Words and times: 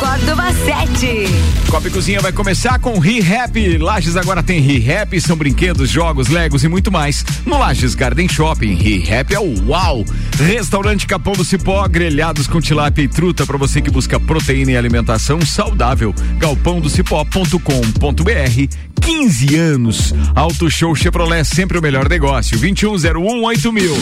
Córdoba 0.00 0.50
7. 0.64 1.26
Copa 1.68 1.86
e 1.86 1.90
Cozinha 1.90 2.20
vai 2.20 2.32
começar 2.32 2.78
com 2.78 2.98
Re-Rap. 2.98 3.76
Lages 3.76 4.16
agora 4.16 4.42
tem 4.42 4.58
Re-Rap, 4.58 5.20
são 5.20 5.36
brinquedos, 5.36 5.90
jogos, 5.90 6.28
legos 6.28 6.64
e 6.64 6.68
muito 6.68 6.90
mais. 6.90 7.22
No 7.44 7.58
Lages 7.58 7.94
Garden 7.94 8.26
Shopping, 8.26 8.76
Re-Rap 8.76 9.34
é 9.34 9.38
o 9.38 9.68
uau. 9.68 10.02
Restaurante 10.38 11.06
Capão 11.06 11.34
do 11.34 11.44
Cipó, 11.44 11.86
grelhados 11.86 12.46
com 12.46 12.62
tilápia 12.62 13.02
e 13.02 13.08
truta 13.08 13.44
para 13.44 13.58
você 13.58 13.82
que 13.82 13.90
busca 13.90 14.18
proteína 14.18 14.72
e 14.72 14.76
alimentação 14.76 15.38
saudável. 15.42 16.14
galpãodocipó.com.br 16.38 18.76
15 19.02 19.56
anos. 19.56 20.14
Auto 20.34 20.70
Show 20.70 20.96
Chevrolet, 20.96 21.44
sempre 21.44 21.78
o 21.78 21.82
melhor 21.82 22.08
negócio. 22.08 22.58
2101 22.58 23.44
8000. 23.44 23.96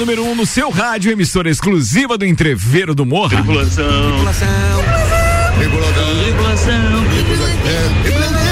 Número 0.00 0.24
1 0.24 0.30
um 0.30 0.34
no 0.34 0.46
seu 0.46 0.70
rádio, 0.70 1.12
emissora 1.12 1.50
exclusiva 1.50 2.16
do 2.16 2.24
Entreveiro 2.24 2.94
do 2.94 3.04
Morra. 3.04 3.36
Tripulação. 3.36 4.12
Tripulação. 4.12 4.48
Tripulação. 5.58 7.04
Tripulação. 8.02 8.49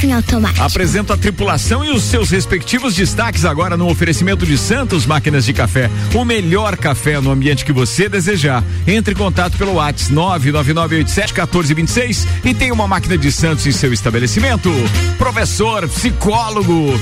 Portas 0.00 0.04
em 0.04 0.12
automático. 0.12 0.64
Apresento 0.64 1.12
a 1.12 1.16
tripulação 1.16 1.84
e 1.84 1.90
os 1.90 2.04
seus 2.04 2.30
respectivos 2.30 2.94
destaques 2.94 3.44
agora 3.44 3.76
no 3.76 3.88
oferecimento 3.88 4.46
de 4.46 4.56
Santos 4.56 5.04
Máquinas 5.06 5.44
de 5.44 5.52
Café. 5.52 5.90
O 6.14 6.24
melhor 6.24 6.76
café 6.76 7.20
no 7.20 7.30
ambiente 7.30 7.64
que 7.64 7.72
você 7.72 8.08
desejar. 8.08 8.64
Entre 8.86 9.14
em 9.14 9.16
contato 9.16 9.58
pelo 9.58 9.74
WhatsApp 9.74 10.14
999871426 10.14 12.26
e 12.44 12.54
tem 12.54 12.70
uma 12.72 12.88
máquina 12.88 13.18
de 13.18 13.30
Santos 13.30 13.66
em 13.66 13.72
seu 13.72 13.92
estabelecimento. 13.92 14.70
Professor, 15.18 15.86
psicólogo, 15.88 16.98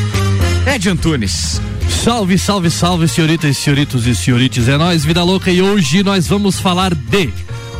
Ed 0.67 0.89
Antunes. 0.89 1.61
Salve, 2.05 2.37
salve, 2.39 2.71
salve, 2.71 3.09
senhoritas, 3.09 3.57
senhoritos 3.57 4.07
e 4.07 4.15
senhorites. 4.15 4.69
É 4.69 4.77
nós, 4.77 5.05
Vida 5.05 5.23
Louca, 5.23 5.51
e 5.51 5.63
hoje 5.63 6.03
nós 6.03 6.27
vamos 6.27 6.59
falar 6.59 6.95
de 6.95 7.31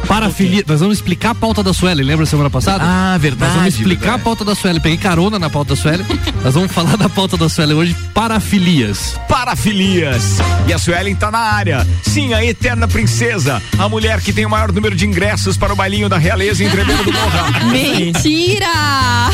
parafilia. 0.09 0.65
Nós 0.67 0.81
vamos 0.81 0.97
explicar 0.97 1.31
a 1.31 1.35
pauta 1.35 1.63
da 1.63 1.73
Sueli, 1.75 2.03
lembra 2.03 2.25
semana 2.25 2.49
passada? 2.49 2.83
Ah, 2.83 3.17
verdade. 3.19 3.53
Nós 3.53 3.61
vamos 3.61 3.75
explicar 3.75 4.01
verdade. 4.01 4.21
a 4.21 4.25
pauta 4.25 4.45
da 4.45 4.55
Sueli. 4.55 4.81
Peguei 4.81 4.99
carona 4.99 5.39
na 5.39 5.51
pauta 5.51 5.75
da 5.75 5.81
Sueli. 5.81 6.05
nós 6.43 6.55
vamos 6.55 6.73
falar 6.73 6.97
da 6.97 7.09
pauta 7.09 7.37
da 7.37 7.49
Sueli 7.49 7.75
hoje, 7.75 7.95
parafilias. 8.15 9.21
Parafilias. 9.29 10.39
E 10.67 10.73
a 10.73 10.79
Suelen 10.79 11.15
tá 11.15 11.31
na 11.31 11.39
área. 11.39 11.87
Sim, 12.03 12.33
a 12.33 12.45
eterna 12.45 12.89
princesa. 12.89 13.63
A 13.79 13.89
mulher 13.89 14.21
que 14.23 14.33
tem 14.33 14.47
o 14.47 14.51
maior 14.51 14.73
número 14.73 14.97
de 14.97 15.07
ingressos 15.07 15.57
para 15.57 15.73
o 15.73 15.77
bailinho 15.77 16.09
da 16.09 16.17
realeza 16.17 16.65
em 16.65 16.71
Treveiro 16.71 17.05
do 17.05 17.13
Morra. 17.13 17.61
Mentira! 17.71 18.67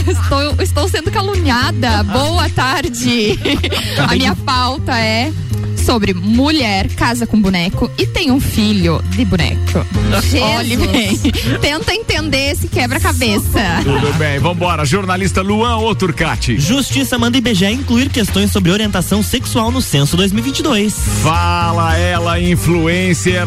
Estou, 0.07 0.63
estou 0.63 0.89
sendo 0.89 1.11
caluniada. 1.11 2.03
Boa 2.03 2.49
tarde. 2.51 3.39
A 3.99 4.15
minha 4.15 4.35
pauta 4.35 4.99
é 4.99 5.33
sobre 5.85 6.15
mulher 6.15 6.89
casa 6.95 7.27
com 7.27 7.41
boneco 7.41 7.91
e 7.99 8.07
tem 8.07 8.31
um 8.31 8.41
filho 8.41 9.03
de 9.11 9.25
boneco. 9.25 9.85
Olhe 10.57 10.77
bem. 10.79 11.17
Tenta 11.61 11.95
entender 11.95 12.53
esse 12.53 12.69
quebra-cabeça. 12.69 13.61
Tudo 13.83 14.13
bem, 14.15 14.39
vambora. 14.39 14.85
Jornalista 14.85 15.43
Luan 15.43 15.77
ou 15.77 15.95
Turcati? 15.95 16.59
Justiça 16.59 17.19
manda 17.19 17.37
IBGE 17.37 17.67
incluir 17.67 18.09
questões 18.09 18.51
sobre 18.51 18.71
orientação 18.71 19.23
sexual 19.23 19.71
no 19.71 19.83
censo 19.83 20.17
2022. 20.17 20.95
Fala 21.23 21.97
ela, 21.97 22.41
influencer. 22.41 23.45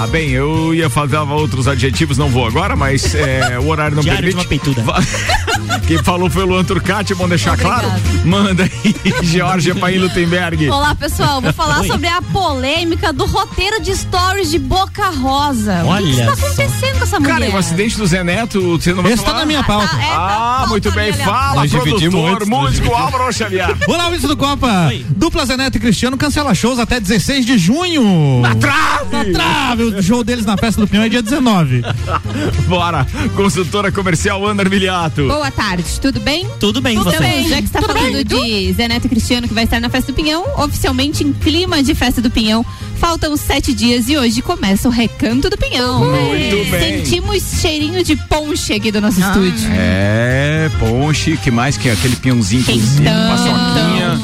Ah, 0.00 0.06
bem, 0.06 0.30
eu 0.30 0.72
ia 0.72 0.88
fazer 0.88 1.16
outros 1.16 1.66
adjetivos, 1.66 2.16
não 2.16 2.28
vou 2.28 2.46
agora, 2.46 2.76
mas 2.76 3.16
é, 3.16 3.58
o 3.58 3.66
horário 3.68 3.96
não 3.96 4.02
Diário 4.02 4.30
de 4.30 4.36
permite. 4.36 4.70
uma 4.70 4.84
peituda. 4.84 4.94
Quem 5.88 5.98
falou 6.04 6.30
foi 6.30 6.44
o 6.44 6.46
Luan 6.46 6.62
Turcati, 6.64 7.14
bom 7.16 7.28
deixar 7.28 7.56
claro. 7.58 7.88
Manda 8.24 8.62
aí, 8.62 8.94
Georgia 9.24 9.74
Paim 9.74 9.98
Lutemberg. 9.98 10.68
Olá, 10.70 10.94
pessoal. 10.94 11.40
Vou 11.40 11.52
falar 11.52 11.80
Oi. 11.80 11.88
sobre 11.88 12.06
a 12.06 12.22
polêmica 12.22 13.12
do 13.12 13.24
roteiro 13.26 13.80
de 13.82 13.96
stories 13.96 14.50
de 14.50 14.58
Boca 14.58 15.08
Rosa. 15.10 15.78
o 15.80 15.84
que 15.84 15.88
Olha 15.88 16.10
está 16.10 16.36
só. 16.36 16.46
acontecendo 16.46 16.98
com 16.98 17.04
essa 17.04 17.18
mulher? 17.20 17.32
Cara, 17.32 17.46
e 17.48 17.50
o 17.52 17.56
acidente 17.56 17.96
do 17.96 18.06
Zé 18.06 18.22
Neto, 18.22 18.78
você 18.78 18.94
não 18.94 19.02
vai 19.02 19.12
Esse 19.12 19.24
tá 19.24 19.30
falar? 19.30 19.40
na 19.40 19.46
minha 19.46 19.64
pauta. 19.64 19.90
Ah, 19.94 20.02
é, 20.04 20.12
Ah, 20.12 20.58
tá 20.62 20.66
muito 20.68 20.92
bem. 20.92 21.12
Fala, 21.12 21.54
Nós 21.56 21.70
dividimos 21.72 22.20
produtor, 22.22 22.46
músico 22.46 22.94
Álvaro 22.94 23.32
Xavier. 23.32 23.76
Olá, 23.88 24.04
ouvintes 24.06 24.28
do 24.28 24.36
Copa. 24.36 24.86
Oi. 24.88 25.04
Dupla 25.08 25.44
Zeneto 25.44 25.76
e 25.78 25.80
Cristiano 25.80 26.16
cancela 26.16 26.54
shows 26.54 26.78
até 26.78 27.00
16 27.00 27.44
de 27.44 27.58
junho. 27.58 28.40
Na 28.42 28.54
trave! 28.54 29.08
Na 29.10 29.24
trave. 29.24 29.87
O 29.96 30.02
show 30.02 30.22
deles 30.24 30.44
na 30.44 30.56
festa 30.56 30.80
do 30.80 30.86
Pinhão 30.88 31.04
é 31.04 31.08
dia 31.08 31.22
19. 31.22 31.82
Bora, 32.68 33.06
consultora 33.34 33.90
comercial 33.90 34.44
Ana 34.46 34.62
Armiliato. 34.62 35.26
Boa 35.26 35.50
tarde, 35.50 35.84
tudo 36.00 36.20
bem? 36.20 36.46
Tudo 36.60 36.80
bem, 36.80 36.96
Tudo 36.98 37.10
você? 37.10 37.18
bem. 37.18 37.48
Já 37.48 37.56
que 37.58 37.64
está 37.64 37.82
falando 37.82 38.24
de 38.24 38.72
Zé 38.72 38.88
Neto 38.88 39.06
e 39.06 39.08
Cristiano 39.08 39.48
que 39.48 39.54
vai 39.54 39.64
estar 39.64 39.80
na 39.80 39.88
Festa 39.88 40.12
do 40.12 40.16
Pinhão, 40.16 40.44
oficialmente 40.56 41.24
em 41.24 41.32
clima 41.32 41.82
de 41.82 41.94
Festa 41.94 42.20
do 42.20 42.30
Pinhão. 42.30 42.64
Faltam 42.98 43.36
sete 43.36 43.72
dias 43.72 44.08
e 44.08 44.16
hoje 44.18 44.42
começa 44.42 44.88
o 44.88 44.90
Recanto 44.90 45.48
do 45.48 45.56
Pinhão. 45.56 46.04
Muito 46.04 46.70
bem. 46.70 46.98
Sentimos 47.04 47.42
cheirinho 47.60 48.02
de 48.02 48.16
ponche 48.16 48.72
aqui 48.74 48.90
do 48.90 49.00
nosso 49.00 49.20
estúdio. 49.20 49.68
É, 49.72 50.68
ponche, 50.80 51.36
que 51.36 51.50
mais 51.50 51.76
que 51.76 51.88
é 51.88 51.92
aquele 51.92 52.16
pinhãozinho 52.16 52.64
cozido, 52.64 53.02
Quentão. 53.02 53.28
paçoquinha, 53.30 54.20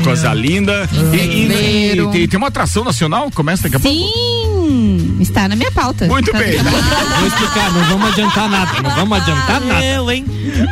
ó, 0.00 0.04
coisa 0.04 0.32
linda. 0.32 0.88
E, 0.92 0.96
e- 0.96 1.46
Brasileiro. 1.46 2.10
e 2.16 2.28
tem, 2.28 2.38
uma 2.38 2.46
atração 2.48 2.84
nacional, 2.84 3.30
começa 3.34 3.64
daqui 3.64 3.76
a 3.76 3.80
pouco. 3.80 3.96
Sim, 3.96 5.16
está 5.20 5.48
na 5.48 5.56
minha 5.56 5.72
pauta. 5.72 6.06
Muito 6.06 6.30
Tá- 6.30 6.38
bem. 6.38 6.52
Vou 6.62 7.26
explicar, 7.26 7.72
não 7.72 7.84
vamos 7.86 8.08
adiantar 8.12 8.48
nada. 8.48 8.82
Não 8.82 8.90
vamos 8.94 9.18
adiantar 9.18 9.60
nada. 9.60 9.84
Eu, 9.84 10.10
hein? 10.10 10.24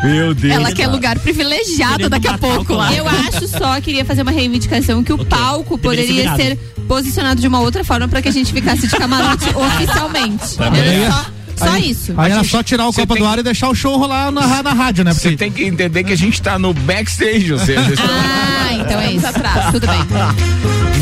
Meu 0.05 0.35
Deus. 0.35 0.55
Ela 0.55 0.73
quer 0.73 0.87
lugar 0.87 1.19
privilegiado 1.19 1.97
Querendo 1.97 2.11
daqui 2.11 2.29
a 2.29 2.39
pouco. 2.39 2.65
colar. 2.65 2.95
Eu 2.95 3.07
acho 3.09 3.47
só, 3.49 3.81
queria 3.81 4.05
fazer 4.05 4.23
uma 4.23 4.31
reivindicação 4.31 5.03
que 5.03 5.13
o 5.13 5.25
palco 5.25 5.77
Deveria 5.77 6.05
ser 6.05 6.13
poderia 6.13 6.23
virado. 6.37 6.43
ser 6.43 6.59
posicionado 6.89 7.40
de 7.41 7.49
uma 7.49 7.61
outra 7.61 7.83
forma 7.83 8.07
para 8.07 8.23
que 8.23 8.29
a 8.29 8.33
gente 8.33 8.53
ficasse 8.53 8.87
de 8.87 8.95
camarote 8.95 9.47
oficialmente. 9.57 10.57
Era 10.61 11.40
só, 11.65 11.73
só 11.73 11.79
isso. 11.79 12.15
Aí 12.17 12.33
era 12.33 12.45
só 12.45 12.63
tirar 12.63 12.89
o 12.89 12.93
tem- 12.93 13.07
do 13.07 13.25
Ar 13.27 13.39
e 13.39 13.43
deixar 13.43 13.69
o 13.69 13.75
show 13.75 13.97
rolar 13.97 14.31
na, 14.31 14.63
na 14.63 14.73
rádio, 14.73 15.05
né? 15.05 15.13
Você 15.13 15.37
tem 15.37 15.51
que 15.51 15.65
entender 15.65 16.05
que 16.05 16.13
a 16.13 16.17
gente 16.17 16.41
tá 16.41 16.59
no 16.59 16.73
backstage, 16.73 17.53
ou 17.53 17.59
seja, 17.59 17.81
Ah, 17.99 18.75
então 18.75 19.01
é 19.01 19.13
isso. 19.13 19.27
Tudo 19.73 19.87
bem. 19.87 20.01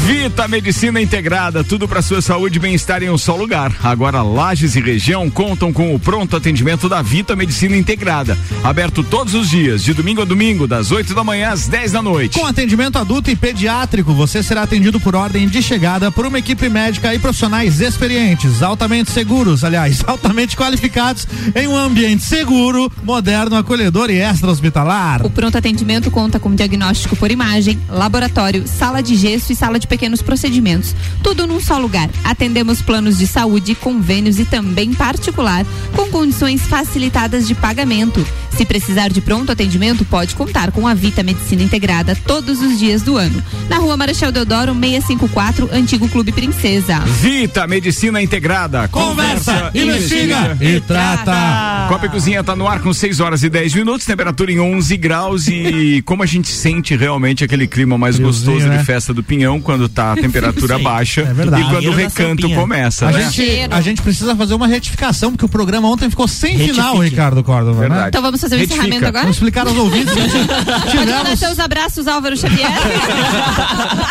Vita 0.06 0.48
Medicina 0.48 1.02
Integrada, 1.02 1.62
tudo 1.62 1.86
para 1.86 2.00
sua 2.00 2.22
saúde 2.22 2.56
e 2.56 2.60
bem-estar 2.60 3.02
em 3.02 3.10
um 3.10 3.18
só 3.18 3.36
lugar. 3.36 3.70
Agora 3.84 4.22
Lages 4.22 4.74
e 4.74 4.80
região 4.80 5.28
contam 5.28 5.70
com 5.70 5.94
o 5.94 5.98
pronto 5.98 6.34
atendimento 6.34 6.88
da 6.88 7.02
Vita 7.02 7.36
Medicina 7.36 7.76
Integrada, 7.76 8.36
aberto 8.64 9.02
todos 9.02 9.34
os 9.34 9.50
dias, 9.50 9.84
de 9.84 9.92
domingo 9.92 10.22
a 10.22 10.24
domingo, 10.24 10.66
das 10.66 10.90
8 10.90 11.14
da 11.14 11.22
manhã 11.22 11.50
às 11.50 11.66
10 11.68 11.92
da 11.92 12.00
noite. 12.00 12.38
Com 12.38 12.46
atendimento 12.46 12.96
adulto 12.98 13.30
e 13.30 13.36
pediátrico, 13.36 14.14
você 14.14 14.42
será 14.42 14.62
atendido 14.62 14.98
por 14.98 15.14
ordem 15.14 15.46
de 15.46 15.60
chegada 15.62 16.10
por 16.10 16.24
uma 16.24 16.38
equipe 16.38 16.70
médica 16.70 17.14
e 17.14 17.18
profissionais 17.18 17.80
experientes, 17.80 18.62
altamente 18.62 19.10
seguros, 19.10 19.62
aliás, 19.62 20.02
altamente 20.08 20.47
qualificados 20.56 21.26
em 21.54 21.66
um 21.66 21.76
ambiente 21.76 22.22
seguro, 22.24 22.90
moderno, 23.02 23.56
acolhedor 23.56 24.10
e 24.10 24.18
extra-hospitalar. 24.18 25.24
O 25.24 25.30
pronto 25.30 25.56
atendimento 25.56 26.10
conta 26.10 26.38
com 26.38 26.54
diagnóstico 26.54 27.16
por 27.16 27.30
imagem, 27.30 27.78
laboratório, 27.88 28.66
sala 28.66 29.02
de 29.02 29.16
gesso 29.16 29.52
e 29.52 29.56
sala 29.56 29.78
de 29.78 29.86
pequenos 29.86 30.22
procedimentos. 30.22 30.94
Tudo 31.22 31.46
num 31.46 31.60
só 31.60 31.78
lugar. 31.78 32.08
Atendemos 32.24 32.82
planos 32.82 33.18
de 33.18 33.26
saúde, 33.26 33.74
convênios 33.74 34.38
e 34.38 34.44
também 34.44 34.94
particular, 34.94 35.64
com 35.94 36.08
condições 36.08 36.62
facilitadas 36.62 37.46
de 37.46 37.54
pagamento. 37.54 38.26
Se 38.56 38.64
precisar 38.64 39.08
de 39.08 39.20
pronto 39.20 39.52
atendimento, 39.52 40.04
pode 40.04 40.34
contar 40.34 40.72
com 40.72 40.86
a 40.86 40.92
Vita 40.92 41.22
Medicina 41.22 41.62
Integrada 41.62 42.16
todos 42.26 42.60
os 42.60 42.78
dias 42.78 43.02
do 43.02 43.16
ano. 43.16 43.40
Na 43.68 43.76
rua 43.76 43.96
Marechal 43.96 44.32
Deodoro, 44.32 44.74
654, 44.74 45.68
Antigo 45.72 46.08
Clube 46.08 46.32
Princesa. 46.32 46.98
Vita 47.00 47.66
Medicina 47.68 48.20
Integrada. 48.20 48.88
Conversa, 48.88 49.70
investiga 49.74 50.37
e 50.60 50.80
trata. 50.80 51.86
Copa 51.88 52.06
e 52.06 52.08
Cozinha 52.08 52.44
tá 52.44 52.54
no 52.54 52.66
ar 52.68 52.80
com 52.80 52.92
6 52.92 53.20
horas 53.20 53.42
e 53.42 53.48
10 53.48 53.74
minutos, 53.74 54.04
temperatura 54.06 54.52
em 54.52 54.60
11 54.60 54.96
graus 54.96 55.46
e 55.48 56.02
como 56.06 56.22
a 56.22 56.26
gente 56.26 56.48
sente 56.48 56.94
realmente 56.96 57.42
aquele 57.44 57.66
clima 57.66 57.96
mais 57.96 58.16
Friozinho, 58.16 58.52
gostoso 58.52 58.68
né? 58.70 58.78
de 58.78 58.84
festa 58.84 59.14
do 59.14 59.22
Pinhão 59.22 59.60
quando 59.60 59.88
tá 59.88 60.12
a 60.12 60.16
temperatura 60.16 60.76
Sim, 60.76 60.82
baixa 60.82 61.20
é 61.22 61.32
verdade. 61.32 61.62
e 61.62 61.68
quando 61.68 61.86
o 61.86 61.92
recanto 61.94 62.48
começa, 62.50 63.08
A 63.08 63.12
né? 63.12 63.30
gente, 63.30 63.68
a 63.70 63.80
gente 63.80 64.02
precisa 64.02 64.34
fazer 64.36 64.54
uma 64.54 64.66
retificação, 64.66 65.30
porque 65.32 65.44
o 65.44 65.48
programa 65.48 65.88
ontem 65.88 66.10
ficou 66.10 66.28
sem 66.28 66.52
Retifique. 66.52 66.74
final, 66.74 66.98
Ricardo 66.98 67.42
Córdova. 67.42 67.80
Né? 67.82 67.88
Verdade. 67.88 68.08
Então 68.08 68.22
vamos 68.22 68.40
fazer 68.40 68.56
o 68.56 68.58
Retifica. 68.58 68.82
encerramento 68.84 69.06
agora? 69.08 69.22
Vamos 69.24 69.36
explicar 69.36 69.66
aos 69.66 69.76
ouvintes. 69.76 70.12
que 70.14 70.20
Pode 70.20 70.96
mandar 70.96 71.18
Tivemos. 71.20 71.38
seus 71.38 71.58
abraços, 71.58 72.06
Álvaro 72.06 72.36
Xavier. 72.36 72.68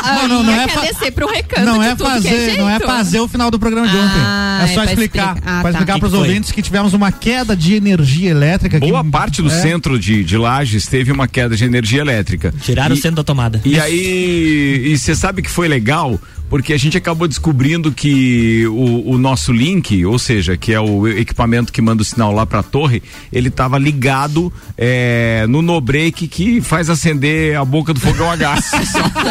Não, 0.05 0.27
não, 0.27 0.43
não 0.43 0.53
é 0.53 0.67
fa- 0.67 1.11
pro 1.13 1.27
recanto 1.27 1.65
Não 1.65 1.81
é 1.83 1.95
que 1.95 2.03
fazer, 2.03 2.57
não 2.57 2.69
é 2.69 2.79
fazer 2.79 3.19
o 3.19 3.27
final 3.27 3.49
do 3.51 3.59
programa 3.59 3.87
de 3.87 3.97
Ah, 3.97 4.01
ontem. 4.01 4.71
É 4.71 4.73
só 4.75 4.81
é 4.81 4.83
pra 4.83 4.93
explicar, 4.93 5.27
explicar. 5.35 5.37
Ah, 5.45 5.61
para 5.61 5.61
tá. 5.63 5.69
explicar 5.69 5.93
Que 5.95 5.99
para 6.11 6.17
os 6.19 6.27
ouvintes 6.27 6.51
que 6.51 6.61
tivemos 6.61 6.93
uma 6.93 7.11
queda 7.11 7.55
de 7.55 7.75
energia 7.75 8.29
elétrica. 8.31 8.79
Boa 8.79 9.03
que- 9.03 9.09
parte 9.11 9.41
do 9.41 9.49
é, 9.49 9.61
centro 9.61 9.99
de, 9.99 10.23
de 10.23 10.37
Lages 10.37 10.85
teve 10.87 11.11
uma 11.11 11.27
queda 11.27 11.55
de 11.55 11.63
energia 11.65 12.01
elétrica. 12.01 12.53
Tiraram 12.61 12.95
E- 12.95 12.97
o 12.97 13.01
centro 13.01 13.17
da 13.17 13.23
tomada. 13.23 13.61
E 13.65 13.79
aí, 13.79 14.83
e 14.93 14.97
você 14.97 15.15
sabe 15.15 15.41
que 15.41 15.49
foi 15.49 15.67
legal? 15.67 16.19
Porque 16.49 16.73
a 16.73 16.77
gente 16.77 16.97
acabou 16.97 17.27
descobrindo 17.27 17.91
que 17.91 18.65
o, 18.67 19.11
o 19.11 19.17
nosso 19.17 19.51
link, 19.51 20.05
ou 20.05 20.17
seja, 20.19 20.55
que 20.57 20.73
é 20.73 20.79
o 20.79 21.07
equipamento 21.07 21.71
que 21.73 21.81
manda 21.81 22.01
o 22.01 22.05
sinal 22.05 22.31
lá 22.33 22.45
para 22.45 22.59
a 22.59 22.63
torre, 22.63 23.01
ele 23.31 23.49
estava 23.49 23.77
ligado 23.77 24.51
é, 24.77 25.45
no 25.49 25.61
no 25.61 25.79
break 25.81 26.27
que 26.27 26.61
faz 26.61 26.89
acender 26.89 27.57
a 27.57 27.65
boca 27.65 27.93
do 27.93 27.99
fogão 27.99 28.31
a 28.31 28.35
gás. 28.35 28.71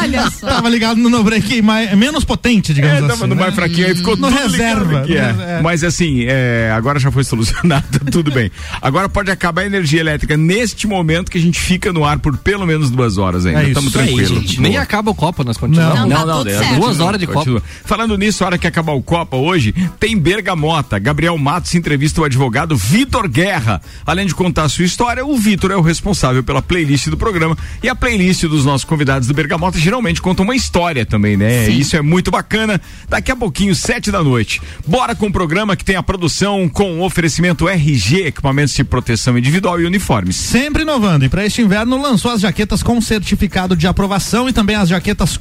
Olha 0.00 0.30
só. 0.30 0.46
Tava 0.46 0.68
ligado 0.68 0.96
no 0.98 1.08
no 1.08 1.22
break 1.24 1.62
mais, 1.62 1.96
menos 1.96 2.24
potente, 2.24 2.72
digamos 2.74 2.96
É, 2.96 2.98
assim. 3.00 3.08
tava 3.08 3.26
no 3.26 3.34
né? 3.34 3.40
mais 3.40 3.54
fraquinho, 3.54 3.86
aí 3.86 3.94
ficou 3.94 4.16
No 4.16 4.28
tudo 4.28 4.38
reserva, 4.40 5.00
no 5.06 5.14
é. 5.14 5.32
res- 5.32 5.40
é. 5.40 5.62
Mas 5.62 5.84
assim, 5.84 6.24
é, 6.26 6.72
agora 6.74 6.98
já 6.98 7.10
foi 7.10 7.24
solucionado, 7.24 7.84
tudo 8.10 8.30
bem. 8.30 8.50
Agora 8.82 9.08
pode 9.08 9.30
acabar 9.30 9.62
a 9.62 9.66
energia 9.66 10.00
elétrica 10.00 10.36
neste 10.36 10.86
momento 10.86 11.30
que 11.30 11.38
a 11.38 11.40
gente 11.40 11.58
fica 11.58 11.92
no 11.92 12.04
ar 12.04 12.18
por 12.18 12.36
pelo 12.38 12.66
menos 12.66 12.90
duas 12.90 13.16
horas 13.18 13.46
ainda. 13.46 13.62
É. 13.62 13.68
Estamos 13.68 13.96
aí, 13.96 14.14
tranquilos. 14.14 14.58
Nem 14.58 14.76
acaba 14.76 15.10
o 15.10 15.14
Copa, 15.14 15.42
nós 15.44 15.56
continuamos. 15.56 16.00
Não. 16.00 16.07
Não, 16.08 16.26
tá 16.26 16.32
tudo 16.38 16.50
é 16.50 16.58
certo. 16.58 16.80
duas 16.80 17.00
horas 17.00 17.20
de 17.20 17.26
Copa. 17.26 17.38
Continua. 17.38 17.62
Falando 17.84 18.16
nisso, 18.16 18.44
a 18.44 18.46
hora 18.46 18.58
que 18.58 18.66
acabar 18.66 18.92
o 18.92 19.02
Copa 19.02 19.36
hoje, 19.36 19.74
tem 19.98 20.16
Bergamota. 20.18 20.98
Gabriel 20.98 21.36
Matos 21.38 21.74
entrevista 21.74 22.20
o 22.20 22.24
advogado 22.24 22.76
Vitor 22.76 23.28
Guerra. 23.28 23.80
Além 24.06 24.26
de 24.26 24.34
contar 24.34 24.64
a 24.64 24.68
sua 24.68 24.84
história, 24.84 25.24
o 25.24 25.36
Vitor 25.36 25.70
é 25.70 25.76
o 25.76 25.80
responsável 25.80 26.42
pela 26.42 26.62
playlist 26.62 27.08
do 27.08 27.16
programa. 27.16 27.56
E 27.82 27.88
a 27.88 27.94
playlist 27.94 28.42
dos 28.44 28.64
nossos 28.64 28.84
convidados 28.84 29.28
do 29.28 29.34
Bergamota 29.34 29.78
geralmente 29.78 30.22
conta 30.22 30.42
uma 30.42 30.54
história 30.54 31.04
também, 31.04 31.36
né? 31.36 31.68
Isso 31.68 31.96
é 31.96 32.02
muito 32.02 32.30
bacana. 32.30 32.80
Daqui 33.08 33.30
a 33.30 33.36
pouquinho, 33.36 33.74
sete 33.74 34.10
da 34.10 34.22
noite. 34.22 34.60
Bora 34.86 35.14
com 35.14 35.26
o 35.26 35.32
programa 35.32 35.76
que 35.76 35.84
tem 35.84 35.96
a 35.96 36.02
produção 36.02 36.68
com 36.68 37.00
oferecimento 37.00 37.68
RG, 37.68 38.26
equipamentos 38.26 38.74
de 38.74 38.84
proteção 38.84 39.36
individual 39.38 39.80
e 39.80 39.86
uniformes. 39.86 40.36
Sempre 40.36 40.82
inovando. 40.82 41.24
E 41.24 41.28
para 41.28 41.44
este 41.44 41.62
inverno 41.62 42.00
lançou 42.00 42.30
as 42.30 42.40
jaquetas 42.40 42.82
com 42.82 43.00
certificado 43.00 43.76
de 43.76 43.86
aprovação 43.86 44.48
e 44.48 44.52
também 44.52 44.76
as 44.76 44.88
jaquetas 44.88 45.36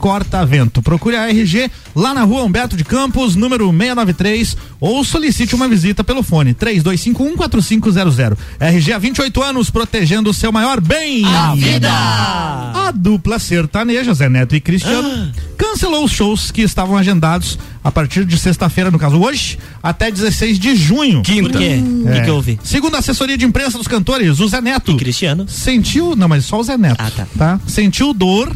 corta-vento. 0.57 0.81
Procure 0.81 1.15
a 1.15 1.30
RG 1.30 1.69
lá 1.95 2.13
na 2.13 2.24
rua 2.24 2.44
Humberto 2.44 2.75
de 2.75 2.83
Campos, 2.83 3.36
número 3.36 3.65
693, 3.71 4.57
ou 4.80 5.04
solicite 5.04 5.56
uma 5.56 5.68
visita 5.68 6.04
pelo 6.04 6.24
fone 6.24 6.54
32514500. 6.54 8.38
RG 8.59 8.94
há 8.94 8.98
28 8.98 9.44
anos, 9.44 9.69
protegendo 9.69 10.30
o 10.30 10.33
seu 10.33 10.51
maior 10.51 10.80
bem. 10.81 11.24
A 11.25 11.54
vida! 11.56 11.89
A 11.92 12.92
dupla 12.92 13.38
sertaneja, 13.39 14.13
Zé 14.13 14.30
Neto 14.30 14.56
e 14.56 14.62
Cristiano, 14.62 15.31
cancelou 15.57 16.06
os 16.06 16.12
shows 16.12 16.51
que 16.51 16.62
estavam 16.62 16.98
agendados 16.98 17.57
a 17.83 17.92
partir 17.92 18.25
de 18.25 18.38
sexta-feira, 18.38 18.92
no 18.92 19.00
caso 19.00 19.18
hoje, 19.19 19.57
até 19.81 20.12
16 20.12 20.59
de 20.59 20.75
junho. 20.75 21.21
Quinta. 21.21 21.50
Por 21.50 21.57
quê? 21.57 21.81
O 21.81 22.04
que, 22.12 22.18
É. 22.18 22.21
que 22.24 22.30
houve? 22.31 22.59
Segundo 22.63 22.95
a 22.95 23.00
assessoria 23.00 23.38
de 23.38 23.45
imprensa 23.45 23.77
dos 23.77 23.88
cantores, 23.88 24.39
o 24.39 24.48
Zé 24.48 24.59
Neto 24.62 24.92
E 24.92 24.98
Cristiano? 24.98 25.48
sentiu, 25.48 26.15
não, 26.15 26.27
mas 26.27 26.45
só 26.45 26.59
o 26.59 26.63
Zé 26.63 26.77
Neto, 26.77 26.98
Ah, 27.00 27.12
tá. 27.38 27.59
Sentiu 27.68 28.13
dor 28.13 28.54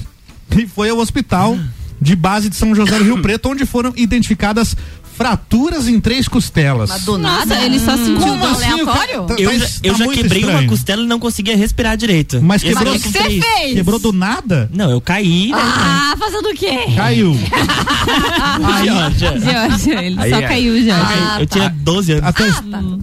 e 0.57 0.67
foi 0.67 0.89
ao 0.89 0.97
hospital 0.97 1.57
de 2.01 2.15
base 2.15 2.49
de 2.49 2.55
São 2.55 2.73
José 2.73 2.97
do 2.97 3.03
Rio 3.03 3.21
Preto, 3.21 3.49
onde 3.49 3.65
foram 3.65 3.93
identificadas 3.95 4.75
fraturas 5.21 5.87
em 5.87 5.99
três 5.99 6.27
costelas. 6.27 6.89
Mas 6.89 7.03
do 7.03 7.17
Nossa, 7.17 7.45
nada. 7.45 7.63
ele 7.65 7.79
só 7.79 7.95
sentiu 7.95 8.15
Como 8.19 8.37
dor. 8.37 8.51
assim, 8.51 8.65
aleatório? 8.71 9.23
tá- 9.23 9.35
Eu 9.37 9.49
tá- 9.51 9.57
já, 9.57 9.65
eu 9.83 9.93
tá 9.93 9.97
já 9.99 10.07
quebrei 10.11 10.41
uma 10.43 10.49
estranho. 10.51 10.69
costela 10.69 11.03
e 11.03 11.05
não 11.07 11.19
conseguia 11.19 11.55
respirar 11.55 11.95
direito. 11.95 12.39
Mas 12.41 12.63
quebrou- 12.63 12.95
O 12.95 12.99
que 12.99 13.07
você 13.07 13.19
fez. 13.19 13.73
Quebrou 13.75 13.99
do 13.99 14.11
nada? 14.11 14.69
Não, 14.73 14.89
eu 14.89 14.99
caí. 14.99 15.51
né? 15.51 15.57
Ah, 15.61 16.15
fazendo 16.17 16.49
o 16.49 16.53
quê? 16.55 16.71
Caiu. 16.95 17.37
Georgia. 18.83 19.39
Jorge, 19.39 19.91
ele 19.91 20.19
Aí 20.19 20.29
só 20.31 20.37
é. 20.37 20.41
caiu, 20.47 20.73
Jorge. 20.75 20.91
Ah, 20.91 21.37
eu 21.39 21.45
tinha 21.45 21.69
12 21.69 22.11
anos. 22.13 22.25
Até- 22.25 22.49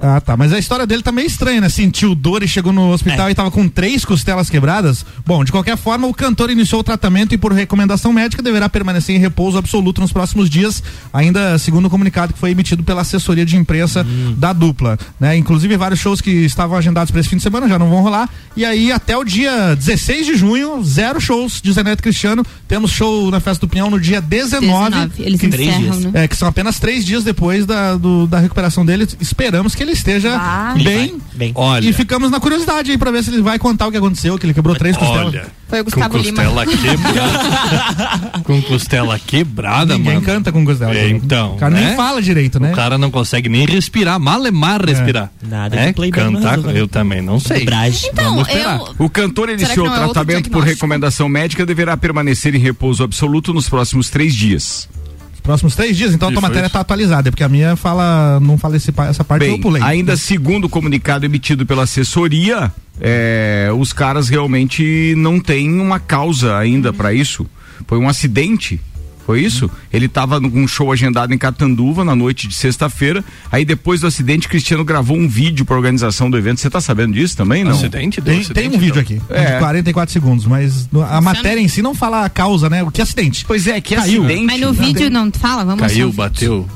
ah, 0.01 0.21
tá. 0.21 0.37
Mas 0.37 0.53
a 0.53 0.59
história 0.59 0.87
dele 0.87 1.03
tá 1.03 1.13
meio 1.13 1.27
estranha, 1.27 1.61
né? 1.61 1.69
Sentiu 1.69 2.15
dor 2.15 2.43
e 2.43 2.49
chegou 2.49 2.73
no 2.73 2.91
hospital 2.93 3.29
É. 3.29 3.31
e 3.31 3.35
tava 3.35 3.51
com 3.51 3.69
três 3.69 4.05
costelas 4.05 4.51
quebradas. 4.51 5.05
Bom, 5.25 5.45
de 5.45 5.53
qualquer 5.53 5.77
forma, 5.77 6.07
o 6.07 6.15
cantor 6.15 6.51
iniciou 6.51 6.81
o 6.81 6.85
tratamento 6.85 7.35
e, 7.35 7.39
por 7.39 7.53
recomendação 7.53 8.13
médica, 8.13 8.43
deverá 8.43 8.69
permanecer 8.69 9.15
em 9.15 9.19
repouso 9.19 9.57
absoluto 9.59 10.01
nos 10.01 10.13
próximos 10.13 10.51
dias, 10.51 10.83
ainda 11.13 11.57
segundo 11.59 11.87
o 11.87 11.91
comunicado 11.91 12.08
que 12.11 12.39
foi 12.39 12.51
emitido 12.51 12.83
pela 12.83 13.03
assessoria 13.03 13.45
de 13.47 13.57
imprensa 13.57 14.05
da 14.37 14.53
dupla. 14.53 14.99
Né? 15.19 15.37
Inclusive, 15.37 15.77
vários 15.77 16.01
shows 16.01 16.21
que 16.21 16.31
estavam 16.31 16.77
agendados 16.77 17.11
para 17.11 17.21
esse 17.21 17.29
fim 17.29 17.37
de 17.37 17.43
semana 17.43 17.69
já 17.69 17.79
não 17.79 17.89
vão 17.91 18.03
rolar. 18.03 18.29
E 18.57 18.65
aí, 18.65 18.91
até 18.93 19.17
o 19.17 19.25
dia 19.25 19.75
16 19.77 20.27
de 20.27 20.37
junho, 20.37 20.83
zero 20.85 21.21
shows 21.21 21.61
de 21.63 21.73
Zé 21.73 21.83
Neto 21.85 22.03
Cristiano. 22.03 22.45
Temos 22.67 22.91
show 22.91 23.31
na 23.31 23.41
Festa 23.41 23.67
do 23.67 23.71
Pinhão 23.71 23.91
no 23.91 24.01
dia 24.01 24.21
19. 24.21 24.91
19. 24.91 25.13
Eles 25.23 25.41
que- 25.41 25.49
Três 25.49 25.69
encerram, 25.69 25.99
dias. 26.01 26.13
né? 26.13 26.25
é, 26.25 26.29
que 26.29 26.37
são 26.37 26.49
apenas 26.49 26.79
três 26.79 27.05
dias 27.05 27.25
depois 27.25 27.65
da, 27.67 27.97
do- 27.97 28.27
da 28.27 28.39
recuperação 28.39 28.85
dele. 28.85 29.07
Esperamos 29.21 29.75
que 29.75 29.83
ele 29.83 29.93
esteja 29.93 30.37
Ah. 30.39 30.73
Ele 30.75 30.85
bem. 30.85 30.99
vai, 31.09 31.21
bem. 31.35 31.53
Olha, 31.55 31.89
E 31.89 31.93
ficamos 31.93 32.31
na 32.31 32.39
curiosidade 32.41 32.91
aí 32.91 32.99
pra 32.99 33.11
ver 33.11 33.23
se 33.25 33.31
ele 33.31 33.43
vai 33.43 33.59
contar 33.59 33.87
o 33.87 33.91
que 33.91 33.97
aconteceu, 33.97 34.37
que 34.39 34.47
ele 34.47 34.55
quebrou 34.55 34.75
três 34.77 34.97
costelas. 34.97 35.27
olha. 35.35 35.47
Foi 35.69 35.81
o 35.81 35.85
Com 35.85 35.91
Gustavo 35.91 36.19
Lima. 36.19 36.43
costela 36.45 36.67
quebrada. 36.67 38.41
com 38.45 38.63
costela 38.63 39.19
quebrada, 39.19 39.97
Ninguém 39.99 40.15
mano. 40.15 40.27
canta 40.27 40.51
com 40.53 40.65
costela. 40.65 40.95
É, 40.95 41.11
então, 41.11 41.57
né? 41.71 41.95
Fala 41.99 42.23
direito, 42.23 42.61
né? 42.61 42.73
O 42.73 42.77
cara 42.77 42.97
não 42.97 43.11
consegue 43.11 43.49
nem 43.49 43.67
respirar, 43.67 44.21
malemar 44.21 44.85
respirar. 44.85 45.31
Nada 45.43 45.77
é, 45.77 45.93
cantar, 45.93 46.59
eu 46.75 46.87
também 46.87 47.21
não 47.21 47.41
sei. 47.41 47.65
Então, 47.65 48.31
Vamos 48.31 48.49
esperar. 48.49 48.79
eu. 48.79 48.95
O 48.99 49.11
cantor 49.11 49.51
iniciou 49.51 49.89
o 49.89 49.93
é 49.93 49.97
tratamento 49.97 50.49
por 50.51 50.63
recomendação 50.63 51.29
médica 51.29 51.67
deverá 51.67 51.97
permanecer 51.97 52.55
em 52.55 52.59
repouso 52.59 53.03
absoluto 53.03 53.53
nos 53.53 53.69
próximos 53.69 54.09
três 54.11 54.35
dias. 54.35 54.89
Os 55.35 55.41
próximos 55.41 55.75
três 55.75 55.97
dias, 55.97 56.15
então 56.15 56.29
a 56.29 56.31
tua 56.31 56.39
Isso, 56.39 56.43
matéria 56.43 56.67
isso. 56.67 56.73
tá 56.73 56.81
atualizada, 56.81 57.31
porque 57.31 57.43
a 57.43 57.49
minha 57.49 57.75
fala, 57.75 58.39
não 58.41 58.57
fala 58.59 58.77
esse, 58.77 58.93
essa 59.09 59.25
parte 59.25 59.47
eu 59.47 59.53
Bem, 59.53 59.61
pulei. 59.61 59.83
ainda 59.83 60.17
segundo 60.17 60.67
o 60.67 60.69
comunicado 60.69 61.25
emitido 61.25 61.65
pela 61.65 61.85
assessoria, 61.85 62.73
é, 63.01 63.71
os 63.77 63.93
caras 63.93 64.29
realmente 64.29 65.15
não 65.17 65.41
têm 65.41 65.81
uma 65.81 65.99
causa 65.99 66.57
ainda 66.57 66.93
pra 66.93 67.13
isso. 67.13 67.47
Foi 67.87 67.99
um 67.99 68.09
acidente. 68.09 68.81
Foi 69.29 69.43
isso? 69.43 69.71
Ele 69.93 70.07
estava 70.07 70.41
num 70.41 70.67
show 70.67 70.91
agendado 70.91 71.35
em 71.35 71.37
Catanduva 71.37 72.03
na 72.03 72.17
noite 72.17 72.49
de 72.49 72.55
sexta-feira. 72.55 73.23
Aí 73.53 73.63
depois 73.63 74.01
do 74.01 74.07
acidente, 74.07 74.49
Cristiano 74.49 74.83
gravou 74.83 75.19
um 75.19 75.29
vídeo 75.29 75.67
para 75.67 75.77
organização 75.77 76.31
do 76.31 76.39
evento. 76.39 76.61
Você 76.61 76.71
tá 76.71 76.81
sabendo 76.81 77.13
disso 77.13 77.37
também? 77.37 77.63
Não. 77.63 77.73
Acidente? 77.73 78.23
Tem, 78.23 78.41
acidente, 78.41 78.55
tem 78.55 78.69
um 78.75 78.81
vídeo 78.81 79.03
então? 79.03 79.19
aqui, 79.19 79.21
É. 79.29 79.53
de 79.53 79.59
44 79.59 80.11
segundos, 80.15 80.47
mas 80.47 80.89
a 81.11 81.21
matéria 81.21 81.61
em 81.61 81.69
si 81.69 81.83
não 81.83 81.95
fala 81.95 82.25
a 82.25 82.31
causa, 82.31 82.71
né? 82.71 82.83
O 82.83 82.91
que 82.91 83.03
acidente? 83.03 83.45
Pois 83.45 83.67
é, 83.67 83.79
que 83.83 83.95
Caiu. 83.95 84.23
acidente. 84.25 84.47
Mas 84.47 84.61
no 84.63 84.73
vídeo 84.73 85.11
não 85.11 85.31
fala, 85.31 85.63
vamos 85.63 85.83
Caiu, 85.83 86.11
bateu. 86.11 86.67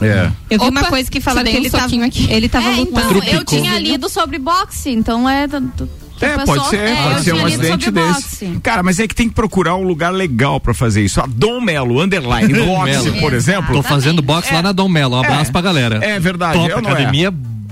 É. 0.00 0.30
Eu 0.48 0.60
vi 0.60 0.68
uma 0.70 0.80
Opa, 0.80 0.88
coisa 0.88 1.10
que 1.10 1.20
falaram 1.20 1.44
te 1.44 1.50
que 1.50 1.60
dei 1.60 1.60
um 1.60 1.64
ele 1.64 1.70
tava, 1.70 1.82
soquinho 1.84 2.06
aqui. 2.06 2.26
ele 2.32 2.48
tava 2.48 2.68
É, 2.70 2.78
então, 2.80 3.12
lutando. 3.12 3.32
eu 3.32 3.44
tinha 3.44 3.78
lido 3.78 4.08
sobre 4.08 4.38
boxe, 4.38 4.88
então 4.88 5.28
é. 5.28 5.46
É, 6.20 6.44
pode 6.44 6.68
ser, 6.68 6.76
é, 6.80 7.02
pode 7.02 7.22
ser 7.22 7.34
um 7.34 7.46
acidente 7.46 7.90
desse. 7.90 8.44
boxe. 8.46 8.60
Cara, 8.62 8.82
mas 8.82 8.98
é 8.98 9.06
que 9.08 9.14
tem 9.14 9.28
que 9.28 9.34
procurar 9.34 9.76
um 9.76 9.82
lugar 9.82 10.12
legal 10.12 10.60
pra 10.60 10.74
fazer 10.74 11.02
isso. 11.04 11.20
A 11.20 11.26
Dom 11.26 11.60
Melo, 11.60 12.00
underline, 12.00 12.52
boxe, 12.64 13.10
por 13.20 13.32
exemplo. 13.32 13.74
Tô 13.74 13.82
fazendo 13.82 14.20
boxe 14.22 14.52
lá 14.52 14.62
na 14.62 14.72
Dom 14.72 14.88
Melo. 14.88 15.16
Um 15.16 15.20
abraço 15.20 15.50
É. 15.50 15.52
pra 15.52 15.60
galera. 15.60 16.04
É 16.04 16.18
verdade, 16.18 16.58
Top, 16.58 16.70
eu 16.70 16.82
não 16.82 16.90
é. 16.96 17.10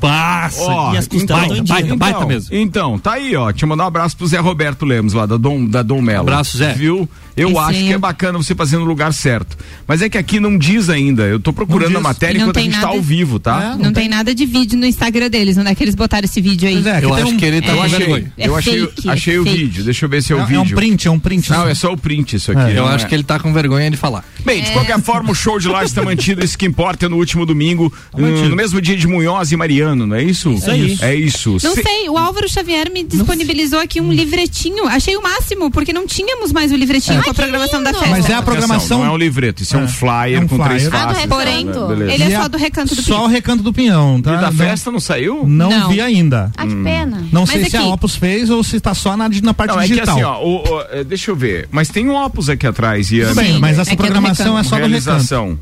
Baça. 0.00 0.60
Ó, 0.62 0.94
E 0.94 0.98
as 0.98 1.06
costelas 1.08 1.40
baita, 1.48 1.54
tão 1.54 1.64
em 1.64 1.66
baita, 1.68 1.86
dia. 1.88 1.96
baita 1.96 2.26
mesmo. 2.26 2.54
Então, 2.54 2.98
tá 2.98 3.12
aí, 3.14 3.34
ó. 3.36 3.52
Te 3.52 3.64
mandar 3.66 3.84
um 3.84 3.88
abraço 3.88 4.16
pro 4.16 4.26
Zé 4.26 4.38
Roberto 4.38 4.84
Lemos, 4.84 5.12
lá 5.12 5.26
da 5.26 5.36
Dom, 5.36 5.66
da 5.66 5.82
Dom 5.82 6.00
Melo. 6.02 6.20
Abraço, 6.20 6.58
Zé. 6.58 6.72
Viu? 6.74 7.08
Eu 7.36 7.50
Esse 7.50 7.58
acho 7.58 7.68
aí 7.70 7.86
que 7.88 7.92
é 7.92 7.98
bacana 7.98 8.38
você 8.38 8.54
fazer 8.54 8.78
no 8.78 8.84
lugar 8.86 9.12
certo. 9.12 9.58
Mas 9.86 10.00
é 10.00 10.08
que 10.08 10.16
aqui 10.16 10.40
não 10.40 10.56
diz 10.56 10.88
ainda. 10.88 11.24
Eu 11.24 11.38
tô 11.38 11.52
procurando 11.52 11.92
Não 11.92 12.00
a 12.00 12.02
matéria 12.02 12.38
não 12.38 12.46
enquanto 12.46 12.56
a 12.56 12.60
tem 12.60 12.70
gente 12.70 12.80
tá 12.80 12.86
nada- 12.86 12.96
ao 12.96 13.02
vivo, 13.02 13.38
tá? 13.38 13.76
É. 13.78 13.82
Não 13.84 13.92
tem 13.92 14.08
nada 14.08 14.34
de 14.34 14.46
vídeo 14.46 14.78
no 14.78 14.86
Instagram 14.86 15.28
deles, 15.28 15.58
onde 15.58 15.68
é 15.68 15.74
que 15.74 15.84
eles 15.84 15.94
botaram 15.94 16.24
esse 16.24 16.40
vídeo 16.40 16.66
aí? 16.66 16.76
É, 16.76 17.04
Eu 17.04 17.10
tem 17.10 17.22
acho 17.24 17.34
um- 17.34 17.36
que 17.36 17.44
ele 17.44 17.60
tá 17.60 17.72
Eu 17.72 17.76
com 17.76 17.82
achei, 17.82 17.98
vergonha. 17.98 18.32
É 18.38 18.48
eu 18.48 18.56
achei, 18.56 18.80
fake, 18.86 19.08
achei 19.10 19.36
é 19.36 19.38
o 19.38 19.44
fake. 19.44 19.56
vídeo. 19.58 19.84
Deixa 19.84 20.04
eu 20.06 20.08
ver 20.08 20.22
se 20.22 20.32
é 20.32 20.36
o 20.36 20.40
é, 20.40 20.46
vídeo. 20.46 20.56
é 20.56 20.62
um 20.62 20.68
print, 20.68 21.08
é 21.08 21.10
um 21.10 21.18
print. 21.18 21.50
Não, 21.50 21.68
é 21.68 21.74
só 21.74 21.92
o 21.92 21.96
print 21.98 22.36
isso 22.36 22.52
aqui. 22.52 22.70
Eu 22.74 22.84
não 22.84 22.88
acho 22.88 23.04
é. 23.04 23.08
que 23.08 23.14
ele 23.14 23.22
tá 23.22 23.38
com 23.38 23.52
vergonha 23.52 23.90
de 23.90 23.98
falar. 23.98 24.24
Bem, 24.42 24.62
de 24.62 24.70
qualquer 24.70 24.98
forma, 25.02 25.30
o 25.30 25.34
show 25.34 25.58
de 25.58 25.68
lá 25.68 25.84
está 25.84 26.02
mantido. 26.02 26.42
Isso 26.42 26.56
que 26.56 26.64
importa 26.64 27.04
é 27.04 27.08
no 27.10 27.16
último 27.16 27.44
domingo, 27.44 27.92
hum, 28.14 28.48
no 28.48 28.56
mesmo 28.56 28.80
dia 28.80 28.96
de 28.96 29.06
Munhoz 29.06 29.52
e 29.52 29.56
Mariano, 29.86 30.06
não 30.06 30.16
é 30.16 30.22
isso? 30.22 30.50
Isso 30.52 30.70
aí. 30.70 30.98
É 31.00 31.14
isso. 31.14 31.52
Não 31.62 31.74
Se- 31.74 31.82
sei, 31.82 32.08
o 32.08 32.16
Álvaro 32.18 32.48
Xavier 32.48 32.90
me 32.90 33.04
disponibilizou 33.04 33.78
aqui 33.78 34.00
um 34.00 34.12
livretinho. 34.12 34.86
Achei 34.88 35.16
o 35.16 35.22
máximo, 35.22 35.70
porque 35.70 35.92
não 35.92 36.06
tínhamos 36.06 36.52
mais 36.52 36.72
o 36.72 36.76
livretinho 36.76 37.22
com 37.22 37.30
a 37.30 37.34
programação 37.34 37.82
da 37.82 37.92
festa. 37.92 38.08
Mas 38.08 38.28
é 38.30 38.34
a 38.34 38.42
programação. 38.42 38.98
Não 39.00 39.06
é 39.06 39.10
um 39.10 39.16
livreto, 39.16 39.62
isso 39.62 39.76
é, 39.76 39.80
um 39.80 39.84
É, 39.84 39.88
flyer 39.88 40.40
é 40.40 40.44
um 40.44 40.48
com 40.48 40.58
três 40.58 40.82
flyer. 40.84 41.02
Ah, 41.02 41.06
do 41.06 41.14
faces. 41.14 41.26
Porém, 41.28 41.64
né? 41.64 42.14
Ele 42.14 42.24
é 42.24 42.40
só 42.40 42.48
do 42.48 42.56
recanto 42.58 42.94
do 42.94 43.02
Só 43.02 43.14
Pinho. 43.14 43.24
o 43.24 43.28
recanto 43.28 43.62
do 43.62 43.72
pinhão, 43.72 44.20
tá? 44.20 44.34
E 44.34 44.36
da 44.36 44.42
não, 44.50 44.52
festa 44.52 44.90
não 44.90 45.00
saiu? 45.00 45.44
Não, 45.46 45.70
Não. 45.70 45.88
vi 45.88 46.00
ainda. 46.00 46.50
Ah, 46.56 46.66
que 46.66 46.74
pena. 46.76 47.24
Não 47.32 47.42
Mas 47.42 47.50
sei 47.50 47.62
é 47.62 47.68
se 47.68 47.76
a 47.76 47.80
que- 47.80 47.86
Opus 47.86 48.16
fez 48.16 48.50
ou 48.50 48.62
se 48.64 48.80
tá 48.80 48.94
só 48.94 49.16
na, 49.16 49.28
na 49.28 49.54
parte 49.54 49.70
Não, 49.72 49.80
é 49.80 49.86
que 49.86 49.92
digital. 49.94 50.14
assim, 50.16 50.24
ó, 50.24 50.42
o- 50.42 50.62
o- 50.62 50.82
é, 50.90 51.04
deixa 51.04 51.30
eu 51.30 51.36
ver. 51.36 51.68
Mas 51.70 51.88
tem 51.88 52.08
um 52.08 52.16
Opus 52.16 52.48
aqui 52.48 52.66
atrás 52.66 53.10
e 53.12 53.22
a 53.22 53.28
Tudo 53.28 53.36
bem, 53.40 53.58
mas 53.58 53.78
é 53.78 53.82
essa 53.82 53.90
que 53.90 53.94
é 53.94 53.96
programação 53.96 54.58
é 54.58 54.62
só 54.62 54.76
do 54.78 54.86
recanto. 54.86 55.58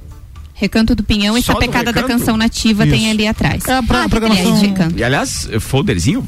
Recanto 0.57 0.95
do 0.95 1.03
Pinhão 1.03 1.37
e 1.37 1.43
Só 1.43 1.53
Sapecada 1.55 1.93
da? 1.93 2.03
Canção 2.05 2.37
Nativa 2.37 2.87
tem 2.87 3.03
Isso. 3.03 3.11
ali 3.11 3.27
atrás. 3.27 3.67
É 3.67 3.73
a 3.77 3.83
pro- 3.83 3.97
ah, 3.97 4.09
programação-. 4.09 4.93
E 4.97 5.03
aliás, 5.03 5.49
folderzinho. 5.61 6.25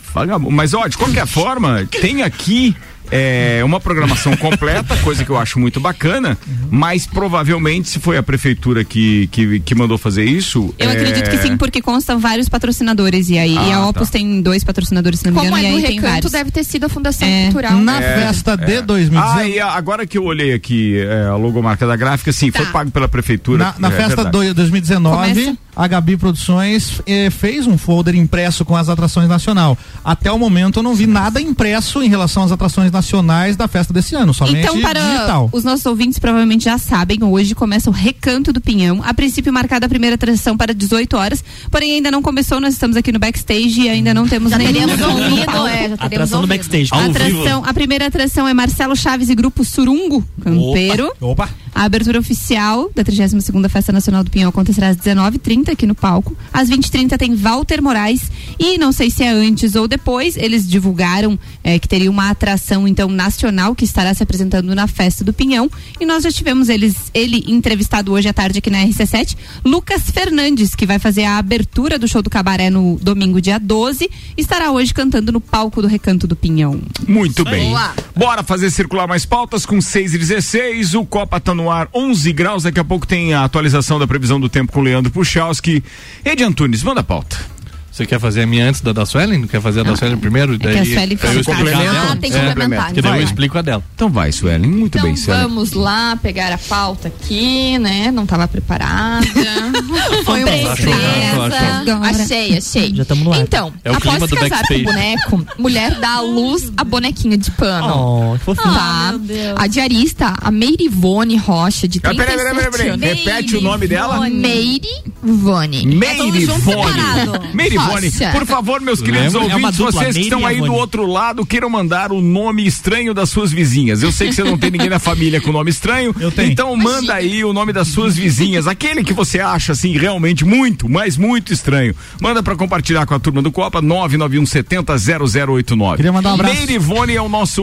Mas 0.51 0.75
ó, 0.75 0.87
de 0.89 0.97
qualquer 0.97 1.27
forma, 1.27 1.87
tem 2.01 2.23
aqui 2.23 2.75
é, 3.11 3.63
uma 3.65 3.81
programação 3.81 4.35
completa, 4.39 4.97
coisa 4.99 5.25
que 5.25 5.31
eu 5.31 5.37
acho 5.39 5.59
muito 5.59 5.81
bacana, 5.81 6.37
mas 6.71 7.07
provavelmente 7.07 7.89
se 7.89 7.99
foi 7.99 8.17
a 8.17 8.23
prefeitura 8.23 8.85
que, 8.85 9.27
que, 9.29 9.61
que 9.61 9.75
mandou 9.75 9.97
fazer 9.99 10.25
isso. 10.25 10.75
Eu 10.79 10.89
é, 10.91 10.93
acredito 10.93 11.31
que 11.31 11.39
sim, 11.39 11.57
porque 11.57 11.81
constam 11.83 12.19
vários 12.19 12.49
patrocinadores. 12.49 13.29
E 13.29 13.39
aí 13.39 13.55
e 13.55 13.59
Ah, 13.73 13.77
a 13.77 13.89
Opus 13.89 14.09
tá. 14.09 14.19
tem 14.19 14.41
dois 14.43 14.63
patrocinadores, 14.65 15.21
se 15.21 15.27
não 15.27 15.33
me 15.33 15.39
Como 15.39 15.59
engano, 15.59 15.67
é 15.67 15.69
e 15.69 15.71
do 15.73 15.77
aí 15.77 15.83
tem 15.85 15.95
recanto, 15.97 16.13
vários. 16.13 16.33
deve 16.33 16.51
ter 16.51 16.65
sido 16.65 16.85
a 16.85 16.89
Fundação 16.89 17.27
É. 17.27 17.45
Cultural. 17.45 17.77
Na 17.79 18.01
festa 18.01 18.57
de 18.57 18.81
2019. 18.83 19.41
Ah, 19.41 19.49
e 19.49 19.61
a- 19.61 19.73
agora 19.73 20.07
que 20.07 20.19
eu 20.19 20.25
olhei 20.25 20.53
aqui 20.53 20.99
é, 20.99 21.27
a 21.27 21.37
logomarca 21.37 21.87
da 21.87 21.97
gráfica, 21.97 22.33
sim, 22.33 22.51
foi 22.51 22.65
Tá. 22.67 22.73
pago 22.73 22.91
pela 22.91 23.09
prefeitura. 23.09 23.75
Na, 23.79 23.89
na 23.91 23.95
é 23.95 23.97
festa 23.97 24.25
do 24.25 24.55
2019, 24.55 25.29
Começa. 25.35 25.57
a 25.75 25.87
Gabi 25.87 26.17
Produções 26.17 27.01
eh, 27.07 27.31
fez 27.31 27.67
um 27.67 27.77
folder 27.79 28.15
impresso 28.15 28.65
com 28.65 28.77
as 28.77 28.89
atrações 28.89 29.29
nacional. 29.29 29.77
Até 30.05 30.31
o 30.31 30.39
momento 30.39 30.79
eu 30.79 30.83
não 30.83 30.95
vi 30.95 31.07
nada 31.07 31.41
impresso 31.41 32.03
em 32.03 32.09
relação 32.09 32.43
às 32.45 32.53
atrações 32.53 32.91
nacionais 32.97 33.57
da 33.57 33.69
festa 33.69 33.93
desse 33.93 34.15
ano, 34.15 34.33
somente 34.33 34.59
Então, 34.61 34.81
para 34.81 35.01
digital. 35.01 35.49
os 35.53 35.63
nossos 35.65 35.85
ouvintes 35.87 36.19
provavelmente 36.19 36.65
já 36.65 36.79
sabem, 36.79 37.23
hoje 37.23 37.55
começa 37.55 37.91
o 37.91 37.93
Recanto 37.93 38.53
do 38.53 38.61
Pinhão. 38.61 39.03
A 39.05 39.13
princípio 39.13 39.53
marcada 39.53 39.87
a 39.87 39.89
primeira 39.89 40.15
atração 40.15 40.57
para 40.57 40.73
18 40.75 41.17
horas, 41.17 41.45
porém 41.71 41.93
ainda 41.97 42.11
não 42.11 42.23
começou, 42.23 42.61
nós 42.61 42.73
estamos 42.75 42.97
aqui 42.97 43.13
no 43.13 43.19
backstage 43.19 43.83
e 43.83 43.89
ainda 43.89 44.15
não 44.15 44.27
temos 44.27 44.51
Já 44.51 44.59
nenhum 44.59 44.83
ouvido, 44.83 45.67
é, 45.67 45.89
já 45.91 45.97
teremos 45.97 46.01
Atração 46.01 46.29
no 46.41 46.45
ouvido. 46.45 46.49
backstage. 46.49 46.91
Vivo. 46.93 47.11
atração, 47.11 47.63
a 47.67 47.75
primeira 47.75 48.07
atração 48.07 48.49
é 48.49 48.55
Marcelo 48.55 48.97
Chaves 48.97 49.29
e 49.29 49.35
Grupo 49.35 49.65
Surungo, 49.65 50.25
Campeiro. 50.43 51.13
Opa! 51.21 51.49
A 51.77 51.85
abertura 51.85 52.19
oficial 52.19 52.91
da 52.95 53.05
32ª 53.05 53.69
Festa 53.69 53.93
Nacional 53.93 54.25
do 54.25 54.31
Pinhão 54.31 54.49
acontecerá 54.49 54.89
às 54.89 54.97
19h30 54.97 55.73
aqui 55.73 55.87
no 55.87 55.95
palco. 55.95 56.35
Às 56.51 56.71
20h30 56.71 57.19
tem 57.19 57.37
Walter 57.37 57.83
Moraes 57.83 58.31
e 58.59 58.79
não 58.79 58.93
sei 58.93 59.11
se 59.11 59.23
é 59.23 59.29
antes 59.29 59.75
ou 59.75 59.87
depois, 59.87 60.39
eles 60.39 60.67
divulgaram 60.67 61.39
eh, 61.63 61.79
que 61.79 61.87
teria 61.87 62.11
uma 62.11 62.31
atração 62.31 62.89
então 62.89 63.11
nacional 63.11 63.75
que 63.75 63.85
estará 63.85 64.15
se 64.15 64.23
apresentando 64.23 64.75
na 64.75 64.87
Festa 64.87 65.23
do 65.23 65.35
Pinhão 65.35 65.71
e 66.01 66.07
nós 66.07 66.23
já 66.23 66.33
tivemos 66.33 66.71
eles, 66.71 67.11
ele 67.13 67.45
entrevistado 67.47 68.11
hoje 68.11 68.27
à 68.27 68.33
tarde 68.33 68.59
aqui 68.59 68.71
na 68.71 68.79
RC7, 68.79 69.37
Lucas 69.63 70.11
Fernandes, 70.11 70.75
que 70.75 70.87
vai 70.87 70.99
fazer 70.99 71.25
a 71.25 71.37
abertura 71.37 71.99
do 71.99 72.09
show 72.09 72.23
do 72.23 72.31
Cabaré 72.31 72.71
no 72.71 72.99
domingo 73.03 73.39
dia 73.39 73.59
12, 73.59 74.11
estará 74.35 74.71
hoje 74.71 74.95
cantando 74.95 75.31
no 75.31 75.43
palco 75.43 75.83
do 75.83 75.89
Recanto 75.89 76.27
do 76.27 76.35
Pinhão. 76.35 76.81
Muito 77.07 77.45
bem. 77.45 77.69
Boa. 77.69 77.95
Bora 78.15 78.43
fazer 78.43 78.71
circular 78.71 79.07
mais 79.07 79.27
pautas 79.27 79.67
com 79.67 79.79
6 79.79 80.15
e 80.15 80.19
16. 80.19 80.95
O 80.95 81.05
Copa 81.05 81.39
tá 81.39 81.55
no 81.55 81.66
ar 81.71 81.89
11 81.95 82.33
graus. 82.33 82.63
Daqui 82.63 82.81
a 82.81 82.85
pouco 82.85 83.07
tem 83.07 83.35
a 83.35 83.45
atualização 83.45 83.99
da 83.99 84.07
previsão 84.07 84.41
do 84.41 84.49
tempo 84.49 84.73
com 84.73 84.81
o 84.81 84.83
Leandro 84.83 85.11
Puchalski. 85.11 85.83
Edi 86.25 86.43
Antunes, 86.43 86.83
manda 86.83 87.01
a 87.01 87.05
pauta. 87.05 87.56
Você 87.97 88.05
quer 88.05 88.21
fazer 88.21 88.43
a 88.43 88.47
minha 88.47 88.69
antes 88.69 88.83
da 88.83 88.93
da 88.93 89.07
Suelen? 89.07 89.39
Não 89.39 89.49
quer 89.49 89.59
fazer 89.59 89.81
a 89.81 89.83
da 89.83 89.97
Suelen 89.97 90.19
primeiro? 90.19 90.55
É 90.57 90.59
que 90.59 90.67
a 90.69 90.85
Suelen 90.85 91.17
daí 91.17 91.37
eu 91.39 91.65
dela. 91.65 92.09
Ah, 92.13 92.17
tem 92.17 92.31
que 92.31 92.37
É, 92.37 92.47
complementar. 92.49 92.93
Que 92.93 93.01
daí 93.01 93.11
eu 93.13 93.15
Vai. 93.17 93.25
explico 93.25 93.57
a 93.57 93.63
dela. 93.63 93.83
Então 93.95 94.11
vai, 94.11 94.31
Suelen. 94.33 94.71
Muito 94.71 94.99
Então 94.99 95.03
bem, 95.09 95.17
Suelen. 95.17 95.43
vamos 95.45 95.73
lá 95.73 96.15
pegar 96.17 96.53
a 96.53 96.59
pauta 96.59 97.09
aqui, 97.09 97.79
né? 97.79 98.11
Não 98.11 98.25
estava 98.25 98.47
preparada. 98.47 99.25
Foi 100.27 100.45
uma 100.45 100.77
surpresa. 100.77 102.23
Achei, 102.23 102.59
achei. 102.59 102.95
Já 102.95 103.05
tamo 103.07 103.25
no 103.25 103.33
ar. 103.33 103.41
Então, 103.41 103.73
É 103.83 103.89
após 103.89 104.23
se 104.29 104.37
casar 104.37 104.49
backstage. 104.51 104.85
com 104.85 104.91
o 104.91 104.93
boneco, 104.93 105.47
mulher 105.59 105.99
dá 105.99 106.17
à 106.17 106.21
luz 106.21 106.71
a 106.77 106.85
bonequinha 106.85 107.39
de 107.39 107.51
pano. 107.53 108.33
Oh, 108.35 108.39
que 108.39 108.45
fofinho. 108.45 108.75
Tá. 108.75 109.07
meu 109.13 109.19
Deus. 109.21 109.55
A 109.59 109.67
diarista, 109.67 110.35
a 110.43 110.51
Meirivone 110.51 111.39
Rocha, 111.39 111.89
de 111.89 111.99
Ah, 112.03 112.09
37 112.11 112.37
peraí, 112.37 112.37
peraí, 112.37 112.71
peraí, 112.71 112.71
peraí. 112.71 112.89
anos. 112.91 113.25
Repete 113.25 113.57
o 113.57 113.61
nome 113.63 113.89
dela. 113.89 114.21
Meirivone. 114.29 115.87
Meirivone. 115.87 117.27
Meirivone. 117.55 117.86
Rocha. 117.87 118.31
Por 118.33 118.45
favor, 118.47 118.81
meus 118.81 119.01
queridos 119.01 119.35
Lembra? 119.35 119.51
É 119.51 119.55
ouvintes, 119.55 119.77
dupla, 119.79 119.93
vocês 119.93 120.15
que 120.15 120.21
Meire 120.21 120.35
estão 120.35 120.47
aí 120.47 120.61
do 120.61 120.75
outro 120.75 121.07
lado, 121.07 121.47
queiram 121.47 121.71
mandar 121.71 122.13
o 122.13 122.21
nome 122.21 122.67
estranho 122.67 123.15
das 123.15 123.31
suas 123.31 123.53
vizinhas. 123.53 124.03
Eu 124.03 124.13
sei 124.13 124.29
que 124.29 124.35
você 124.35 124.45
não 124.45 124.59
tem 124.59 124.71
ninguém 124.71 124.89
na 124.89 124.99
família 124.99 125.41
com 125.41 125.53
nome 125.53 125.71
estranho. 125.71 126.15
Eu 126.19 126.31
tenho. 126.31 126.51
Então 126.51 126.75
manda 126.77 127.15
aí 127.15 127.45
o 127.45 127.53
nome 127.53 127.73
das 127.73 127.89
suas 127.89 128.17
vizinhas. 128.17 128.67
Aquele 128.67 129.05
que 129.05 129.13
você 129.13 129.41
acha, 129.41 129.73
assim, 129.73 129.97
realmente 129.97 130.45
muito, 130.45 130.89
mas 130.89 131.17
muito 131.17 131.53
estranho. 131.53 131.95
Manda 132.21 132.43
pra 132.43 132.57
compartilhar 132.57 133.07
com 133.07 133.15
a 133.15 133.19
turma 133.19 133.43
do 133.43 133.53
Copa, 133.53 133.83
991700089. 133.83 135.97
Queria 135.97 136.13
mandar 136.13 136.31
um 136.31 136.35
abraço. 136.35 136.55
Meirivone 136.55 137.15
é 137.15 137.23
o 137.23 137.29
nosso 137.29 137.63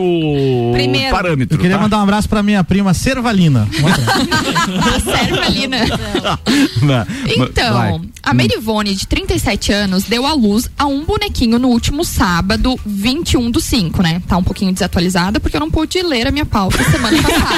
Primeiro. 0.73 1.11
parâmetro. 1.11 1.55
Eu 1.55 1.59
queria 1.61 1.77
tá? 1.77 1.83
mandar 1.83 1.99
um 1.99 2.03
abraço 2.03 2.29
pra 2.29 2.43
minha 2.43 2.63
prima 2.63 2.93
Servalina. 2.93 3.67
Um. 3.79 4.99
Servalina. 5.11 5.77
Vai. 7.73 8.12
A 8.23 8.33
Merivone, 8.33 8.95
de 8.95 9.05
37 9.05 9.73
anos, 9.73 10.05
deu 10.05 10.25
à 10.25 10.33
luz 10.33 10.69
a 10.77 10.85
um 10.85 11.03
bonequinho 11.03 11.59
no 11.59 11.67
último 11.67 12.05
sábado, 12.05 12.79
21 12.85 13.51
do 13.51 13.59
5, 13.59 14.01
né? 14.01 14.23
Tá 14.25 14.37
um 14.37 14.43
pouquinho 14.43 14.71
desatualizada 14.71 15.41
porque 15.41 15.57
eu 15.57 15.59
não 15.59 15.69
pude 15.69 16.01
ler 16.01 16.27
a 16.27 16.31
minha 16.31 16.45
pauta 16.45 16.81
semana 16.85 17.21
passada. 17.21 17.53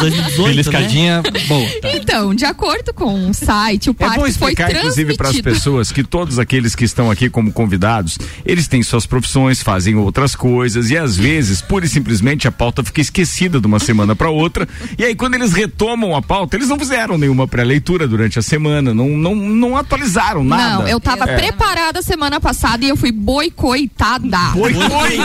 2018, 0.00 0.40
né? 0.40 0.48
Beliscadinha 0.48 1.22
boa. 1.46 1.68
tá. 1.82 1.90
então, 1.94 2.34
de 2.34 2.44
acordo 2.44 2.94
com 2.94 3.28
o 3.28 3.34
site, 3.34 3.90
o 3.90 3.92
É 3.92 3.94
bom 3.94 3.98
parto 4.06 4.20
foi 4.20 4.30
explicar, 4.30 4.74
inclusive, 4.74 5.16
para 5.16 5.28
as 5.28 5.34
transmitido. 5.34 5.54
pessoas 5.54 5.92
que 5.92 6.02
todos 6.02 6.38
aqueles 6.38 6.74
que 6.74 6.84
estão 6.84 7.10
aqui 7.10 7.28
como 7.28 7.52
convidados, 7.52 8.18
eles 8.44 8.66
têm 8.66 8.82
suas 8.82 9.04
profissões, 9.04 9.62
fazem 9.62 9.94
outras 9.96 10.34
coisas 10.34 10.90
e 10.90 10.96
às 10.96 11.16
vezes, 11.16 11.60
pura 11.60 11.84
e 11.84 11.88
simplesmente, 11.88 12.48
a 12.48 12.52
pauta 12.52 12.82
fica 12.82 13.00
esquecida 13.00 13.60
de 13.60 13.66
uma 13.66 13.78
semana 13.78 14.16
para 14.16 14.30
outra. 14.30 14.66
E 14.98 15.04
aí, 15.04 15.14
quando 15.14 15.34
eles 15.34 15.52
retomam 15.52 16.16
a 16.16 16.22
pauta, 16.22 16.56
eles 16.56 16.68
não 16.68 16.78
fizeram 16.78 17.18
nenhuma 17.18 17.46
pré-leitura 17.58 18.06
durante 18.06 18.38
a 18.38 18.42
semana, 18.42 18.94
não, 18.94 19.08
não, 19.08 19.34
não 19.34 19.76
atualizaram 19.76 20.44
nada. 20.44 20.74
Não, 20.84 20.88
eu 20.88 21.00
tava 21.00 21.28
É. 21.28 21.36
preparada 21.36 22.00
semana 22.02 22.40
passada 22.40 22.84
e 22.84 22.88
eu 22.88 22.96
fui 22.96 23.10
boicotada. 23.10 24.38
Foi, 24.52 24.72
foi. 24.72 25.18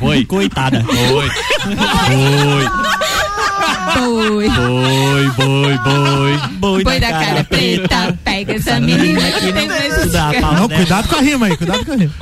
Oi. 0.00 0.24
Coitada. 0.24 0.84
Oi. 3.98 4.48
Oi. 4.48 4.48
Oi. 4.48 5.30
Boi, 5.30 5.30
boi, 5.36 5.78
boi. 5.78 6.38
Boi, 6.60 6.84
Boi 6.84 7.00
da 7.00 7.08
cara 7.08 7.44
preta, 7.44 8.18
pega 8.24 8.54
essa 8.54 8.78
menina 8.78 9.20
que 9.32 9.52
tem 9.52 9.68
Não, 9.68 10.68
cuidado 10.68 11.08
com 11.08 11.16
a 11.16 11.20
rima 11.20 11.46
aí, 11.46 11.56
cuidado 11.56 11.84
com 11.84 11.92
a 11.92 11.96
rima. 11.96 12.12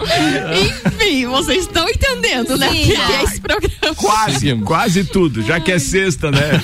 Enfim, 0.86 1.26
vocês 1.26 1.64
estão 1.64 1.88
entendendo, 1.88 2.56
né? 2.56 2.68
O 2.68 2.72
que 2.72 2.92
é 2.94 3.22
esse 3.24 3.40
programa? 3.40 3.68
Quase, 3.96 4.54
quase 4.56 5.04
tudo, 5.04 5.42
já 5.42 5.58
que 5.60 5.72
é 5.72 5.78
sexta, 5.78 6.30
né? 6.30 6.60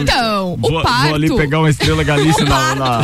Então, 0.00 0.54
o 0.54 0.56
vou, 0.56 0.82
parto. 0.82 1.06
vou 1.06 1.14
ali 1.14 1.34
pegar 1.34 1.58
uma 1.60 1.70
estrela 1.70 2.02
Galícia 2.04 2.44
na, 2.44 2.74
na- 2.74 3.00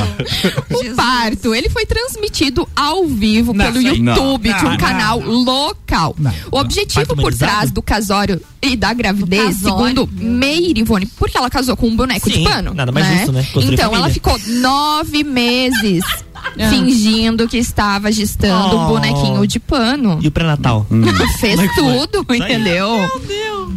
O 0.70 0.94
parto, 0.94 1.54
ele 1.54 1.68
foi 1.68 1.84
transmitido 1.86 2.68
ao 2.76 3.06
vivo 3.06 3.52
Não, 3.52 3.64
pelo 3.64 3.80
YouTube 3.82 4.48
não, 4.48 4.58
de 4.58 4.64
um 4.66 4.70
não, 4.70 4.76
canal 4.76 5.20
local. 5.20 6.14
Não, 6.18 6.32
o 6.52 6.58
objetivo 6.58 7.16
por 7.16 7.34
trás 7.34 7.70
do 7.70 7.82
casório 7.82 8.40
e 8.62 8.76
da 8.76 8.92
gravidez, 8.94 9.56
segundo 9.56 10.08
Meirivone, 10.12 11.06
porque 11.34 11.38
ela 11.38 11.50
casou 11.50 11.76
com 11.76 11.88
um 11.88 11.96
boneco 11.96 12.30
Sim, 12.30 12.38
de 12.38 12.44
pano. 12.44 12.72
nada 12.74 12.92
mais 12.92 13.06
justo, 13.08 13.32
né? 13.32 13.42
Construir 13.52 13.74
Então, 13.74 13.86
família. 13.86 14.04
ela 14.04 14.10
ficou 14.14 14.38
nove 14.60 15.24
meses 15.24 16.04
fingindo 16.70 17.48
que 17.48 17.56
estava 17.58 18.12
gestando 18.12 18.76
um 18.76 18.84
Oh. 18.84 18.88
bonequinho 18.88 19.46
de 19.46 19.58
pano. 19.58 20.18
E 20.22 20.28
o 20.28 20.30
pré-natal? 20.30 20.86
Fez 21.40 21.56
Como 21.56 21.62
é 21.64 21.68
que 21.68 21.74
tudo, 22.12 22.34
entendeu? 22.34 22.88
Meu 22.98 23.20
Deus. 23.26 23.72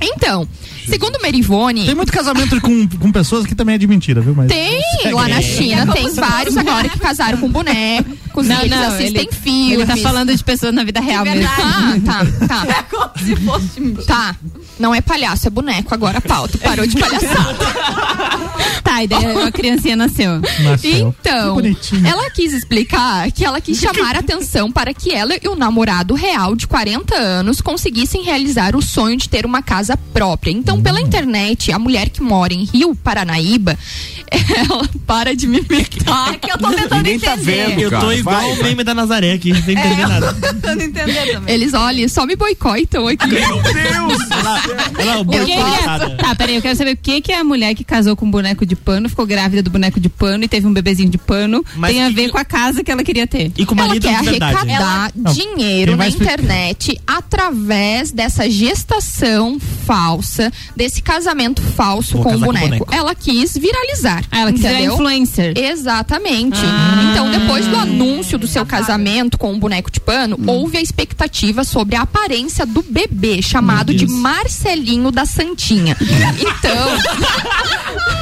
Então, 0.00 0.48
segundo 0.88 1.18
Merivone, 1.20 1.86
Tem 1.86 1.94
muito 1.94 2.12
casamento 2.12 2.60
com, 2.60 2.88
com 2.88 3.12
pessoas 3.12 3.46
que 3.46 3.54
também 3.54 3.74
é 3.74 3.78
de 3.78 3.86
mentira, 3.86 4.20
viu? 4.20 4.34
Mas 4.34 4.48
Tem, 4.48 4.80
lá 5.12 5.28
na 5.28 5.40
China 5.40 5.92
tem 5.92 6.12
vários 6.14 6.56
agora 6.56 6.88
que 6.88 6.98
casaram 6.98 7.38
com 7.38 7.48
bonecos, 7.48 8.46
Não, 8.46 8.60
eles 8.60 8.70
não, 8.70 8.88
assistem 8.88 9.22
ele, 9.22 9.32
filmes. 9.32 9.72
ele 9.72 9.86
tá 9.86 9.96
falando 9.96 10.34
de 10.34 10.42
pessoas 10.44 10.74
na 10.74 10.84
vida 10.84 11.00
real 11.00 11.24
mesmo. 11.24 11.42
Tá, 11.42 12.24
tá, 12.24 12.46
tá. 12.48 12.62
É 12.72 12.82
como 12.84 13.10
se 13.18 13.36
fosse. 13.36 14.06
Tá. 14.06 14.34
Não 14.78 14.94
é 14.94 15.00
palhaço, 15.00 15.46
é 15.46 15.50
boneco. 15.50 15.92
Agora 15.94 16.20
pauta. 16.20 16.58
Parou 16.58 16.86
de 16.86 16.96
palhaçada. 16.98 17.58
Tá, 18.82 19.04
e 19.04 19.06
daí 19.06 19.24
a 19.24 19.50
criancinha 19.50 19.96
nasceu. 19.96 20.40
nasceu. 20.40 21.14
Então, 21.20 21.56
ela 22.04 22.28
quis 22.30 22.52
explicar 22.52 23.30
que 23.30 23.44
ela 23.44 23.60
quis 23.60 23.78
chamar 23.78 24.16
a 24.16 24.18
atenção 24.18 24.70
para 24.70 24.92
que 24.92 25.12
ela 25.12 25.34
e 25.40 25.48
o 25.48 25.54
namorado 25.54 26.14
real 26.14 26.54
de 26.54 26.66
40 26.66 27.14
anos 27.14 27.60
conseguissem 27.60 28.22
realizar 28.22 28.76
o 28.76 28.82
sonho 28.82 29.16
de 29.16 29.28
ter 29.28 29.46
uma 29.46 29.62
casa 29.62 29.96
própria. 29.96 30.50
Então, 30.50 30.71
pela 30.80 31.00
Hum. 31.00 31.04
internet, 31.04 31.72
a 31.72 31.78
mulher 31.78 32.08
que 32.08 32.22
mora 32.22 32.52
em 32.54 32.64
Rio, 32.64 32.94
Paranaíba, 32.94 33.76
ela 34.30 34.88
para 35.06 35.34
de 35.36 35.46
me 35.46 35.58
imitar. 35.58 36.34
É 36.34 36.38
que 36.38 36.50
eu 36.50 36.58
tô 36.58 36.70
tentando 36.70 36.96
Ninguém 36.96 37.18
tá 37.20 37.34
entender. 37.34 37.68
vendo, 37.68 37.80
Eu 37.80 37.90
tô 38.00 38.12
igual 38.12 38.36
Vai, 38.40 38.50
o 38.52 38.54
vai. 38.56 38.62
meme 38.70 38.84
da 38.84 38.94
Nazaré 38.94 39.32
aqui, 39.32 39.52
sem 39.62 39.76
entender 39.76 40.06
nada. 40.08 40.32
tentando 40.34 40.82
entender 40.82 41.32
também. 41.32 41.54
Eles, 41.54 41.74
olha, 41.74 42.08
só 42.08 42.24
me 42.26 42.34
boicotam 42.36 43.06
aqui. 43.08 43.26
Meu 43.26 43.62
Deus! 43.62 44.18
Ela, 44.98 45.20
O 45.20 45.26
que 45.28 45.44
que 45.44 45.52
é? 45.52 46.16
Tá, 46.16 46.34
peraí, 46.34 46.56
eu 46.56 46.62
quero 46.62 46.76
saber 46.76 46.92
o 46.92 46.96
que 46.96 47.20
que 47.20 47.32
a 47.32 47.42
mulher 47.44 47.74
que 47.74 47.84
casou 47.84 48.14
com 48.16 48.24
um 48.26 48.30
boneco 48.30 48.64
de 48.64 48.74
pano, 48.76 49.08
ficou 49.08 49.26
grávida 49.26 49.62
do 49.62 49.70
boneco 49.70 49.98
de 50.00 50.08
pano 50.08 50.44
e 50.44 50.48
teve 50.48 50.66
um 50.66 50.72
bebezinho 50.72 51.08
de 51.10 51.18
pano, 51.18 51.64
Mas 51.76 51.92
tem 51.92 52.02
a 52.04 52.08
que- 52.08 52.14
ver 52.14 52.30
com 52.30 52.38
a 52.38 52.44
casa 52.44 52.82
que 52.84 52.90
ela 52.90 53.02
queria 53.04 53.26
ter. 53.26 53.50
E 53.56 53.66
com 53.66 53.74
o 53.74 53.80
Ela 53.80 53.98
quer 53.98 54.14
arrecadar 54.14 55.12
Não, 55.14 55.32
dinheiro 55.32 55.96
na 55.96 56.08
internet 56.08 56.98
através 57.06 58.12
dessa 58.12 58.48
gestação 58.48 59.58
falsa, 59.86 60.52
desse 60.76 61.02
casamento 61.02 61.60
falso 61.62 62.14
Vou 62.14 62.22
com 62.22 62.28
o 62.30 62.32
casar 62.32 62.46
com 62.46 62.52
boneco. 62.52 62.68
boneco. 62.84 62.94
Ela 62.94 63.14
quis 63.14 63.54
viralizar. 63.56 64.24
Ah, 64.30 64.40
ela 64.40 64.52
quis 64.52 64.60
virar 64.62 64.74
entendeu? 64.74 64.94
influencer. 64.94 65.56
Exatamente. 65.56 66.58
Ah. 66.62 67.10
Então, 67.10 67.30
depois 67.30 67.66
do 67.66 67.76
anúncio 67.76 68.38
do 68.38 68.46
seu 68.46 68.64
casamento 68.66 69.36
com 69.38 69.52
o 69.52 69.58
boneco 69.58 69.90
de 69.90 70.00
pano, 70.00 70.38
houve 70.46 70.78
a 70.78 70.80
expectativa 70.80 71.64
sobre 71.64 71.96
a 71.96 72.02
aparência 72.02 72.64
do 72.66 72.82
bebê, 72.82 73.40
chamado 73.42 73.94
de 73.94 74.06
Marcelinho 74.06 75.10
da 75.10 75.24
Santinha. 75.24 75.96
Então. 76.42 78.21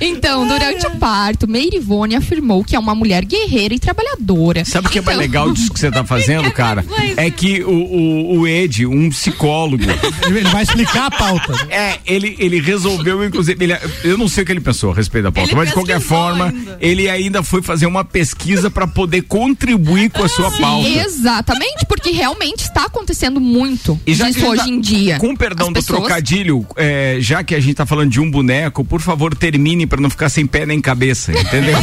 Então, 0.00 0.46
durante 0.46 0.86
o 0.86 0.90
parto, 0.96 1.48
Meirivone 1.48 2.14
afirmou 2.16 2.64
que 2.64 2.74
é 2.76 2.78
uma 2.78 2.94
mulher 2.94 3.24
guerreira 3.24 3.74
e 3.74 3.78
trabalhadora. 3.78 4.64
Sabe 4.64 4.88
o 4.88 4.90
que 4.90 4.98
é 4.98 5.02
mais 5.02 5.16
Então- 5.16 5.26
legal 5.26 5.52
disso 5.52 5.72
que 5.72 5.78
você 5.80 5.90
tá 5.90 6.04
fazendo, 6.04 6.50
cara? 6.52 6.84
É 7.16 7.30
que 7.30 7.62
o, 7.62 7.70
o, 7.70 8.38
o 8.40 8.48
Ed, 8.48 8.86
um 8.86 9.08
psicólogo, 9.10 9.82
Ele 10.26 10.48
vai 10.48 10.62
explicar 10.62 11.06
a 11.06 11.10
pauta. 11.10 11.52
é, 11.70 11.98
ele, 12.06 12.36
ele 12.38 12.60
resolveu, 12.60 13.24
inclusive, 13.24 13.62
ele- 13.64 13.76
eu 14.02 14.16
não 14.18 14.28
sei 14.28 14.42
o 14.42 14.46
que 14.46 14.52
ele 14.52 14.60
pensou 14.60 14.92
a 14.92 14.94
respeito 14.94 15.24
da 15.24 15.32
pauta, 15.32 15.50
Ele 15.50 15.56
mas 15.56 15.68
de 15.68 15.74
qualquer 15.74 16.00
forma, 16.00 16.46
ainda. 16.48 16.78
ele 16.80 17.08
ainda 17.08 17.42
foi 17.42 17.62
fazer 17.62 17.86
uma 17.86 18.04
pesquisa 18.04 18.70
para 18.70 18.86
poder 18.86 19.22
contribuir 19.22 20.10
com 20.10 20.22
a 20.22 20.28
sua 20.28 20.50
pauta. 20.50 20.88
Exatamente, 20.88 21.86
porque 21.88 22.10
realmente 22.10 22.60
está 22.60 22.84
acontecendo 22.84 23.40
muito 23.40 23.98
E 24.06 24.14
já 24.14 24.28
disso 24.30 24.46
hoje 24.46 24.62
tá- 24.62 24.68
em 24.68 24.80
dia. 24.80 25.18
Com 25.18 25.34
perdão 25.34 25.68
As 25.68 25.72
do 25.72 25.76
pessoas- 25.80 26.00
trocadilho, 26.00 26.66
é, 26.76 27.16
já 27.20 27.42
que 27.42 27.54
a 27.54 27.60
gente 27.60 27.74
tá 27.74 27.86
falando 27.86 28.10
de 28.10 28.20
um 28.20 28.30
boneco, 28.30 28.84
por 28.84 29.00
favor, 29.00 29.34
termine 29.34 29.73
para 29.86 30.00
não 30.00 30.08
ficar 30.08 30.28
sem 30.28 30.46
pé 30.46 30.64
nem 30.64 30.80
cabeça, 30.80 31.32
entendeu? 31.32 31.76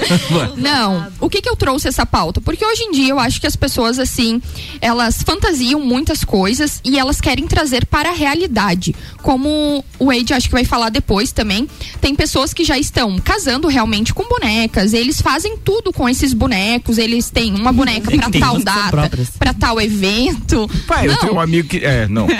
Não, 0.56 1.06
o 1.20 1.28
que 1.28 1.42
que 1.42 1.48
eu 1.48 1.56
trouxe 1.56 1.88
essa 1.88 2.06
pauta? 2.06 2.40
Porque 2.40 2.64
hoje 2.64 2.82
em 2.84 2.92
dia 2.92 3.08
eu 3.10 3.18
acho 3.18 3.40
que 3.40 3.46
as 3.46 3.56
pessoas, 3.56 3.98
assim, 3.98 4.40
elas 4.80 5.22
fantasiam 5.22 5.80
muitas 5.80 6.24
coisas 6.24 6.80
e 6.84 6.98
elas 6.98 7.20
querem 7.20 7.46
trazer 7.46 7.84
para 7.86 8.08
a 8.10 8.12
realidade. 8.12 8.94
Como 9.22 9.84
o 9.98 10.06
Wade 10.06 10.32
acho 10.32 10.48
que 10.48 10.54
vai 10.54 10.64
falar 10.64 10.88
depois 10.88 11.32
também, 11.32 11.68
tem 12.00 12.14
pessoas 12.14 12.54
que 12.54 12.64
já 12.64 12.78
estão 12.78 13.18
casando 13.18 13.68
realmente 13.68 14.14
com 14.14 14.24
bonecas, 14.28 14.92
eles 14.94 15.20
fazem 15.20 15.56
tudo 15.58 15.92
com 15.92 16.08
esses 16.08 16.32
bonecos, 16.32 16.98
eles 16.98 17.30
têm 17.30 17.54
uma 17.54 17.72
boneca 17.72 18.10
para 18.10 18.30
tal 18.30 18.58
data, 18.60 19.10
para 19.38 19.54
tal 19.54 19.80
evento. 19.80 20.70
Pai, 20.86 21.06
eu 21.06 21.12
Não. 21.12 21.18
tenho 21.18 21.34
um 21.34 21.40
amigo 21.40 21.68
que. 21.68 21.78
É, 21.84 22.06
não. 22.08 22.26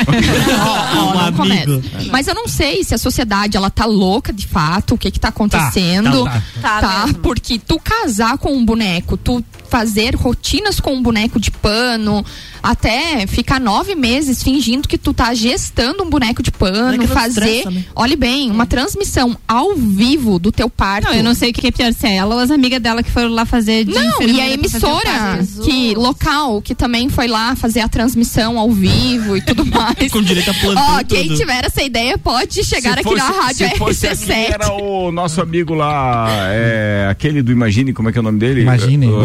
Um 0.95 1.13
não 1.15 1.19
amigo. 1.21 1.37
começa. 1.37 1.83
Mas 2.11 2.27
eu 2.27 2.35
não 2.35 2.47
sei 2.49 2.85
se 2.85 2.95
a 2.95 2.99
sociedade 2.99 3.57
ela 3.57 3.71
tá 3.71 3.85
louca 3.85 4.33
de 4.33 4.47
fato, 4.47 4.94
o 4.95 4.99
que 4.99 5.11
que 5.11 5.21
tá 5.21 5.29
acontecendo. 5.29 6.25
tá, 6.25 6.33
tá. 6.33 6.41
Tá, 6.63 6.81
Tá 6.81 7.07
mesmo. 7.07 7.21
porque 7.21 7.59
tu 7.59 7.79
casar 7.79 8.39
com 8.39 8.53
um 8.53 8.65
boneco, 8.65 9.17
tu 9.17 9.45
fazer 9.75 10.15
rotinas 10.15 10.79
com 10.79 10.95
um 10.95 11.03
boneco 11.03 11.41
de 11.41 11.51
pano, 11.51 12.25
até 12.63 13.27
ficar 13.27 13.59
nove 13.61 13.97
meses 13.97 14.41
fingindo 14.41 14.87
que 14.89 14.97
tu 14.97 15.13
tá 15.13 15.35
gestando 15.35 16.05
um 16.05 16.09
boneco 16.09 16.45
de 16.45 16.51
É 16.51 16.53
pano, 16.53 16.97
não 16.97 17.09
fazer, 17.09 17.41
estressa, 17.45 17.71
né? 17.73 17.85
olhe 17.97 18.15
bem, 18.15 18.53
uma 18.53 18.67
transmissão 18.67 19.37
ao 19.49 19.75
vivo 19.75 20.39
do 20.39 20.53
teu 20.53 20.71
parto. 20.71 21.09
Não, 21.09 21.15
eu 21.15 21.25
não 21.25 21.35
sei 21.35 21.51
o 21.51 21.53
que 21.53 21.67
é 21.67 21.73
pior, 21.73 21.93
se 21.93 22.07
é 22.07 22.15
ela 22.19 22.37
ou 22.37 22.41
as 22.41 22.53
amigas 22.53 22.81
dela 22.81 23.03
que 23.03 23.11
foram 23.11 23.31
lá 23.31 23.45
fazer 23.45 23.85
de 23.85 23.93
Não, 23.93 24.23
e 24.23 24.41
a 24.41 24.49
emissora, 24.51 25.41
que 25.65 25.93
local, 25.97 26.63
que 26.63 26.73
também 26.75 27.09
foi 27.09 27.27
lá 27.27 27.57
fazer 27.57 27.81
a 27.81 27.89
transmissão 27.89 28.57
ao 28.57 28.71
vivo 28.71 29.37
e 29.37 29.41
tudo 29.43 29.67
mais. 29.67 30.13
Com 30.13 30.23
direito 30.23 30.53
a 30.53 30.55
plantão 30.55 30.85
Ó, 30.95 31.01
e 31.01 31.05
quem 31.05 31.27
tudo. 31.27 31.37
tiver 31.37 31.65
essa 31.65 31.83
ideia 31.83 32.17
pode 32.17 32.63
chegar 32.63 32.95
Se 32.95 33.01
aqui 33.01 33.15
na 33.17 33.25
fosse- 33.27 33.41
rádio 33.41 33.69
se 33.71 33.77
fosse 33.77 34.07
aqui, 34.07 34.25
RC7. 34.25 34.53
era 34.53 34.73
o 34.73 35.11
nosso 35.11 35.41
amigo 35.43 35.75
lá, 35.75 36.29
é, 36.51 37.09
aquele 37.11 37.43
do 37.43 37.51
Imagine, 37.51 37.93
como 37.93 38.09
é 38.09 38.13
que 38.13 38.19
é 38.19 38.21
o 38.21 38.25
nome 38.25 38.39
dele? 38.39 38.61
Imagine. 38.63 39.09
O, 39.09 39.21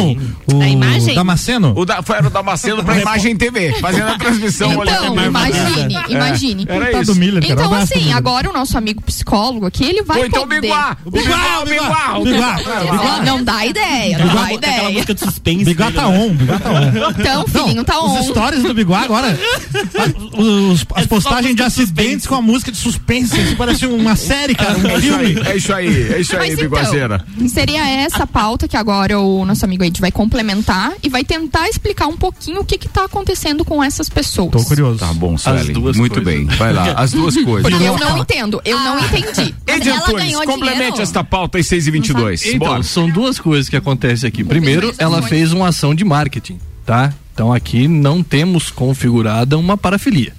O, 0.00 0.54
o, 0.54 0.58
Da 0.58 0.68
imagem? 0.68 1.14
Damasceno? 1.14 1.72
o 1.76 1.84
da, 1.84 2.02
foi, 2.02 2.16
era 2.16 2.26
o 2.26 2.30
Damasceno 2.30 2.84
pra 2.84 2.98
Imagem 3.00 3.36
TV, 3.36 3.74
fazendo 3.80 4.08
a 4.08 4.18
transmissão. 4.18 4.72
Então, 4.82 5.14
que 5.16 5.24
imagine, 5.24 5.96
É, 5.96 6.12
imagine. 6.12 6.66
Era 6.68 6.86
Tá 6.92 7.00
isso. 7.02 7.14
Miller, 7.14 7.42
cara. 7.42 7.52
Então, 7.54 7.68
pro 7.68 7.78
assim, 7.78 8.12
agora 8.12 8.50
o 8.50 8.52
nosso 8.52 8.76
amigo 8.76 9.02
psicólogo 9.02 9.66
aqui, 9.66 9.84
ele 9.84 10.02
vai 10.02 10.20
Ou 10.20 10.26
então 10.26 10.42
o 10.42 10.46
poder... 10.46 10.60
Biguá. 10.60 10.96
O 11.04 11.10
Biguá, 11.10 11.64
Biguá. 11.64 12.20
Biguá. 12.22 13.22
Não 13.24 13.42
dá 13.44 13.64
ideia, 13.66 14.18
não 14.18 14.26
dá 14.26 14.32
Aquela 14.42 14.52
ideia. 14.54 14.90
música 14.90 15.14
de 15.14 15.20
suspense. 15.20 15.64
Biguá 15.64 15.90
tá 15.90 16.08
né? 16.08 16.18
on, 16.18 16.34
Biguá 16.34 16.58
tá 16.58 16.70
on. 16.70 17.10
Então, 17.18 17.46
filhinho, 17.46 17.84
tá 17.84 17.98
Os 18.00 18.12
on. 18.12 18.22
stories 18.32 18.62
do 18.62 18.74
Biguá 18.74 19.00
agora. 19.02 19.28
a- 19.28 20.40
os- 20.40 20.84
as 20.94 21.06
postagens 21.06 21.54
de 21.56 21.62
acidentes 21.62 22.26
com 22.26 22.34
a 22.34 22.42
música 22.42 22.70
de 22.70 22.78
suspense. 22.78 23.38
Isso 23.40 23.56
parece 23.56 23.86
uma 23.86 24.16
série, 24.16 24.54
cara. 24.54 24.76
Um 24.78 24.86
É 24.86 25.00
filme. 25.00 25.40
é 25.46 25.56
isso 25.56 25.72
aí, 25.72 26.12
é 26.12 26.20
isso 26.20 26.36
aí, 26.36 26.50
Mas 26.50 26.58
Biguazeira. 26.58 27.24
então, 27.36 27.48
seria 27.48 27.88
essa 27.88 28.26
pauta 28.26 28.66
que 28.68 28.76
agora 28.76 29.18
o 29.18 29.44
nosso 29.44 29.64
amigo 29.64 29.71
Ed 29.84 30.00
vai 30.00 30.10
complementar 30.10 30.92
e 31.02 31.08
vai 31.08 31.22
tentar 31.22 31.68
explicar 31.68 32.06
um 32.08 32.16
pouquinho 32.16 32.60
o 32.60 32.64
que 32.64 32.76
que 32.78 32.88
tá 32.88 33.04
acontecendo 33.04 33.64
com 33.64 33.82
essas 33.82 34.08
pessoas. 34.08 34.50
Tô 34.50 34.64
curioso. 34.64 34.98
Tá 34.98 35.12
bom, 35.12 35.36
duas 35.72 35.96
Muito 35.96 36.20
coisas. 36.22 36.34
bem, 36.34 36.46
vai 36.56 36.72
lá, 36.72 36.92
as 36.94 37.12
duas 37.12 37.34
coisas. 37.44 37.70
Porque 37.70 37.84
eu 37.86 37.96
não 37.98 38.18
entendo, 38.18 38.60
eu 38.64 38.78
não 38.80 38.98
entendi. 38.98 39.54
Ed 39.66 39.88
ela 39.88 39.98
Antunes, 40.00 40.24
ganhou 40.24 40.42
complemente 40.44 40.76
dinheiro? 40.78 41.02
esta 41.02 41.22
pauta 41.22 41.58
às 41.58 41.66
6 41.66 41.86
e 41.86 41.90
22 41.90 42.46
Então, 42.46 42.58
Bora. 42.68 42.82
são 42.82 43.08
duas 43.08 43.38
coisas 43.38 43.68
que 43.68 43.76
acontecem 43.76 44.28
aqui. 44.28 44.42
Primeiro, 44.42 44.92
ela 44.98 45.22
fez 45.22 45.52
uma 45.52 45.68
ação 45.68 45.94
de 45.94 46.04
marketing, 46.04 46.58
tá? 46.84 47.12
Então 47.34 47.52
aqui 47.52 47.88
não 47.88 48.22
temos 48.22 48.70
configurada 48.70 49.56
uma 49.58 49.76
parafilia. 49.76 50.34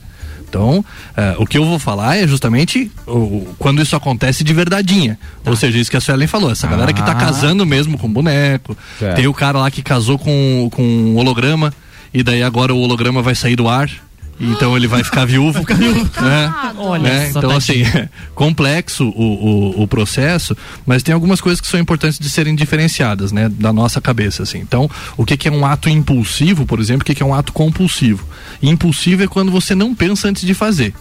Então, 0.54 0.86
eh, 1.18 1.34
o 1.40 1.48
que 1.48 1.58
eu 1.58 1.66
vou 1.66 1.80
falar 1.80 2.16
é 2.18 2.28
justamente 2.28 2.92
o- 3.08 3.48
quando 3.58 3.82
isso 3.82 3.96
acontece 3.96 4.44
de 4.44 4.54
verdadeinha. 4.54 5.18
Ou 5.44 5.56
seja, 5.56 5.80
isso 5.80 5.90
que 5.90 5.98
a 5.98 6.02
Suelen 6.02 6.28
falou, 6.28 6.52
essa 6.52 6.68
galera 6.68 6.94
que 6.94 7.02
tá 7.02 7.14
Ah. 7.14 7.16
casando 7.16 7.66
mesmo 7.66 7.98
com 7.98 8.08
boneco. 8.08 8.78
Certo. 9.00 9.16
Tem 9.16 9.26
o 9.26 9.34
cara 9.34 9.58
lá 9.58 9.72
que 9.72 9.82
casou 9.82 10.20
com, 10.20 10.70
com 10.72 10.84
um 10.84 11.18
holograma, 11.18 11.74
e 12.14 12.22
daí 12.22 12.44
agora 12.44 12.72
o 12.72 12.78
holograma 12.80 13.24
vai 13.24 13.34
sair 13.34 13.56
do 13.56 13.68
ar. 13.68 13.90
Então 14.40 14.76
ele 14.76 14.88
vai 14.88 15.04
ficar 15.04 15.26
viúvo. 15.26 15.60
né? 16.22 16.74
Olha 16.78 17.04
né? 17.04 17.30
Então, 17.30 17.42
tadinho. 17.42 17.88
assim, 17.88 18.10
complexo 18.36 19.08
o, 19.10 19.22
o, 19.80 19.84
o 19.84 19.88
processo, 19.88 20.56
mas 20.86 21.04
tem 21.04 21.14
algumas 21.14 21.40
coisas 21.40 21.62
que 21.62 21.68
são 21.68 21.80
importantes 21.80 22.20
de 22.20 22.30
serem 22.30 22.56
diferenciadas, 22.56 23.32
né, 23.32 23.50
da 23.50 23.72
nossa 23.72 24.02
cabeça, 24.02 24.44
assim. 24.44 24.60
Então, 24.60 24.90
o 25.16 25.26
que, 25.26 25.38
que 25.38 25.48
é 25.48 25.52
um 25.52 25.66
ato 25.66 25.90
impulsivo, 25.90 26.66
por 26.66 26.80
exemplo, 26.80 27.04
o 27.04 27.06
que, 27.06 27.16
que 27.16 27.24
é 27.24 27.26
um 27.26 27.34
ato 27.34 27.54
compulsivo? 27.54 28.28
Impulsivo 28.62 29.24
é 29.24 29.28
quando 29.28 29.52
você 29.52 29.76
não 29.76 29.94
pensa 29.94 30.28
antes 30.28 30.46
de 30.46 30.54
fazer. 30.54 30.94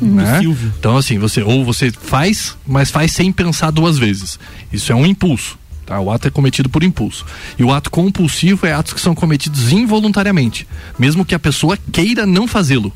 Né? 0.00 0.40
Silvio. 0.40 0.72
Então, 0.78 0.96
assim, 0.96 1.18
você 1.18 1.42
ou 1.42 1.64
você 1.64 1.90
faz, 1.90 2.56
mas 2.66 2.90
faz 2.90 3.12
sem 3.12 3.30
pensar 3.30 3.70
duas 3.70 3.98
vezes. 3.98 4.38
Isso 4.72 4.90
é 4.90 4.94
um 4.94 5.06
impulso. 5.06 5.58
Tá? 5.92 6.00
O 6.00 6.10
ato 6.10 6.26
é 6.26 6.30
cometido 6.30 6.70
por 6.70 6.82
impulso. 6.82 7.26
E 7.58 7.62
o 7.62 7.70
ato 7.70 7.90
compulsivo 7.90 8.66
é 8.66 8.72
atos 8.72 8.94
que 8.94 9.00
são 9.00 9.14
cometidos 9.14 9.72
involuntariamente, 9.72 10.66
mesmo 10.98 11.24
que 11.24 11.34
a 11.34 11.38
pessoa 11.38 11.78
queira 11.92 12.24
não 12.24 12.48
fazê-lo 12.48 12.90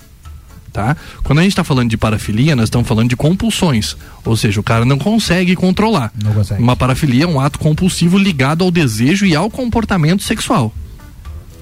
tá? 0.73 0.95
Quando 1.25 1.39
a 1.39 1.43
gente 1.43 1.53
está 1.53 1.65
falando 1.65 1.89
de 1.89 1.97
parafilia, 1.97 2.55
nós 2.55 2.65
estamos 2.65 2.87
falando 2.87 3.09
de 3.09 3.17
compulsões, 3.17 3.97
ou 4.23 4.37
seja, 4.37 4.61
o 4.61 4.63
cara 4.63 4.85
não 4.85 4.99
consegue 4.99 5.57
controlar. 5.57 6.13
Não 6.23 6.35
consegue. 6.35 6.63
Uma 6.63 6.77
parafilia 6.77 7.25
é 7.25 7.27
um 7.27 7.41
ato 7.41 7.59
compulsivo 7.59 8.19
ligado 8.19 8.63
ao 8.63 8.71
desejo 8.71 9.25
e 9.25 9.35
ao 9.35 9.51
comportamento 9.51 10.23
sexual. 10.23 10.75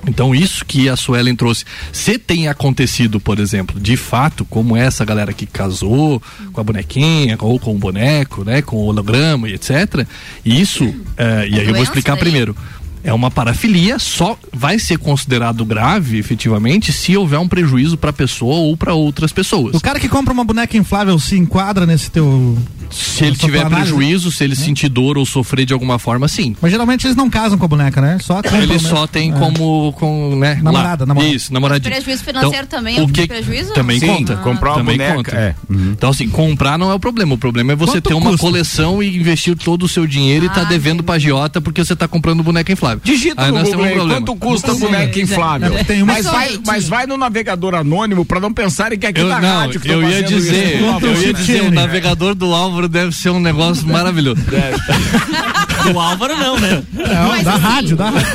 Então, 0.07 0.35
isso 0.35 0.65
que 0.65 0.89
a 0.89 0.97
Suelen 0.97 1.35
trouxe, 1.35 1.65
se 1.93 2.19
tem 2.19 2.49
acontecido, 2.49 3.19
por 3.21 3.39
exemplo, 3.39 3.81
de 3.81 3.97
fato, 3.97 4.45
como 4.45 4.77
essa 4.77 5.05
galera 5.05 5.33
que 5.33 5.47
casou 5.47 6.23
com 6.53 6.61
a 6.61 6.65
bonequinha, 6.65 7.37
ou 7.41 7.59
com 7.59 7.75
o 7.75 7.79
boneco, 7.79 8.45
né, 8.45 8.63
com 8.63 8.77
o 8.77 8.87
holograma 8.87 9.49
e 9.49 9.55
etc., 9.55 10.07
isso, 10.45 10.85
eh, 11.17 11.49
e 11.51 11.61
aí 11.61 11.67
eu 11.67 11.75
vou 11.75 11.83
explicar 11.83 12.13
daí? 12.13 12.21
primeiro. 12.21 12.57
É 13.03 13.13
uma 13.13 13.31
parafilia, 13.31 13.99
só 13.99 14.39
vai 14.51 14.79
ser 14.79 14.97
considerado 14.97 15.63
grave, 15.63 16.19
efetivamente, 16.19 16.91
se 16.91 17.15
houver 17.15 17.39
um 17.39 17.47
prejuízo 17.47 17.99
para 17.99 18.09
a 18.09 18.15
pessoa 18.15 18.55
ou 18.55 18.75
para 18.79 18.95
outras 18.95 19.31
pessoas. 19.31 19.75
O 19.75 19.81
cara 19.81 20.01
que 20.01 20.09
compra 20.09 20.33
uma 20.33 20.43
boneca 20.45 20.75
inflável 20.79 21.19
se 21.19 21.37
enquadra 21.37 21.85
nesse 21.85 22.11
teu. 22.11 22.57
Se 22.91 23.25
ele 23.25 23.37
tiver 23.37 23.69
prejuízo, 23.69 24.31
se 24.31 24.45
ele 24.45 24.55
sentir 24.57 24.89
dor 24.89 25.17
ou 25.19 25.25
sofrer 25.27 25.65
de 25.67 25.73
alguma 25.73 25.99
forma, 25.99 26.29
sim. 26.29 26.55
Mas 26.61 26.71
geralmente 26.71 27.07
eles 27.07 27.17
não 27.17 27.29
casam 27.31 27.59
com 27.59 27.65
a 27.65 27.69
boneca, 27.69 28.01
né? 28.01 28.19
Só 28.21 28.41
Ele 28.61 28.79
só 28.79 29.07
tem 29.07 29.33
É. 29.33 29.39
como, 29.39 29.93
com, 29.95 30.37
né, 30.37 30.59
Namorada, 30.63 31.03
lá. 31.05 31.07
namorada. 31.09 31.35
Isso, 31.35 31.53
namoradinho. 31.53 31.93
Prejuízo 31.95 32.25
financeiro 32.25 32.67
também 32.67 32.99
é 32.99 33.01
o 33.01 33.05
um 33.05 33.09
que 33.09 33.27
prejuízo? 33.27 33.73
Também 33.73 33.99
Sim, 33.99 34.07
conta. 34.07 34.37
comprar 34.37 34.71
uma 34.71 34.79
também 34.79 34.97
boneca, 34.99 35.15
conta. 35.17 35.37
é. 35.37 35.55
Uhum. 35.69 35.91
Então 35.93 36.11
assim, 36.11 36.29
comprar 36.29 36.79
não 36.79 36.91
é 36.91 36.95
o 36.95 36.99
problema, 37.01 37.35
o 37.35 37.39
problema 37.39 37.73
é 37.73 37.77
você 37.77 37.93
Quanto 38.01 38.09
ter 38.09 38.15
uma 38.15 38.31
custa? 38.31 38.47
coleção 38.47 39.03
e 39.03 39.17
investir 39.17 39.57
todo 39.57 39.85
o 39.85 39.89
seu 39.89 40.07
dinheiro 40.07 40.47
e 40.47 40.49
tá 40.49 40.63
Ah, 40.63 40.65
devendo 40.65 41.03
pra 41.03 41.15
agiota 41.17 41.61
porque 41.61 41.85
você 41.85 41.95
tá 41.97 42.07
comprando 42.09 42.43
boneca 42.43 42.73
inflável. 42.73 43.01
Digita 43.05 43.43
Aí 43.43 43.51
no 43.51 43.59
nós 43.59 43.69
Google 43.69 43.85
um 43.85 43.93
problema. 43.93 44.15
quanto 44.21 44.37
custa 44.37 44.73
a 44.73 44.75
boneca 44.75 45.21
inflável. 45.21 45.77
É, 45.79 45.85
tem 45.85 46.03
uma- 46.03 46.13
mas, 46.15 46.27
vai, 46.27 46.59
mas 46.67 46.89
vai 46.89 47.07
no 47.07 47.17
navegador 47.17 47.75
anônimo 47.75 48.25
pra 48.25 48.41
não 48.41 48.53
pensarem 48.53 48.99
que 48.99 49.07
é 49.07 49.11
aqui 49.11 49.21
Eu, 49.21 49.29
na 49.29 49.41
não, 49.41 49.61
rádio 49.61 49.81
que 49.81 49.89
eu 49.89 50.03
ia 50.03 50.23
dizer, 50.23 50.81
eu 50.81 51.23
ia 51.23 51.33
dizer, 51.33 51.63
o 51.63 51.71
navegador 51.71 52.35
do 52.35 52.53
Álvaro 52.55 52.84
deve 52.89 53.13
ser 53.13 53.31
um 53.31 53.41
negócio 53.41 53.87
maravilhoso. 53.87 54.43
O 55.93 56.01
Álvaro 56.01 56.37
não, 56.37 56.59
né? 56.59 56.83
Não, 56.93 57.29
Mas 57.29 57.45
da 57.45 57.55
assim, 57.55 57.63
rádio, 57.63 57.97
da 57.97 58.11
rádio. 58.11 58.29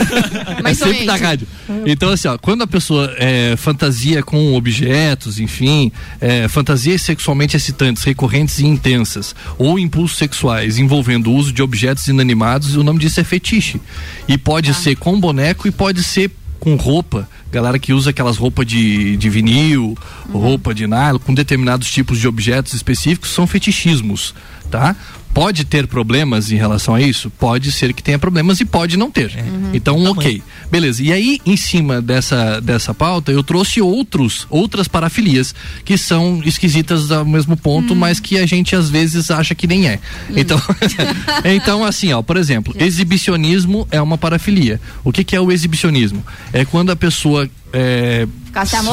Mas, 0.64 0.82
é 0.82 0.86
sempre 0.86 1.06
da 1.06 1.16
rádio. 1.16 1.48
Então, 1.86 2.12
assim, 2.12 2.28
ó, 2.28 2.38
quando 2.38 2.62
a 2.62 2.68
pessoa 2.68 3.14
é, 3.18 3.56
fantasia 3.58 4.22
com 4.22 4.54
objetos, 4.54 5.40
enfim, 5.40 5.92
é, 6.22 6.48
fantasias 6.48 7.02
sexualmente 7.02 7.58
excitantes, 7.58 8.04
recorrentes 8.04 8.60
e 8.60 8.66
intensas, 8.66 9.36
ou 9.58 9.80
impulsos 9.80 10.18
sexuais 10.18 10.78
envolvendo 10.78 11.32
o 11.32 11.36
uso 11.36 11.52
de 11.52 11.64
objetos 11.64 12.08
inanimados, 12.08 12.76
o 12.76 12.84
nome 12.84 13.00
disso 13.00 13.20
é 13.20 13.24
fetiche. 13.24 13.82
E 14.28 14.38
pode 14.38 14.74
ser 14.74 14.96
com 14.96 15.20
boneco 15.20 15.68
e 15.68 15.72
pode 15.72 16.04
ser 16.04 16.32
com 16.60 16.76
roupa. 16.76 17.28
Galera 17.52 17.80
que 17.80 17.94
usa 17.94 18.10
aquelas 18.10 18.38
roupas 18.38 18.66
de, 18.66 19.18
de 19.18 19.30
vinil, 19.30 19.98
roupa 20.32 20.74
de 20.74 20.86
nylon, 20.86 21.20
com 21.20 21.34
determinados 21.34 21.90
tipos 21.90 22.20
de 22.20 22.28
objetos 22.28 22.74
específicos, 22.74 23.32
são 23.32 23.48
fetichismos, 23.48 24.36
tá? 24.70 24.96
Pode 25.34 25.64
ter 25.64 25.88
problemas 25.88 26.52
em 26.52 26.56
relação 26.56 26.96
a 26.96 27.02
isso? 27.02 27.30
Pode 27.30 27.72
ser 27.72 27.94
que 27.94 28.02
tenha 28.02 28.18
problemas 28.18 28.60
e 28.60 28.66
pode 28.66 28.98
não 28.98 29.12
ter. 29.12 29.32
Então, 29.74 30.04
ok. 30.06 30.42
Beleza. 30.72 31.04
E 31.04 31.14
aí, 31.14 31.40
em 31.46 31.56
cima 31.56 32.02
dessa, 32.02 32.60
dessa 32.60 32.94
pauta, 32.94 33.32
eu 33.32 33.44
trouxe 33.44 33.82
outros, 33.82 34.48
outras 34.50 34.88
parafilias 34.88 35.54
que 35.86 35.98
são 35.98 36.42
esquisitas 36.44 37.12
ao 37.12 37.26
mesmo 37.26 37.56
ponto, 37.56 37.96
mas 37.96 38.20
que 38.20 38.38
a 38.38 38.46
gente 38.46 38.76
às 38.76 38.90
vezes 38.90 39.32
acha 39.32 39.54
que 39.54 39.68
nem 39.68 39.88
é. 39.88 40.00
Então, 40.36 40.62
então 41.46 41.86
assim, 41.86 42.12
ó, 42.12 42.22
por 42.22 42.38
exemplo, 42.38 42.74
exibicionismo 42.78 43.88
é 43.92 44.02
uma 44.02 44.18
parafilia. 44.18 44.80
O 45.04 45.12
que, 45.12 45.24
que 45.24 45.36
é 45.36 45.42
o 45.42 45.52
exibicionismo? 45.52 46.24
É 46.52 46.66
quando 46.66 46.92
a 46.92 46.96
pessoa 46.96 47.50
é, 47.72 48.28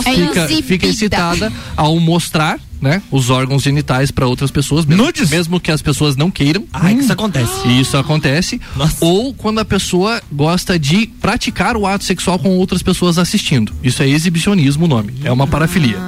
fica, 0.02 0.48
fica 0.62 0.86
excitada 0.86 1.52
ao 1.76 1.98
mostrar 1.98 2.60
né, 2.86 3.02
os 3.10 3.30
órgãos 3.30 3.62
genitais 3.62 4.10
para 4.10 4.26
outras 4.26 4.50
pessoas, 4.50 4.86
mesmo, 4.86 5.04
Nudes? 5.04 5.28
mesmo 5.28 5.58
que 5.60 5.70
as 5.70 5.82
pessoas 5.82 6.16
não 6.16 6.30
queiram. 6.30 6.64
Ai, 6.72 6.94
que 6.94 7.00
isso 7.00 7.12
acontece. 7.12 7.66
E 7.66 7.80
Isso 7.80 7.96
acontece. 7.96 8.60
Nossa. 8.76 9.04
Ou 9.04 9.34
quando 9.34 9.58
a 9.58 9.64
pessoa 9.64 10.22
gosta 10.30 10.78
de 10.78 11.06
praticar 11.20 11.76
o 11.76 11.86
ato 11.86 12.04
sexual 12.04 12.38
com 12.38 12.50
outras 12.56 12.82
pessoas 12.82 13.18
assistindo. 13.18 13.72
Isso 13.82 14.02
é 14.02 14.08
exibicionismo 14.08 14.84
o 14.84 14.88
nome. 14.88 15.14
É 15.24 15.32
uma 15.32 15.46
parafilia. 15.46 15.98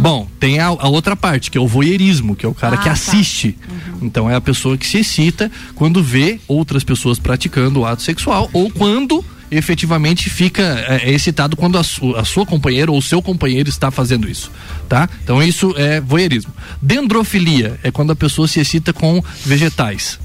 Bom, 0.00 0.28
tem 0.40 0.58
a, 0.58 0.66
a 0.66 0.88
outra 0.88 1.14
parte, 1.14 1.50
que 1.50 1.56
é 1.56 1.60
o 1.60 1.66
voyeurismo, 1.66 2.34
que 2.34 2.44
é 2.44 2.48
o 2.48 2.54
cara 2.54 2.76
que 2.76 2.88
assiste. 2.88 3.56
Então 4.02 4.28
é 4.28 4.34
a 4.34 4.40
pessoa 4.40 4.76
que 4.76 4.86
se 4.86 4.98
excita 4.98 5.50
quando 5.74 6.02
vê 6.02 6.40
outras 6.48 6.84
pessoas 6.84 7.18
praticando 7.18 7.80
o 7.80 7.86
ato 7.86 8.02
sexual 8.02 8.50
ou 8.52 8.70
quando 8.70 9.24
efetivamente 9.56 10.28
fica 10.30 10.62
é, 10.88 11.10
é 11.10 11.12
excitado 11.12 11.56
quando 11.56 11.78
a, 11.78 11.82
su- 11.82 12.14
a 12.16 12.24
sua 12.24 12.44
companheira 12.46 12.90
ou 12.90 12.98
o 12.98 13.02
seu 13.02 13.20
companheiro 13.22 13.68
está 13.68 13.90
fazendo 13.90 14.28
isso, 14.28 14.50
tá? 14.88 15.08
Então 15.22 15.42
isso 15.42 15.74
é 15.76 16.00
voyeurismo. 16.00 16.52
Dendrofilia 16.80 17.78
é 17.82 17.90
quando 17.90 18.12
a 18.12 18.16
pessoa 18.16 18.46
se 18.48 18.60
excita 18.60 18.92
com 18.92 19.22
vegetais. 19.44 20.18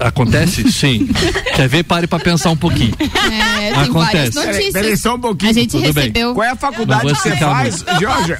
Acontece? 0.00 0.62
Sim. 0.70 1.08
Quer 1.56 1.68
ver? 1.68 1.82
Pare 1.82 2.06
pra 2.06 2.20
pensar 2.20 2.50
um 2.50 2.56
pouquinho. 2.56 2.94
É, 3.00 3.72
tem 3.72 3.82
Acontece. 3.82 3.94
várias 3.96 4.34
Peraí, 4.34 4.46
notícias. 4.52 4.72
peraí, 4.72 4.96
só 4.96 5.14
um 5.16 5.20
pouquinho. 5.20 5.50
A 5.50 5.54
gente 5.54 5.70
Tudo 5.72 5.80
bem. 5.82 5.92
recebeu. 5.92 6.34
Qual 6.34 6.46
é 6.46 6.50
a 6.50 6.56
faculdade 6.56 7.06
que 7.12 7.14
você 7.20 7.36
faz, 7.36 7.84
Jorge? 8.00 8.36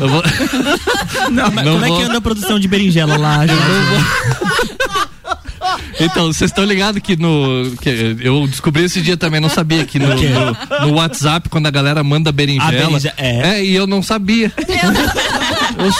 Eu 0.00 0.08
vou- 0.08 0.22
Não, 1.30 1.50
mas 1.52 1.64
Não 1.64 1.72
como 1.74 1.84
é 1.84 1.88
vou- 1.88 1.98
que 1.98 2.02
anda 2.02 2.18
a 2.18 2.20
produção 2.20 2.58
de 2.58 2.66
berinjela 2.66 3.16
lá? 3.16 3.46
gente? 3.46 4.73
Então, 6.00 6.26
vocês 6.32 6.50
estão 6.50 6.64
ligados 6.64 7.00
que 7.02 7.16
no. 7.16 7.74
Que 7.80 8.16
eu 8.20 8.46
descobri 8.46 8.84
esse 8.84 9.00
dia 9.00 9.16
também, 9.16 9.40
não 9.40 9.48
sabia 9.48 9.84
que 9.84 9.98
no, 9.98 10.08
no, 10.08 10.86
no 10.88 10.94
WhatsApp, 10.94 11.48
quando 11.48 11.66
a 11.66 11.70
galera 11.70 12.02
manda 12.02 12.32
berinjela. 12.32 12.68
A 12.68 12.86
berinje- 12.86 13.12
é. 13.16 13.64
e 13.64 13.74
eu 13.74 13.86
não 13.86 14.02
sabia. 14.02 14.52
eu 14.58 14.92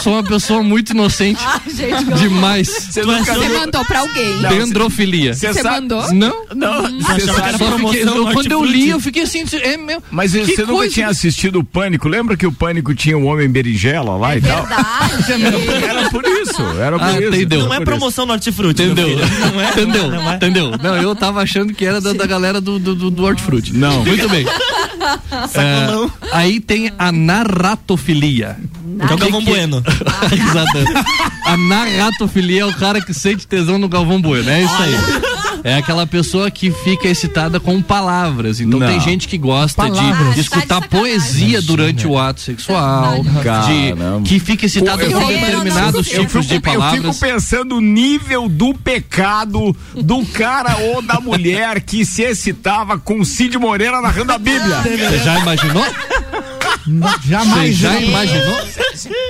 sou 0.02 0.14
uma 0.14 0.22
pessoa 0.22 0.62
muito 0.62 0.90
inocente. 0.90 1.40
Demais. 2.18 2.96
É 2.96 3.02
nunca 3.02 3.24
só- 3.24 3.40
viu? 3.40 3.42
Você 3.50 3.58
mandou 3.58 3.84
pra 3.84 4.00
alguém. 4.00 4.34
Não, 4.40 4.50
Dendrofilia. 4.50 5.34
Você 5.34 5.62
mandou? 5.62 6.12
Não? 6.12 6.34
Não, 6.54 6.84
fiquei- 7.00 8.02
eu- 8.02 8.26
quando 8.32 8.52
eu 8.52 8.64
li, 8.64 8.90
eu 8.90 9.00
fiquei 9.00 9.22
assim, 9.22 9.44
é 9.62 9.76
meu. 9.76 10.02
Mas 10.10 10.32
que 10.32 10.44
você 10.46 10.62
nunca 10.62 10.72
coisa. 10.74 10.94
tinha 10.94 11.08
assistido 11.08 11.60
o 11.60 11.64
Pânico? 11.64 12.08
Lembra 12.08 12.36
que 12.36 12.46
o 12.46 12.52
Pânico 12.52 12.94
tinha 12.94 13.16
o 13.16 13.24
Homem 13.24 13.48
Berinjela 13.48 14.16
lá 14.16 14.36
e 14.36 14.40
tal? 14.40 14.64
Verdade. 14.66 15.84
Era 15.84 16.10
por 16.10 16.24
isso, 16.24 16.62
era 16.80 16.98
por 16.98 17.04
Ah, 17.04 17.12
isso. 17.20 17.28
entendeu. 17.28 17.64
Não 17.66 17.74
é 17.74 17.80
promoção 17.80 18.26
no 18.26 18.32
hortifruti. 18.32 18.82
meu 18.82 18.92
Entendeu? 18.92 19.18
Não 19.52 19.60
é, 19.60 19.70
Entendeu? 19.70 20.08
Não 20.10 20.30
é. 20.32 20.36
Entendeu? 20.36 20.72
Não, 20.82 20.96
eu 20.96 21.14
tava 21.14 21.42
achando 21.42 21.72
que 21.74 21.84
era 21.84 22.00
da, 22.00 22.12
da 22.12 22.26
galera 22.26 22.60
do, 22.60 22.78
do, 22.78 22.94
do, 22.94 23.10
do 23.10 23.24
hortifruti. 23.24 23.74
Não. 23.76 24.04
Muito 24.04 24.28
bem. 24.28 24.44
É, 25.54 26.10
aí 26.32 26.60
tem 26.60 26.90
a 26.98 27.12
narratofilia. 27.12 28.56
Que 28.98 29.12
é 29.12 29.14
o 29.14 29.18
Galvão 29.18 29.44
Bueno. 29.44 29.82
Exato. 30.32 30.78
A 31.46 31.56
narratofilia 31.56 32.62
é 32.62 32.64
o 32.64 32.74
cara 32.74 33.00
que 33.00 33.12
sente 33.14 33.46
tesão 33.46 33.78
no 33.78 33.88
Galvão 33.88 34.20
Bueno. 34.20 34.48
É 34.50 34.62
isso 34.62 34.74
aí. 34.82 34.94
É 35.64 35.76
aquela 35.76 36.06
pessoa 36.06 36.50
que 36.50 36.70
fica 36.70 37.08
excitada 37.08 37.58
com 37.58 37.80
palavras. 37.80 38.60
Então 38.60 38.78
Não. 38.78 38.86
tem 38.86 39.00
gente 39.00 39.26
que 39.26 39.38
gosta 39.38 39.82
Palavras. 39.82 40.28
de, 40.28 40.34
de 40.34 40.40
escutar 40.40 40.66
Tá 40.66 40.80
de 40.80 40.84
sacanagem. 40.84 41.18
poesia 41.18 41.62
durante 41.62 42.06
o 42.06 42.18
ato 42.18 42.40
sexual, 42.42 43.24
Caramba. 43.42 44.20
de, 44.20 44.28
que 44.28 44.38
fica 44.38 44.66
excitado 44.66 44.98
Pô, 44.98 45.04
eu 45.06 45.12
com 45.12 45.26
fico- 45.26 45.40
determinados 45.40 46.06
eu 46.12 46.20
tipos 46.20 46.32
fico, 46.32 46.44
de 46.48 46.54
eu 46.56 46.60
palavras. 46.60 47.00
fico 47.00 47.14
pensando 47.14 47.76
o 47.76 47.80
nível 47.80 48.46
do 48.48 48.74
pecado 48.74 49.74
do 49.94 50.24
cara 50.26 50.76
ou 50.92 51.00
da 51.00 51.18
mulher 51.18 51.80
que 51.80 52.04
se 52.04 52.20
excitava 52.22 52.98
com 52.98 53.24
Cid 53.24 53.56
Moreira 53.58 54.02
narrando 54.02 54.32
a 54.32 54.38
Bíblia. 54.38 54.82
Você 54.82 55.18
já 55.24 55.38
imaginou? 55.40 55.84
Você 56.86 57.28
Jamais 57.28 57.76
já 57.76 57.92
já 57.94 58.00
imaginou? 58.00 58.56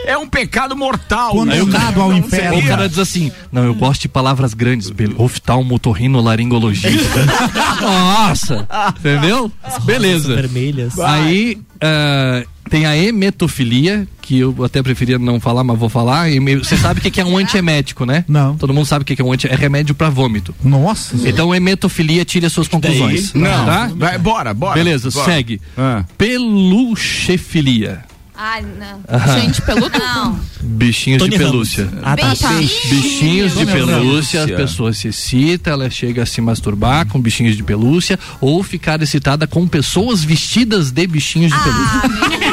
É 0.07 0.16
um 0.18 0.28
pecado 0.28 0.76
mortal. 0.76 1.44
né? 1.44 1.59
condenado 1.59 2.00
ao 2.00 2.12
inferno. 2.12 2.59
O 2.59 2.66
cara 2.66 2.88
diz 2.88 2.98
assim: 2.98 3.30
Não, 3.52 3.64
eu 3.64 3.74
gosto 3.74 4.02
de 4.02 4.09
palavras 4.09 4.54
grandes, 4.54 4.90
bel- 4.90 5.14
oftalmotorrinolaringologista. 5.18 7.26
Nossa! 7.80 8.66
Entendeu? 8.98 9.50
Beleza. 9.85 10.35
Vermelhas. 10.35 10.98
Aí 10.98 11.59
ah, 11.85 12.42
tem 12.70 12.87
a 12.87 12.97
emetofilia, 12.97 14.09
que 14.23 14.38
eu 14.40 14.64
até 14.64 14.83
preferia 14.83 15.18
não 15.18 15.38
falar, 15.38 15.62
mas 15.62 15.79
vou 15.79 15.88
falar. 15.90 16.29
Você 16.62 16.77
sabe 16.79 16.99
o 17.01 17.03
que 17.03 17.11
que 17.11 17.20
é 17.20 17.25
um 17.25 17.37
antiemético, 17.38 18.07
né? 18.07 18.25
Não. 18.27 18.57
Todo 18.57 18.73
mundo 18.73 18.87
sabe 18.87 19.03
o 19.03 19.05
que 19.05 19.14
que 19.14 19.20
é 19.20 19.25
um 19.25 19.33
anti... 19.33 19.47
É 19.47 19.55
remédio 19.55 19.94
pra 19.94 20.09
vômito. 20.09 20.55
Nossa. 20.64 21.14
Então, 21.29 21.55
emetofilia, 21.55 22.25
tire 22.25 22.47
as 22.47 22.53
suas 22.53 22.66
conclusões. 22.68 23.35
Não, 23.35 23.66
Tá? 23.66 23.90
vai, 23.94 24.16
bora, 24.18 24.55
bora. 24.55 24.75
Beleza, 24.75 25.11
bora. 25.11 25.25
segue. 25.27 25.61
Ah. 25.77 26.05
Peluchefilia. 26.16 28.03
Ai, 28.37 28.62
não. 28.62 29.01
Gente, 29.40 29.62
peludo. 29.62 29.97
Não. 29.97 30.40
Bichinhos 30.61 31.18
Tony 31.20 31.31
de 31.31 31.38
pelúcia. 31.38 31.88
Ah, 32.03 32.16
tá. 32.16 32.49
Beijo. 32.55 32.75
Bichinhos 32.90 33.55
de 33.57 33.64
pelúcia, 33.66 34.40
as 34.42 34.51
Ramos. 34.51 34.62
pessoas 34.64 34.99
se 34.99 35.09
excitam, 35.09 35.73
ela 35.75 35.88
chega 35.88 36.25
a 36.25 36.27
se 36.27 36.40
masturbar 36.40 37.07
com 37.07 37.20
bichinhos 37.20 37.57
de 37.57 37.62
pelúcia 37.62 38.18
ou 38.40 38.62
ficar 38.64 39.01
excitada 39.03 39.47
com 39.47 39.68
pessoas 39.68 40.25
vestidas 40.25 40.90
de 40.90 41.07
bichinhos 41.07 41.53
de 41.53 41.59
pelúcia. 41.62 42.01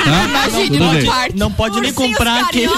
Tá? 0.05 0.23
Imagine 0.27 0.67
Tudo 0.69 0.85
no 0.85 0.91
bem. 0.93 1.05
quarto. 1.05 1.37
Não 1.37 1.51
pode 1.51 1.81
nem 1.81 1.93
comprar 1.93 2.41
aquele. 2.45 2.71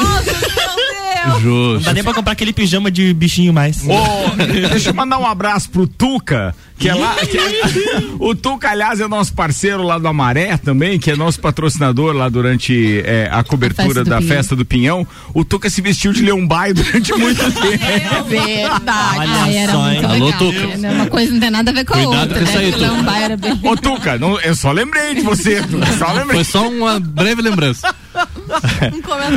Deus. 1.26 1.34
Não 1.34 1.40
Justo. 1.42 1.86
dá 1.86 1.94
nem 1.94 2.04
pra 2.04 2.14
comprar 2.14 2.34
aquele 2.34 2.54
pijama 2.54 2.90
de 2.92 3.14
bichinho 3.14 3.54
mais. 3.54 3.84
Ô, 3.88 4.36
deixa 4.70 4.90
eu 4.90 4.94
mandar 4.94 5.18
um 5.20 5.26
abraço 5.26 5.70
pro 5.70 5.88
Tuca, 5.88 6.54
que 6.78 6.90
é 6.90 6.94
lá. 6.96 7.16
que 7.16 7.38
é- 7.38 8.04
o 8.20 8.36
Tuca, 8.36 8.70
aliás, 8.70 9.00
é 9.00 9.08
nosso 9.08 9.34
parceiro 9.34 9.84
lá 9.84 9.98
do 9.98 10.08
Amaré 10.08 10.58
também, 10.58 11.00
que 11.00 11.12
é 11.12 11.16
nosso 11.16 11.40
patrocinador 11.40 12.14
lá 12.14 12.30
durante 12.30 13.02
é, 13.06 13.30
a 13.32 13.44
cobertura 13.44 13.86
festa 13.88 14.04
do 14.04 14.10
da 14.10 14.18
Pinhão. 14.18 14.36
festa 14.36 14.56
do 14.56 14.66
Pinhão. 14.66 15.08
O 15.34 15.44
Tuca 15.46 15.70
se 15.70 15.82
vestiu 15.82 16.12
de 16.14 16.22
Leão 16.22 16.46
Baio 16.46 16.74
durante 16.74 17.14
muito 17.18 17.42
tempo. 17.52 18.24
Verdade. 18.28 19.20
Olha 19.20 19.72
só, 19.72 19.90
hein? 19.92 20.06
Alô, 20.06 20.26
legal. 20.26 20.40
Tuca. 20.40 20.88
É, 20.88 20.92
Uma 20.92 21.06
coisa 21.08 21.32
não 21.34 21.40
tem 21.40 21.50
nada 21.52 21.72
a 21.72 21.74
ver 21.74 21.86
com 21.86 21.94
a 21.94 21.98
Cuidado 21.98 22.20
outra. 22.22 22.38
com 22.40 22.44
isso 22.44 22.54
né? 22.58 22.60
aí, 22.66 22.72
Porque 22.72 22.86
Tuca. 22.88 23.18
Era 23.24 23.38
bem... 23.38 23.60
Ô, 23.64 23.76
Tuca, 23.78 24.18
não, 24.18 24.40
eu 24.42 24.56
só 24.56 24.72
lembrei 24.72 25.16
de 25.16 25.22
você, 25.22 25.62
Tuca, 25.62 25.86
só 25.98 26.08
lembrei. 26.12 26.36
Foi 26.36 26.44
só 26.44 26.68
uma 26.70 27.00
breve 27.00 27.42
lembrança. 27.42 27.94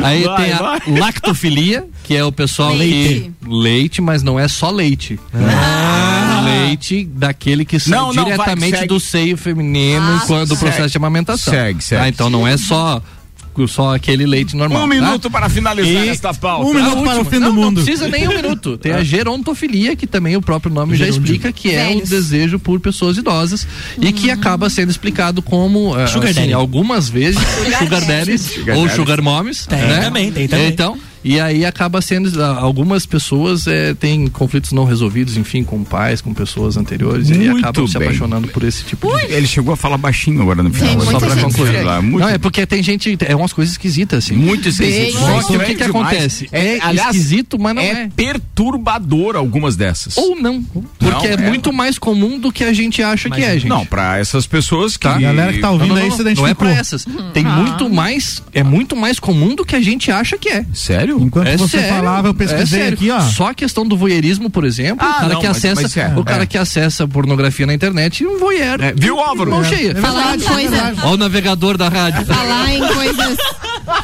Aí 0.03 0.23
Vai, 0.23 0.43
tem 0.43 0.53
a 0.53 0.57
vai. 0.57 0.79
lactofilia, 0.99 1.87
que 2.03 2.15
é 2.15 2.23
o 2.23 2.31
pessoal 2.31 2.73
Leite. 2.73 3.31
que. 3.41 3.47
Leite, 3.49 4.01
mas 4.01 4.21
não 4.23 4.39
é 4.39 4.47
só 4.47 4.69
leite. 4.71 5.19
Leite 6.43 7.05
daquele 7.05 7.65
que 7.65 7.79
sai 7.79 7.97
Não, 7.97 8.07
não, 8.07 8.23
vai, 8.23 8.33
diretamente 8.33 8.75
segue. 8.77 8.87
do 8.87 8.99
seio 8.99 9.37
feminino 9.37 10.01
Ah, 10.01 10.21
enquanto 10.23 10.51
o 10.53 10.57
processo 10.57 10.89
de 10.89 10.97
amamentação. 10.97 11.53
Segue, 11.53 11.83
segue. 11.83 12.01
Tá? 12.01 12.09
Então 12.09 12.29
não 12.29 12.47
é 12.47 12.57
só, 12.57 13.01
só 13.65 13.95
aquele 13.95 14.25
leite 14.25 14.57
normal. 14.57 14.79
Um 14.79 14.89
tá? 14.89 14.95
minuto 14.95 15.31
para 15.31 15.47
finalizar 15.47 16.05
E- 16.05 16.09
esta 16.09 16.33
pauta. 16.33 16.65
Um 16.69 16.73
minuto 16.73 17.01
para 17.01 17.21
o 17.21 17.23
fim 17.25 17.39
não, 17.39 17.47
do 17.49 17.55
Não 17.55 17.63
mundo. 17.63 17.81
precisa 17.81 18.09
nem 18.09 18.27
um 18.27 18.35
minuto. 18.35 18.77
Tem 18.77 18.91
a 18.91 19.03
gerontofilia, 19.03 19.95
que 19.95 20.05
também 20.05 20.35
o 20.35 20.41
próprio 20.41 20.73
nome 20.73 20.97
já 20.97 21.07
explica, 21.07 21.53
que 21.53 21.71
é 21.73 21.85
Velhos. 21.87 22.09
o 22.09 22.11
desejo 22.11 22.59
por 22.59 22.77
pessoas 22.81 23.15
idosas 23.15 23.65
e 24.01 24.11
que 24.11 24.29
acaba 24.29 24.69
sendo 24.69 24.89
explicado 24.91 25.41
como, 25.41 25.97
eh, 25.97 26.07
Sugar 26.07 26.31
assim, 26.31 26.51
algumas 26.51 27.07
vezes, 27.07 27.39
sugar 27.79 28.03
daddies 28.05 28.51
ou 28.75 28.89
sugar 28.89 29.21
moms. 29.21 29.65
Tem 29.65 29.79
né? 29.79 30.01
também, 30.01 30.31
tem 30.31 30.47
também. 30.47 30.67
Então, 30.67 30.97
e 31.33 31.39
aí 31.39 31.65
acaba 31.65 32.01
sendo, 32.01 32.41
ah, 32.43 32.57
algumas 32.59 33.05
pessoas 33.05 33.67
eh, 33.67 33.93
têm 33.93 34.27
conflitos 34.27 34.71
não 34.71 34.85
resolvidos, 34.85 35.35
enfim, 35.37 35.63
com 35.63 35.83
pais, 35.83 36.21
com 36.21 36.33
pessoas 36.33 36.77
anteriores, 36.77 37.29
e 37.29 37.33
aí 37.33 37.49
Muito 37.49 37.59
acabam 37.59 37.87
se 37.87 37.97
bem. 37.97 38.07
apaixonando 38.07 38.47
por 38.47 38.63
esse 38.63 38.83
tipo 38.83 39.07
de 39.17 39.33
Ele 39.33 39.47
chegou 39.47 39.73
a 39.73 39.77
falar 39.77 39.97
baixinho 39.97 40.41
agora 40.41 40.63
no 40.63 40.71
final. 40.73 41.01
Só 41.01 41.19
pra 41.19 41.35
concluir. 41.35 41.83
Lá, 41.83 42.01
muito, 42.01 42.19
Não, 42.19 42.29
é 42.29 42.37
porque 42.37 42.65
tem 42.65 42.81
gente, 42.81 43.17
é 43.25 43.35
umas 43.35 43.53
coisas 43.53 43.73
esquisitas, 43.73 44.25
assim. 44.25 44.35
muito 44.35 44.69
esquisito. 44.69 44.97
Bem, 44.97 45.11
Só 45.13 45.35
Mas 45.35 45.49
o 45.49 45.59
que 45.59 45.71
é 45.71 45.75
que 45.75 45.83
acontece? 45.83 46.49
É 46.51 46.77
esquisito, 46.95 47.59
mas 47.59 47.75
não 47.75 47.81
é, 47.81 48.03
é. 48.03 48.09
perturbador 48.15 49.35
algumas 49.35 49.75
dessas. 49.75 50.17
Ou 50.17 50.35
não. 50.35 50.61
Porque 50.63 51.05
Não, 51.05 51.25
é, 51.25 51.33
é. 51.33 51.37
muito 51.49 51.71
mais 51.71 51.97
comum 51.97 52.39
do 52.39 52.51
que 52.51 52.63
a 52.63 52.73
gente 52.73 53.01
acha 53.01 53.29
que 53.29 53.41
é, 53.41 53.53
gente. 53.53 53.67
Não, 53.67 53.85
pra 53.85 54.17
essas 54.17 54.47
pessoas 54.47 54.97
que. 54.97 55.07
Tá. 55.07 55.15
A 55.15 55.19
galera 55.19 55.53
que 55.53 55.59
tá 55.59 55.71
ouvindo 55.71 55.89
Não, 55.89 55.95
não, 55.95 56.03
aí 56.03 56.09
não, 56.09 56.17
se 56.17 56.23
não 56.23 56.29
é 56.29 56.31
identificou. 56.31 56.55
pra 56.55 56.71
essas. 56.71 57.05
Tem 57.33 57.43
muito 57.43 57.89
mais, 57.89 58.43
é 58.53 58.63
muito 58.63 58.95
mais 58.95 59.19
comum 59.19 59.55
do 59.55 59.65
que 59.65 59.75
a 59.75 59.81
gente 59.81 60.11
acha 60.11 60.37
que 60.37 60.49
é. 60.49 60.65
Sério? 60.73 61.16
Enquanto 61.19 61.47
é 61.47 61.57
você 61.57 61.79
sério, 61.79 61.95
falava, 61.95 62.27
eu 62.27 62.31
é 62.31 62.33
pesquisei 62.35 62.79
sério. 62.81 62.93
aqui, 62.95 63.11
ó. 63.11 63.19
Só 63.21 63.49
a 63.49 63.53
questão 63.53 63.85
do 63.85 63.97
voyeurismo, 63.97 64.49
por 64.49 64.63
exemplo, 64.65 65.05
Ah, 65.05 65.09
o 65.09 65.13
cara 65.21 65.33
não, 65.33 65.39
que 65.41 65.47
mas- 65.47 65.57
acessa, 65.57 65.81
mas 65.81 65.97
é, 65.97 66.13
o 66.15 66.23
cara 66.23 66.43
é. 66.43 66.45
que 66.45 66.57
acessa 66.57 67.07
pornografia 67.07 67.65
na 67.65 67.73
internet, 67.73 68.25
um 68.25 68.37
voyeur. 68.39 68.81
É, 68.81 68.93
viu, 68.93 69.19
Álvaro? 69.19 69.51
Mão 69.51 69.61
É. 69.61 69.63
cheia. 69.65 69.95
Falar 69.95 70.35
em 70.35 70.39
coisa... 70.39 70.93
Ó 71.03 71.13
o 71.13 71.17
navegador 71.17 71.77
da 71.77 71.89
rádio. 71.89 72.25
Falar 72.25 72.71
em 72.71 72.79
coisas 72.79 73.37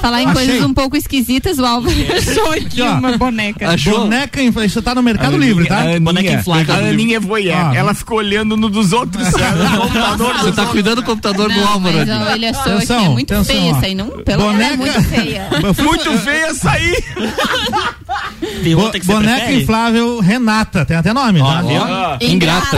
Falar 0.01 0.21
em 0.21 0.27
Achei. 0.27 0.45
coisas 0.47 0.65
um 0.65 0.73
pouco 0.73 0.95
esquisitas, 0.95 1.59
o 1.59 1.65
Álvaro 1.65 1.93
achou 2.15 2.51
aqui 2.51 2.81
ó. 2.81 2.93
uma 2.93 3.17
boneca. 3.17 3.69
Achou? 3.69 3.99
Boneca, 3.99 4.41
isso 4.41 4.81
tá 4.81 4.95
no 4.95 5.03
Mercado 5.03 5.35
Aninha- 5.35 5.47
Livre, 5.47 5.67
tá? 5.67 5.79
A 5.81 5.99
Boneca 5.99 6.19
Aninha, 6.27 6.39
inflável. 6.39 6.73
a 6.75 6.77
Aninha 6.77 7.17
é 7.17 7.19
voyeur. 7.19 7.57
Ah. 7.57 7.75
Ela 7.75 7.93
ficou 7.93 8.17
olhando 8.17 8.55
no 8.57 8.69
dos 8.69 8.91
outros. 8.93 9.25
no 9.27 9.31
computador 9.81 10.33
Você 10.39 10.51
tá 10.53 10.65
cuidando 10.67 10.95
do 10.97 11.03
computador 11.03 11.49
do 11.51 11.55
Não, 11.59 11.67
Álvaro 11.67 11.97
mas 11.97 12.09
ó, 12.09 12.31
ele 12.35 12.45
achou 12.47 12.61
Atenção, 12.73 12.99
que 12.99 13.05
é 13.05 13.09
muito 13.09 13.33
atenção, 13.33 13.55
feia 13.55 13.73
ó. 13.73 13.77
essa 13.77 13.85
aí, 13.85 13.95
não? 13.95 14.07
Pelo 14.09 14.53
menos 14.53 14.73
é 14.73 14.77
Boneca- 14.77 14.99
muito 15.01 15.09
feia. 15.09 15.47
Muito 15.83 16.17
feia 16.19 16.45
essa 16.47 16.71
aí. 16.71 17.03
Tem 18.63 18.75
Bo- 18.75 18.81
outra 18.83 18.99
que 18.99 19.05
você 19.05 19.11
boneca 19.13 19.35
prefere? 19.37 19.61
inflável 19.63 20.19
Renata, 20.19 20.85
tem 20.85 20.95
até 20.97 21.11
nome, 21.13 21.39
tá? 21.39 21.61
viu? 21.61 21.83
Ah, 21.83 22.17
Ingrata. 22.21 22.77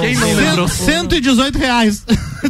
Quem 0.00 0.14
não 0.16 0.34
lembrou? 0.34 0.68
Cento- 0.68 0.86
118 1.14 1.58
reais. 1.58 2.02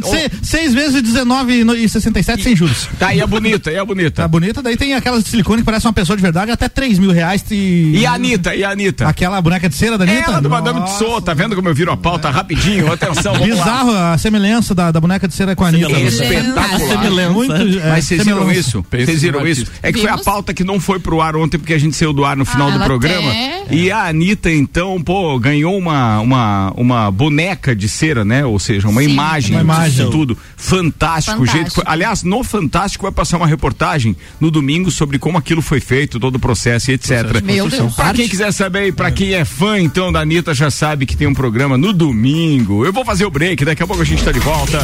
Se- 0.03 0.31
Seis 0.43 0.73
vezes 0.73 1.01
19,67 1.01 2.43
sem 2.43 2.55
juros. 2.55 2.87
Tá, 2.99 3.13
e 3.13 3.21
a 3.21 3.27
bonita, 3.27 3.71
e 3.71 3.77
a 3.77 3.85
bonita. 3.85 4.11
Tá 4.23 4.27
bonita, 4.27 4.61
daí 4.61 4.75
tem 4.77 4.93
aquelas 4.93 5.23
de 5.23 5.29
silicone 5.29 5.61
que 5.61 5.65
parece 5.65 5.85
uma 5.87 5.93
pessoa 5.93 6.15
de 6.15 6.21
verdade, 6.21 6.51
até 6.51 6.67
3 6.69 6.99
mil 6.99 7.11
reais. 7.11 7.43
E, 7.51 7.97
E 7.99 8.05
a 8.05 8.13
Anitta, 8.13 8.55
e 8.55 8.63
a 8.63 8.71
Anitta? 8.71 9.07
Aquela 9.07 9.41
boneca 9.41 9.67
de 9.69 9.75
cera 9.75 9.97
da 9.97 10.03
Anitta? 10.03 10.31
Ela 10.31 10.41
do 10.41 10.49
Madame. 10.49 10.81
Tussauds, 10.81 11.23
tá 11.23 11.33
vendo 11.33 11.55
como 11.55 11.67
eu 11.69 11.73
viro 11.75 11.91
a 11.91 11.97
pauta 11.97 12.29
rapidinho? 12.29 12.91
Atenção, 12.93 13.33
vamos 13.33 13.49
lá. 13.57 13.63
Bizarro 13.65 13.91
a 13.91 14.17
semelhança 14.17 14.75
da, 14.75 14.91
da 14.91 14.99
boneca 14.99 15.27
de 15.27 15.33
cera 15.33 15.55
com 15.55 15.63
a 15.63 15.69
Anitta. 15.69 15.91
Espetacular. 15.99 16.79
Semelhança. 16.79 17.33
Muito, 17.33 17.53
é, 17.79 17.89
Mas 17.89 18.05
vocês 18.05 18.23
viram 18.23 18.39
semelhança. 18.39 18.59
isso? 18.69 18.85
Vocês 18.91 19.21
viram 19.21 19.47
isso? 19.47 19.65
É 19.81 19.91
que 19.91 19.99
foi 19.99 20.09
a 20.09 20.13
Vimos. 20.13 20.25
pauta 20.25 20.53
que 20.53 20.63
não 20.63 20.79
foi 20.79 20.99
pro 20.99 21.21
ar 21.21 21.35
ontem, 21.35 21.57
porque 21.57 21.73
a 21.73 21.77
gente 21.79 21.95
saiu 21.95 22.13
do 22.13 22.23
ar 22.25 22.35
no 22.37 22.45
final 22.45 22.69
Ah, 22.69 22.77
do 22.77 22.83
programa. 22.83 23.29
até- 23.29 23.57
E 23.71 23.91
a 23.91 24.05
Anitta, 24.07 24.49
então, 24.51 25.01
pô, 25.01 25.37
ganhou 25.39 25.77
uma, 25.77 26.19
uma, 26.19 26.73
uma 26.75 27.06
boneca 27.11 27.75
de 27.75 27.87
cera, 27.87 28.23
né? 28.23 28.45
Ou 28.45 28.59
seja, 28.59 28.87
uma 28.87 29.01
Sim, 29.01 29.09
imagem, 29.09 29.55
uma 29.55 29.61
imagem. 29.61 29.91
disso 29.91 30.09
tudo. 30.09 30.37
Fantástico. 30.55 31.41
O 31.41 31.45
jeito 31.45 31.57
Fantástico. 31.57 31.83
Aliás, 31.85 32.23
no 32.23 32.43
Fantástico 32.43 33.03
vai 33.03 33.11
passar 33.11 33.37
uma 33.37 33.47
reportagem 33.47 34.15
no 34.39 34.49
domingo 34.51 34.91
sobre 34.91 35.19
como 35.19 35.37
aquilo 35.37 35.61
foi 35.61 35.79
feito, 35.79 36.19
todo 36.19 36.35
o 36.35 36.39
processo 36.39 36.91
e 36.91 36.93
etc. 36.93 37.41
Meu 37.43 37.69
Deus. 37.69 37.95
Pra 37.95 38.13
quem 38.13 38.27
quiser 38.27 38.51
saber 38.51 38.87
e 38.87 38.91
pra 38.91 39.11
quem 39.11 39.33
é 39.33 39.45
fã, 39.45 39.79
então, 39.79 40.11
da 40.11 40.21
Anitta, 40.21 40.53
já 40.53 40.69
sabe 40.69 41.05
que 41.05 41.15
tem 41.15 41.27
um 41.27 41.33
programa 41.33 41.77
no 41.77 41.93
domingo. 41.93 42.85
Eu 42.85 42.93
vou 42.93 43.05
fazer 43.05 43.25
o 43.25 43.29
break, 43.31 43.63
daqui 43.65 43.83
a 43.83 43.87
pouco 43.87 44.01
a 44.01 44.05
gente 44.05 44.23
tá 44.23 44.31
de 44.31 44.39
volta. 44.39 44.79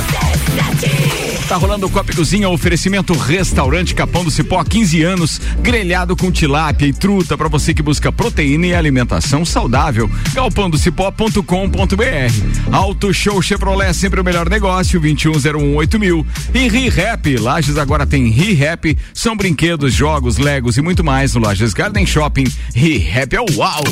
Tá 1.53 1.57
rolando 1.57 1.85
o 1.85 1.89
Copa 1.91 2.11
Cozinha, 2.11 2.49
oferecimento 2.49 3.13
Restaurante 3.13 3.93
Capão 3.93 4.23
do 4.23 4.31
Cipó, 4.31 4.57
há 4.57 4.65
15 4.65 5.03
anos, 5.03 5.39
grelhado 5.59 6.17
com 6.17 6.31
tilápia 6.31 6.87
e 6.87 6.93
truta 6.93 7.37
para 7.37 7.47
você 7.47 7.75
que 7.75 7.83
busca 7.83 8.11
proteína 8.11 8.65
e 8.65 8.73
alimentação 8.73 9.45
saudável. 9.45 10.09
galpandocipó.com.br. 10.33 12.71
Auto 12.71 13.13
Show 13.13 13.39
Chevrolet, 13.39 13.93
sempre 13.93 14.19
o 14.19 14.23
melhor 14.23 14.49
negócio, 14.49 14.99
21018000. 14.99 15.99
mil. 15.99 16.25
E 16.55 16.67
ReHap, 16.67 17.37
Lages 17.37 17.77
agora 17.77 18.07
tem 18.07 18.31
ReHap, 18.31 18.97
são 19.13 19.37
brinquedos, 19.37 19.93
jogos, 19.93 20.39
legos 20.39 20.77
e 20.77 20.81
muito 20.81 21.03
mais 21.03 21.35
no 21.35 21.41
Lages 21.41 21.75
Garden 21.75 22.07
Shopping. 22.07 22.51
ReHap 22.73 23.35
é 23.35 23.41
o 23.41 23.59
uau! 23.59 23.83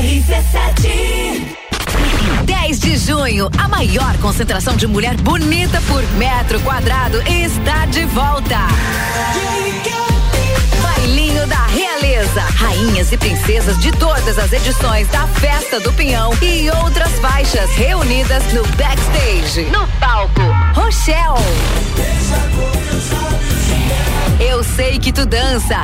RC7 0.00 1.63
10 2.44 2.78
de 2.78 2.96
junho, 2.96 3.50
a 3.58 3.68
maior 3.68 4.16
concentração 4.18 4.76
de 4.76 4.86
mulher 4.86 5.16
bonita 5.16 5.80
por 5.82 6.02
metro 6.12 6.60
quadrado 6.60 7.20
está 7.22 7.86
de 7.86 8.04
volta. 8.06 8.58
Bailinho 10.82 11.46
da 11.46 11.66
Realeza. 11.66 12.40
Rainhas 12.56 13.12
e 13.12 13.16
princesas 13.18 13.78
de 13.78 13.92
todas 13.92 14.38
as 14.38 14.52
edições 14.52 15.06
da 15.08 15.26
Festa 15.26 15.78
do 15.80 15.92
Pinhão 15.92 16.32
e 16.40 16.70
outras 16.82 17.12
faixas 17.20 17.70
reunidas 17.76 18.42
no 18.52 18.62
backstage. 18.76 19.62
No 19.70 19.86
palco, 19.98 20.40
Rochelle. 20.74 21.44
Eu 24.40 24.64
sei 24.64 24.98
que 24.98 25.12
tu 25.12 25.26
dança. 25.26 25.82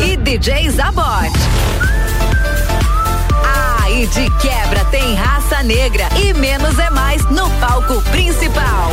E 0.00 0.16
DJ 0.16 0.70
Zabot. 0.70 1.32
E 3.98 4.06
de 4.06 4.30
quebra 4.38 4.84
tem 4.92 5.16
raça 5.16 5.60
negra 5.64 6.08
e 6.22 6.32
menos 6.32 6.78
é 6.78 6.88
mais 6.88 7.20
no 7.32 7.50
palco 7.58 8.00
principal. 8.12 8.92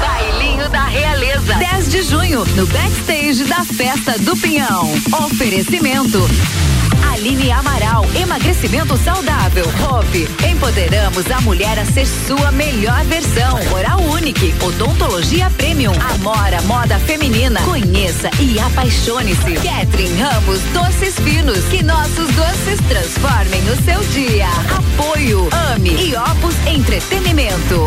Bailinho 0.00 0.68
da 0.68 0.82
Realeza. 0.86 1.54
10 1.54 1.88
de 1.88 2.02
junho, 2.02 2.44
no 2.56 2.66
backstage 2.66 3.44
da 3.44 3.64
Festa 3.64 4.18
do 4.18 4.36
Pinhão. 4.36 4.92
Oferecimento. 5.24 6.28
Aline 7.12 7.50
Amaral, 7.50 8.06
emagrecimento 8.14 8.96
saudável. 8.96 9.64
Hope, 9.88 10.28
empoderamos 10.48 11.30
a 11.30 11.40
mulher 11.40 11.78
a 11.78 11.84
ser 11.84 12.06
sua 12.06 12.50
melhor 12.52 13.04
versão. 13.04 13.58
Oral 13.72 14.00
Unique, 14.00 14.54
odontologia 14.62 15.50
premium. 15.50 15.92
Amora, 16.14 16.60
moda 16.62 16.98
feminina. 17.00 17.60
Conheça 17.62 18.30
e 18.40 18.58
apaixone-se. 18.58 19.54
Catherine 19.54 20.20
Ramos, 20.20 20.60
doces 20.72 21.14
finos. 21.16 21.64
Que 21.70 21.82
nossos 21.82 22.28
doces 22.34 22.80
transformem 22.88 23.62
o 23.70 23.76
seu 23.84 24.00
dia. 24.12 24.48
Apoio, 24.76 25.48
ame 25.74 25.90
e 25.90 26.14
Opus 26.14 26.54
Entretenimento. 26.66 27.86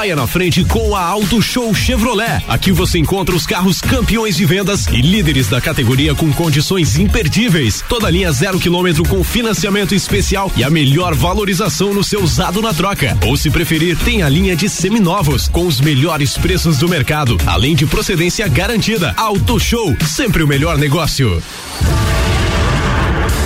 Saia 0.00 0.16
na 0.16 0.26
frente 0.26 0.64
com 0.64 0.96
a 0.96 1.04
Auto 1.04 1.42
Show 1.42 1.74
Chevrolet. 1.74 2.42
Aqui 2.48 2.72
você 2.72 2.98
encontra 2.98 3.34
os 3.36 3.44
carros 3.44 3.82
campeões 3.82 4.34
de 4.34 4.46
vendas 4.46 4.86
e 4.86 5.02
líderes 5.02 5.46
da 5.46 5.60
categoria 5.60 6.14
com 6.14 6.32
condições 6.32 6.98
imperdíveis. 6.98 7.84
Toda 7.86 8.08
linha 8.08 8.32
zero 8.32 8.58
quilômetro 8.58 9.04
com 9.04 9.22
financiamento 9.22 9.94
especial 9.94 10.50
e 10.56 10.64
a 10.64 10.70
melhor 10.70 11.14
valorização 11.14 11.92
no 11.92 12.02
seu 12.02 12.22
usado 12.22 12.62
na 12.62 12.72
troca. 12.72 13.14
Ou 13.26 13.36
se 13.36 13.50
preferir, 13.50 13.94
tem 13.98 14.22
a 14.22 14.28
linha 14.30 14.56
de 14.56 14.70
seminovos 14.70 15.48
com 15.48 15.66
os 15.66 15.82
melhores 15.82 16.34
preços 16.38 16.78
do 16.78 16.88
mercado, 16.88 17.36
além 17.44 17.74
de 17.74 17.84
procedência 17.84 18.48
garantida. 18.48 19.12
Auto 19.18 19.60
Show, 19.60 19.94
sempre 20.06 20.42
o 20.42 20.48
melhor 20.48 20.78
negócio. 20.78 21.42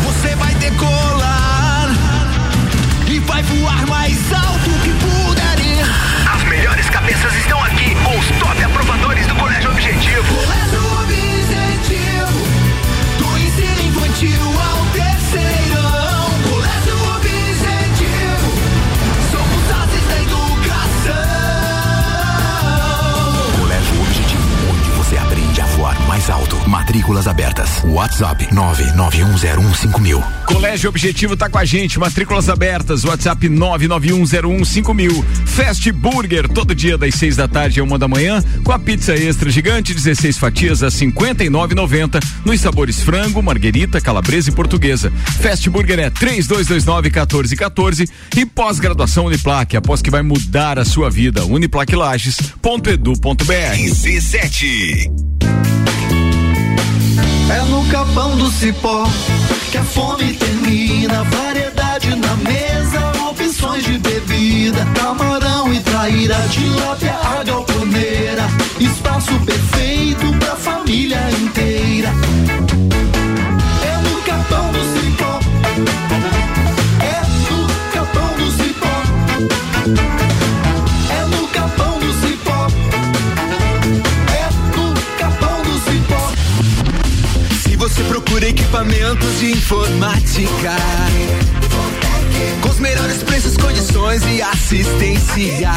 Você 0.04 0.36
vai 0.36 0.54
decolar 0.54 0.93
Matrículas 26.94 27.26
abertas. 27.26 27.83
WhatsApp 27.83 28.46
991015000. 28.54 30.22
Colégio 30.46 30.88
Objetivo 30.88 31.37
tá 31.37 31.50
com 31.50 31.59
a 31.59 31.64
gente, 31.64 31.98
matrículas 31.98 32.48
abertas, 32.48 33.02
WhatsApp 33.04 33.48
991015000. 33.48 35.24
Fast 35.44 35.90
Burger, 35.90 36.48
todo 36.48 36.72
dia 36.72 36.96
das 36.96 37.16
seis 37.16 37.35
da 37.35 37.48
tarde 37.48 37.80
a 37.80 37.83
uma 37.83 37.98
da 37.98 38.07
manhã, 38.07 38.40
com 38.62 38.70
a 38.70 38.78
pizza 38.78 39.12
extra 39.12 39.50
gigante, 39.50 39.92
16 39.92 40.38
fatias 40.38 40.85
a 40.85 40.87
59,90 40.87 42.24
nos 42.44 42.61
sabores 42.61 43.02
frango, 43.02 43.42
marguerita, 43.42 44.00
calabresa 44.00 44.50
e 44.50 44.52
portuguesa. 44.52 45.12
Fast 45.40 45.68
Burger 45.68 45.98
é 45.98 46.11
3229-1414 46.11 48.09
e 48.37 48.46
pós-graduação 48.46 49.24
Uniplaque, 49.24 49.76
após 49.76 50.00
que 50.00 50.12
vai 50.12 50.22
mudar 50.22 50.78
a 50.78 50.85
sua 50.85 51.11
vida. 51.11 51.44
Uniplaquilages.edu.br. 51.44 53.42
RC7 53.42 55.04
É 55.09 55.09
no 55.09 55.33
capão 57.94 58.37
do 58.37 58.50
cipó 58.50 59.04
que 59.70 59.78
a 59.78 59.85
fome 59.85 60.35
termina. 60.35 61.22
Variedade 61.22 62.16
na 62.16 62.35
mesa, 62.38 63.12
opções 63.30 63.85
de 63.85 63.98
bebida. 63.98 64.85
Camarão 64.96 65.72
e 65.72 65.78
traíra, 65.78 66.35
tilápia, 66.50 67.14
a 67.14 67.44
galponeira. 67.44 68.48
Espaço 68.80 69.33
perfeito 69.46 70.26
pra 70.40 70.57
família 70.57 71.20
inteira. 71.40 72.11
Equipamentos 88.74 89.38
de 89.38 89.52
informática. 89.52 90.74
Com 92.60 92.68
os 92.68 92.80
melhores 92.80 93.22
preços, 93.22 93.56
condições 93.56 94.20
e 94.26 94.42
assistência. 94.42 95.70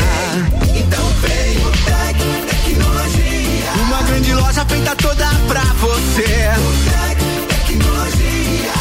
Então 0.75 1.05
vem 1.21 1.57
o 1.57 1.69
Tec 1.85 2.17
Tecnologia. 2.49 3.71
Uma 3.85 4.01
grande 4.01 4.33
loja 4.33 4.65
feita 4.65 4.95
toda 4.95 5.27
pra 5.47 5.61
você. 5.75 6.49
Tec 6.89 7.19
Tecnologia. 7.67 8.73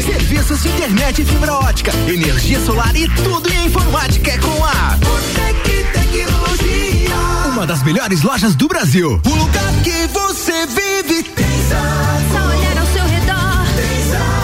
32516112. 0.00 0.02
Serviços 0.06 0.62
de 0.62 0.68
internet 0.70 1.24
fibra 1.26 1.56
ótica, 1.56 1.92
energia 2.08 2.58
solar 2.64 2.96
e 2.96 3.06
tudo 3.16 3.52
em 3.52 3.66
informática 3.66 4.30
é 4.30 4.38
com 4.38 4.64
a 4.64 4.96
Botec 4.96 5.84
Tecnologia. 5.92 7.14
Uma 7.52 7.66
das 7.66 7.82
melhores 7.82 8.22
lojas 8.22 8.54
do 8.54 8.66
Brasil. 8.66 9.20
O 9.26 9.34
lugar 9.34 9.74
que 9.82 10.06
você 10.08 10.66
vive 10.66 11.33
Só 11.68 12.46
olhar 12.48 12.78
ao 12.78 12.86
seu 12.86 13.06
redor. 13.06 14.43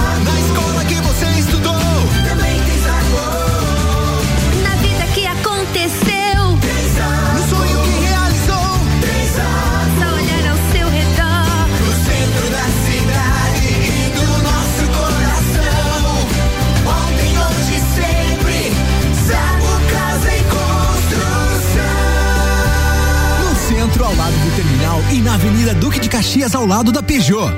Terminal 24.60 25.02
e 25.10 25.22
na 25.22 25.34
Avenida 25.34 25.72
Duque 25.72 25.98
de 25.98 26.10
Caxias, 26.10 26.54
ao 26.54 26.66
lado 26.66 26.92
da 26.92 27.02
Peugeot. 27.02 27.50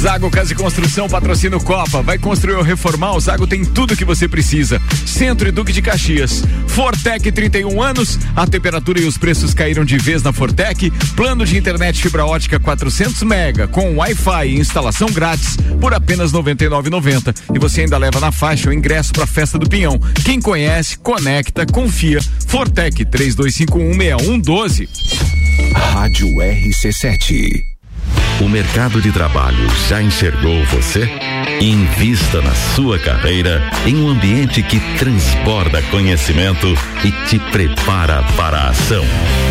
Zago 0.00 0.30
Casa 0.30 0.52
e 0.52 0.54
Construção 0.54 1.08
patrocina 1.08 1.56
o 1.56 1.64
Copa. 1.64 2.02
Vai 2.02 2.18
construir 2.18 2.54
ou 2.54 2.62
reformar? 2.62 3.16
O 3.16 3.20
Zago 3.20 3.48
tem 3.48 3.64
tudo 3.64 3.96
que 3.96 4.04
você 4.04 4.28
precisa. 4.28 4.80
Centro 5.04 5.48
e 5.48 5.50
Duque 5.50 5.72
de 5.72 5.82
Caxias. 5.82 6.44
Fortec 6.68 7.32
31 7.32 7.82
anos. 7.82 8.16
A 8.36 8.46
temperatura 8.46 9.00
e 9.00 9.06
os 9.06 9.18
preços 9.18 9.54
caíram 9.54 9.84
de 9.84 9.98
vez 9.98 10.22
na 10.22 10.32
Fortec. 10.32 10.88
Plano 11.16 11.44
de 11.44 11.58
internet 11.58 12.00
fibra 12.00 12.24
ótica 12.24 12.60
400 12.60 13.24
mega 13.24 13.66
com 13.66 13.96
Wi-Fi 13.96 14.46
e 14.46 14.60
instalação 14.60 15.08
grátis 15.10 15.56
por 15.80 15.92
apenas 15.94 16.32
99,90. 16.32 17.34
E 17.54 17.58
você 17.58 17.80
ainda 17.80 17.98
leva 17.98 18.20
na 18.20 18.30
faixa 18.30 18.70
o 18.70 18.72
ingresso 18.72 19.12
para 19.12 19.24
a 19.24 19.26
festa 19.26 19.58
do 19.58 19.68
Pinhão. 19.68 19.98
Quem 20.24 20.40
conhece, 20.40 20.96
conecta, 20.98 21.66
confia. 21.66 22.20
Fortec 22.46 23.04
32516112. 23.04 25.43
Rádio 25.74 26.28
RC7. 26.36 27.62
O 28.40 28.48
mercado 28.48 29.00
de 29.00 29.12
trabalho 29.12 29.68
já 29.88 30.02
enxergou 30.02 30.64
você? 30.66 31.08
Invista 31.60 32.42
na 32.42 32.52
sua 32.74 32.98
carreira 32.98 33.62
em 33.86 33.96
um 33.96 34.08
ambiente 34.08 34.62
que 34.62 34.80
transborda 34.98 35.80
conhecimento 35.82 36.66
e 37.04 37.12
te 37.28 37.38
prepara 37.38 38.22
para 38.36 38.58
a 38.58 38.68
ação. 38.70 39.04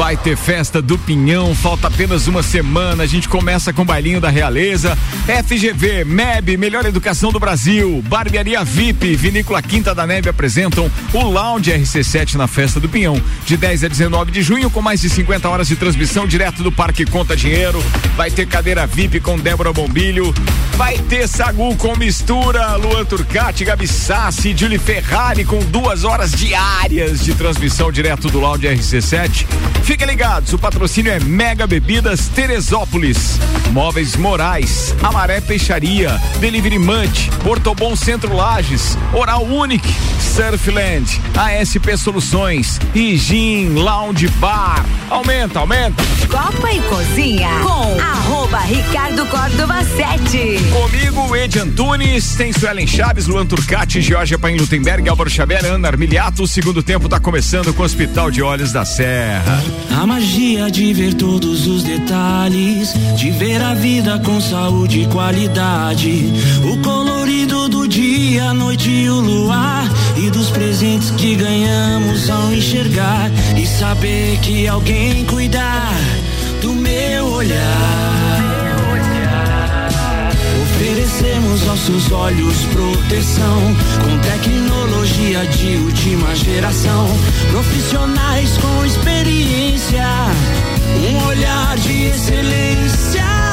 Vai 0.00 0.16
ter 0.16 0.34
festa 0.34 0.80
do 0.80 0.96
Pinhão, 0.96 1.54
falta 1.54 1.88
apenas 1.88 2.26
uma 2.26 2.42
semana. 2.42 3.02
A 3.02 3.06
gente 3.06 3.28
começa 3.28 3.70
com 3.70 3.82
o 3.82 3.84
bailinho 3.84 4.18
da 4.18 4.30
Realeza. 4.30 4.96
FGV, 5.44 6.06
MEB, 6.06 6.56
Melhor 6.56 6.86
Educação 6.86 7.30
do 7.30 7.38
Brasil. 7.38 8.02
Barbearia 8.08 8.64
VIP, 8.64 9.14
Vinícola 9.14 9.60
Quinta 9.60 9.94
da 9.94 10.06
Neve 10.06 10.30
apresentam 10.30 10.90
o 11.12 11.22
Lounge 11.24 11.70
RC7 11.70 12.36
na 12.36 12.46
festa 12.46 12.80
do 12.80 12.88
Pinhão. 12.88 13.22
De 13.44 13.58
10 13.58 13.84
a 13.84 13.88
19 13.88 14.30
de 14.30 14.40
junho, 14.40 14.70
com 14.70 14.80
mais 14.80 15.02
de 15.02 15.10
50 15.10 15.46
horas 15.46 15.68
de 15.68 15.76
transmissão 15.76 16.26
direto 16.26 16.62
do 16.62 16.72
Parque 16.72 17.04
Conta 17.04 17.36
Dinheiro. 17.36 17.84
Vai 18.16 18.30
ter 18.30 18.46
cadeira 18.46 18.86
VIP 18.86 19.20
com 19.20 19.38
Débora 19.38 19.70
Bombilho. 19.70 20.32
Vai 20.78 20.96
ter 20.96 21.28
Sagu 21.28 21.76
com 21.76 21.94
mistura, 21.94 22.74
Luan 22.76 23.04
Turcati, 23.04 23.66
Gabi 23.66 23.86
Sassi, 23.86 24.56
Julie 24.56 24.78
Ferrari 24.78 25.44
com 25.44 25.58
duas 25.58 26.04
horas 26.04 26.32
diárias 26.32 27.22
de 27.22 27.34
transmissão 27.34 27.92
direto 27.92 28.30
do 28.30 28.40
Lounge 28.40 28.66
RC7. 28.66 29.46
Fiquem 29.90 30.06
ligados, 30.06 30.52
o 30.52 30.58
patrocínio 30.58 31.10
é 31.10 31.18
Mega 31.18 31.66
Bebidas 31.66 32.28
Teresópolis, 32.28 33.40
Móveis 33.72 34.14
Morais, 34.14 34.94
Amaré 35.02 35.40
Peixaria, 35.40 36.10
Delivery 36.38 36.78
Munch, 36.78 37.28
Ortobon 37.44 37.96
Centro 37.96 38.32
Lages, 38.32 38.96
Oral 39.12 39.42
Unique, 39.42 39.92
Surfland, 40.20 41.20
ASP 41.36 41.96
Soluções 41.96 42.78
e 42.94 43.16
Gin 43.16 43.70
Lounge 43.70 44.28
Bar. 44.38 44.86
Aumenta, 45.10 45.58
aumenta. 45.58 46.04
Copa 46.28 46.72
e 46.72 46.80
Cozinha 46.82 47.48
com 47.60 48.00
arroba 48.00 48.60
Ricardo 48.60 49.26
Córdova 49.26 49.82
7. 49.82 50.56
Comigo, 50.70 51.34
Ed 51.34 51.58
Antunes, 51.58 52.36
tem 52.36 52.52
Suelen 52.52 52.86
Chaves, 52.86 53.26
Luan 53.26 53.44
Turcati, 53.44 54.00
Georgia 54.00 54.38
Paim 54.38 54.56
Lutemberg, 54.56 55.08
Álvaro 55.08 55.28
Xavier, 55.28 55.64
Ana 55.64 55.88
Armiliato. 55.88 56.44
O 56.44 56.46
segundo 56.46 56.80
tempo 56.80 57.08
tá 57.08 57.18
começando 57.18 57.74
com 57.74 57.82
o 57.82 57.84
Hospital 57.84 58.30
de 58.30 58.40
Olhos 58.40 58.70
da 58.72 58.84
Serra. 58.84 59.60
A 60.00 60.06
magia 60.06 60.70
de 60.70 60.92
ver 60.92 61.14
todos 61.14 61.66
os 61.66 61.82
detalhes, 61.82 62.94
de 63.16 63.30
ver 63.30 63.60
a 63.62 63.74
vida 63.74 64.18
com 64.20 64.40
saúde 64.40 65.02
e 65.02 65.06
qualidade. 65.06 66.32
O 66.64 66.78
colorido 66.78 67.68
do 67.68 67.86
dia, 67.86 68.44
a 68.44 68.54
noite 68.54 68.88
e 68.88 69.10
o 69.10 69.20
luar. 69.20 69.84
E 70.16 70.30
dos 70.30 70.50
presentes 70.50 71.10
que 71.10 71.34
ganhamos 71.34 72.30
ao 72.30 72.52
enxergar. 72.52 73.30
E 73.56 73.66
saber 73.66 74.38
que 74.38 74.66
alguém 74.66 75.24
cuidar 75.26 75.94
do 76.62 76.72
meu 76.72 77.26
olhar. 77.26 78.09
Oferecemos 81.20 81.68
aos 81.68 81.80
seus 81.80 82.12
olhos 82.12 82.64
proteção 82.72 83.76
com 84.02 84.18
tecnologia 84.20 85.44
de 85.48 85.76
última 85.76 86.34
geração. 86.34 87.06
Profissionais 87.50 88.56
com 88.56 88.86
experiência, 88.86 90.02
um 91.10 91.26
olhar 91.26 91.76
de 91.76 92.04
excelência. 92.04 93.49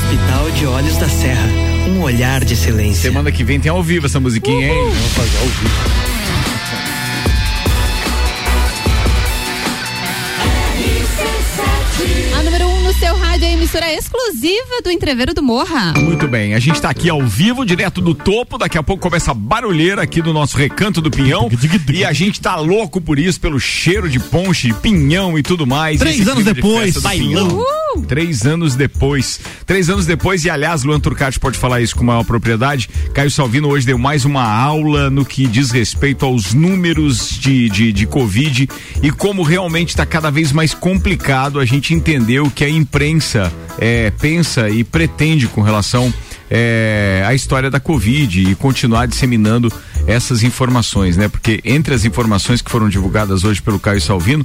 Hospital 0.00 0.50
de 0.52 0.66
Olhos 0.66 0.96
da 0.96 1.08
Serra. 1.08 1.46
Um 1.88 2.00
olhar 2.02 2.42
de 2.42 2.54
excelência. 2.54 3.10
Semana 3.10 3.30
que 3.30 3.44
vem 3.44 3.60
tem 3.60 3.70
ao 3.70 3.82
vivo 3.82 4.06
essa 4.06 4.18
musiquinha, 4.18 4.68
hein? 4.68 4.74
Vamos 4.74 5.12
fazer 5.12 5.38
ao 5.38 5.46
vivo. 5.46 6.10
A 12.34 12.42
número 12.42 12.66
1 12.66 12.74
um 12.74 12.82
no 12.82 12.94
seu 12.94 13.14
rádio 13.14 13.44
é 13.44 13.48
a 13.48 13.52
emissora 13.52 13.92
exclusiva 13.92 14.80
do 14.82 14.90
Entreveiro 14.90 15.34
do 15.34 15.42
Morra. 15.42 15.92
Muito 15.98 16.26
bem, 16.26 16.54
a 16.54 16.58
gente 16.58 16.80
tá 16.80 16.88
aqui 16.88 17.10
ao 17.10 17.22
vivo, 17.22 17.66
direto 17.66 18.00
do 18.00 18.14
topo. 18.14 18.56
Daqui 18.56 18.78
a 18.78 18.82
pouco 18.82 19.02
começa 19.02 19.32
a 19.32 19.34
barulheira 19.34 20.00
aqui 20.02 20.22
do 20.22 20.32
nosso 20.32 20.56
recanto 20.56 21.02
do 21.02 21.10
pinhão. 21.10 21.50
e 21.92 22.04
a 22.06 22.12
gente 22.14 22.40
tá 22.40 22.56
louco 22.56 23.00
por 23.02 23.18
isso, 23.18 23.38
pelo 23.38 23.60
cheiro 23.60 24.08
de 24.08 24.18
ponche, 24.18 24.72
pinhão 24.72 25.38
e 25.38 25.42
tudo 25.42 25.66
mais. 25.66 26.00
Três 26.00 26.20
anos 26.20 26.42
clima 26.42 26.54
de 26.54 26.54
depois, 26.54 26.94
festa 26.94 27.10
Três 28.06 28.46
anos 28.46 28.74
depois. 28.74 29.40
Três 29.66 29.90
anos 29.90 30.06
depois, 30.06 30.44
e 30.44 30.50
aliás, 30.50 30.84
Luan 30.84 31.00
Turcati 31.00 31.38
pode 31.38 31.58
falar 31.58 31.80
isso 31.80 31.96
com 31.96 32.04
maior 32.04 32.24
propriedade. 32.24 32.88
Caio 33.12 33.30
Salvino 33.30 33.68
hoje 33.68 33.86
deu 33.86 33.98
mais 33.98 34.24
uma 34.24 34.44
aula 34.44 35.10
no 35.10 35.24
que 35.24 35.46
diz 35.46 35.70
respeito 35.70 36.24
aos 36.24 36.54
números 36.54 37.30
de, 37.38 37.68
de, 37.68 37.92
de 37.92 38.06
Covid 38.06 38.68
e 39.02 39.10
como 39.10 39.42
realmente 39.42 39.90
está 39.90 40.06
cada 40.06 40.30
vez 40.30 40.52
mais 40.52 40.74
complicado 40.74 41.58
a 41.58 41.64
gente 41.64 41.94
entender 41.94 42.40
o 42.40 42.50
que 42.50 42.64
a 42.64 42.70
imprensa 42.70 43.52
é, 43.78 44.10
pensa 44.10 44.68
e 44.68 44.84
pretende 44.84 45.46
com 45.46 45.62
relação 45.62 46.12
é, 46.50 47.22
a 47.24 47.32
história 47.32 47.70
da 47.70 47.78
Covid 47.78 48.50
e 48.50 48.54
continuar 48.56 49.06
disseminando 49.06 49.72
essas 50.06 50.42
informações, 50.42 51.16
né? 51.16 51.28
Porque 51.28 51.60
entre 51.64 51.94
as 51.94 52.04
informações 52.04 52.60
que 52.60 52.70
foram 52.70 52.88
divulgadas 52.88 53.44
hoje 53.44 53.62
pelo 53.62 53.78
Caio 53.78 54.00
Salvino, 54.00 54.42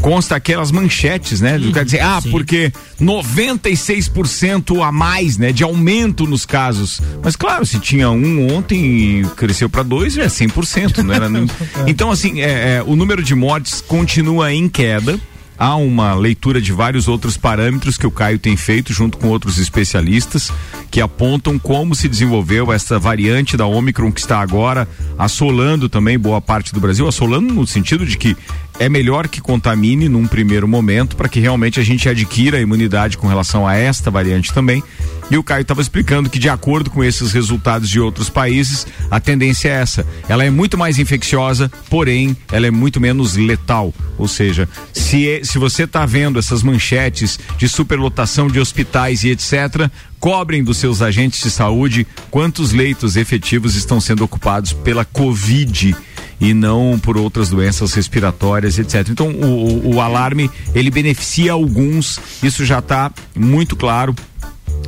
consta 0.00 0.34
aquelas 0.34 0.72
manchetes, 0.72 1.40
né? 1.40 1.56
Uhum, 1.56 1.72
Quer 1.72 1.84
dizer, 1.84 2.00
ah, 2.00 2.20
sim. 2.20 2.30
porque 2.30 2.72
96% 3.00 4.84
a 4.84 4.90
mais, 4.90 5.38
né? 5.38 5.52
De 5.52 5.62
aumento 5.62 6.26
nos 6.26 6.44
casos. 6.44 7.00
Mas 7.22 7.36
claro, 7.36 7.64
se 7.64 7.78
tinha 7.78 8.10
um 8.10 8.52
ontem 8.52 9.20
e 9.20 9.26
cresceu 9.36 9.70
para 9.70 9.84
dois, 9.84 10.18
é 10.18 10.26
100%, 10.26 10.98
não 10.98 11.14
era 11.14 11.28
nem... 11.28 11.46
Então, 11.86 12.10
assim, 12.10 12.40
é, 12.40 12.76
é, 12.76 12.82
o 12.84 12.96
número 12.96 13.22
de 13.22 13.34
mortes 13.34 13.80
continua 13.80 14.52
em 14.52 14.68
queda 14.68 15.18
há 15.58 15.76
uma 15.76 16.14
leitura 16.14 16.60
de 16.60 16.72
vários 16.72 17.08
outros 17.08 17.36
parâmetros 17.36 17.96
que 17.96 18.06
o 18.06 18.10
Caio 18.10 18.38
tem 18.38 18.56
feito 18.56 18.92
junto 18.92 19.18
com 19.18 19.28
outros 19.28 19.58
especialistas 19.58 20.52
que 20.90 21.00
apontam 21.00 21.58
como 21.58 21.94
se 21.94 22.08
desenvolveu 22.08 22.72
essa 22.72 22.98
variante 22.98 23.56
da 23.56 23.66
Omicron 23.66 24.12
que 24.12 24.20
está 24.20 24.40
agora 24.40 24.88
assolando 25.18 25.88
também 25.88 26.18
boa 26.18 26.40
parte 26.40 26.72
do 26.72 26.80
Brasil, 26.80 27.06
assolando 27.06 27.52
no 27.52 27.66
sentido 27.66 28.06
de 28.06 28.16
que 28.16 28.36
é 28.78 28.88
melhor 28.88 29.28
que 29.28 29.40
contamine 29.40 30.08
num 30.08 30.26
primeiro 30.26 30.66
momento 30.66 31.16
para 31.16 31.28
que 31.28 31.40
realmente 31.40 31.78
a 31.78 31.82
gente 31.84 32.08
adquira 32.08 32.58
a 32.58 32.60
imunidade 32.60 33.16
com 33.16 33.26
relação 33.26 33.66
a 33.66 33.74
esta 33.74 34.10
variante 34.10 34.52
também. 34.52 34.82
E 35.30 35.38
o 35.38 35.42
Caio 35.42 35.62
estava 35.62 35.80
explicando 35.80 36.28
que, 36.28 36.38
de 36.38 36.48
acordo 36.48 36.90
com 36.90 37.02
esses 37.02 37.32
resultados 37.32 37.88
de 37.88 37.98
outros 37.98 38.28
países, 38.28 38.86
a 39.10 39.18
tendência 39.18 39.68
é 39.68 39.72
essa. 39.80 40.06
Ela 40.28 40.44
é 40.44 40.50
muito 40.50 40.76
mais 40.76 40.98
infecciosa, 40.98 41.70
porém, 41.88 42.36
ela 42.52 42.66
é 42.66 42.70
muito 42.70 43.00
menos 43.00 43.34
letal. 43.34 43.94
Ou 44.18 44.28
seja, 44.28 44.68
se, 44.92 45.40
se 45.42 45.58
você 45.58 45.84
está 45.84 46.04
vendo 46.04 46.38
essas 46.38 46.62
manchetes 46.62 47.38
de 47.56 47.68
superlotação 47.68 48.48
de 48.48 48.60
hospitais 48.60 49.24
e 49.24 49.30
etc., 49.30 49.88
cobrem 50.20 50.62
dos 50.62 50.76
seus 50.76 51.00
agentes 51.00 51.42
de 51.42 51.50
saúde 51.50 52.06
quantos 52.30 52.72
leitos 52.72 53.16
efetivos 53.16 53.74
estão 53.76 54.00
sendo 54.00 54.24
ocupados 54.24 54.72
pela 54.72 55.04
Covid 55.04 55.94
e 56.40 56.52
não 56.54 56.98
por 56.98 57.16
outras 57.16 57.50
doenças 57.50 57.92
respiratórias, 57.94 58.78
etc. 58.78 59.08
Então, 59.10 59.28
o, 59.28 59.86
o, 59.86 59.94
o 59.96 60.00
alarme 60.00 60.50
ele 60.74 60.90
beneficia 60.90 61.52
alguns, 61.52 62.20
isso 62.42 62.64
já 62.64 62.78
está 62.78 63.10
muito 63.34 63.76
claro 63.76 64.14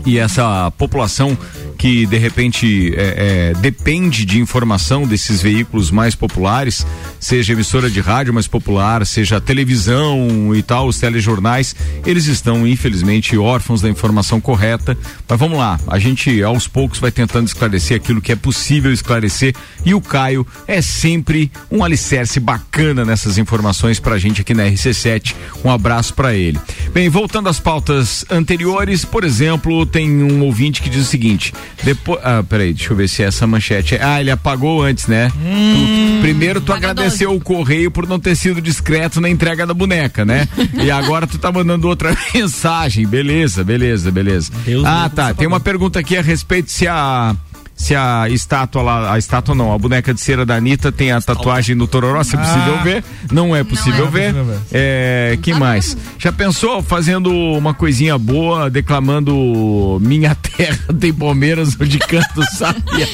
e 0.04 0.18
essa 0.18 0.70
população 0.72 1.36
que 1.76 2.06
de 2.06 2.16
repente 2.16 2.92
é, 2.96 3.52
é, 3.54 3.60
depende 3.60 4.24
de 4.24 4.40
informação 4.40 5.06
desses 5.06 5.42
veículos 5.42 5.90
mais 5.90 6.14
populares, 6.14 6.86
seja 7.20 7.52
emissora 7.52 7.90
de 7.90 8.00
rádio 8.00 8.32
mais 8.32 8.46
popular, 8.46 9.06
seja 9.06 9.40
televisão 9.40 10.54
e 10.54 10.62
tal, 10.62 10.88
os 10.88 10.98
telejornais, 10.98 11.76
eles 12.04 12.26
estão 12.26 12.66
infelizmente 12.66 13.36
órfãos 13.36 13.80
da 13.80 13.88
informação 13.88 14.40
correta. 14.40 14.96
Mas 15.28 15.38
vamos 15.38 15.58
lá, 15.58 15.78
a 15.86 15.98
gente 15.98 16.42
aos 16.42 16.66
poucos 16.66 16.98
vai 16.98 17.10
tentando 17.10 17.46
esclarecer 17.46 17.96
aquilo 17.96 18.20
que 18.20 18.32
é 18.32 18.36
possível 18.36 18.92
esclarecer 18.92 19.54
e 19.84 19.94
o 19.94 20.00
Caio 20.00 20.46
é 20.66 20.80
sempre 20.80 21.50
um 21.70 21.84
alicerce 21.84 22.40
bacana 22.40 23.04
nessas 23.04 23.38
informações 23.38 24.00
pra 24.00 24.18
gente 24.18 24.40
aqui 24.40 24.54
na 24.54 24.64
RC7. 24.64 25.34
Um 25.64 25.70
abraço 25.70 26.14
para 26.14 26.34
ele. 26.34 26.58
Bem, 26.92 27.08
voltando 27.08 27.48
às 27.48 27.60
pautas 27.60 28.24
anteriores, 28.30 29.04
por 29.04 29.24
exemplo, 29.24 29.85
tem 29.86 30.22
um 30.22 30.42
ouvinte 30.42 30.82
que 30.82 30.90
diz 30.90 31.02
o 31.02 31.04
seguinte: 31.10 31.52
depois, 31.82 32.20
ah, 32.22 32.42
peraí, 32.48 32.72
deixa 32.74 32.92
eu 32.92 32.96
ver 32.96 33.08
se 33.08 33.22
é 33.22 33.26
essa 33.26 33.46
manchete. 33.46 33.96
Ah, 34.00 34.20
ele 34.20 34.30
apagou 34.30 34.82
antes, 34.82 35.06
né? 35.06 35.30
Tu- 35.30 36.20
primeiro 36.22 36.60
tu 36.60 36.72
agradeceu 36.72 37.34
o 37.34 37.40
correio 37.40 37.90
por 37.90 38.06
não 38.06 38.18
ter 38.18 38.34
sido 38.34 38.60
discreto 38.60 39.20
na 39.20 39.28
entrega 39.28 39.66
da 39.66 39.72
boneca, 39.74 40.24
né? 40.24 40.48
e 40.82 40.90
agora 40.90 41.26
tu 41.26 41.38
tá 41.38 41.52
mandando 41.52 41.86
outra 41.88 42.16
mensagem. 42.34 43.06
Beleza, 43.06 43.62
beleza, 43.64 44.10
beleza. 44.10 44.50
ah, 44.84 45.08
tá. 45.08 45.32
Tem 45.34 45.46
uma 45.46 45.60
pergunta 45.60 45.98
aqui 46.00 46.16
a 46.16 46.22
respeito 46.22 46.70
se 46.70 46.86
a 46.88 47.34
se 47.76 47.94
a 47.94 48.26
estátua 48.30 48.80
lá, 48.82 49.12
a 49.12 49.18
estátua 49.18 49.54
não, 49.54 49.72
a 49.72 49.78
boneca 49.78 50.12
de 50.14 50.20
cera 50.20 50.44
da 50.46 50.56
Anitta 50.56 50.90
tem 50.90 51.12
a 51.12 51.20
tatuagem 51.20 51.76
do 51.76 51.86
Tororó, 51.86 52.22
se 52.24 52.34
é 52.34 52.38
possível 52.38 52.74
Ah. 52.80 52.82
ver. 52.82 53.04
Não 53.30 53.54
é 53.54 53.62
possível 53.62 54.06
é 54.06 54.10
ver. 54.10 54.34
É, 54.72 55.38
que 55.42 55.52
mais? 55.54 55.96
Já 56.18 56.32
pensou 56.32 56.82
fazendo 56.82 57.30
uma 57.30 57.74
coisinha 57.74 58.16
boa, 58.18 58.70
declamando 58.70 59.98
Minha 60.00 60.34
Terra 60.34 60.78
tem 60.98 61.12
Palmeiras 61.12 61.76
onde 61.80 61.98
canto 61.98 62.42
sabia? 62.56 63.06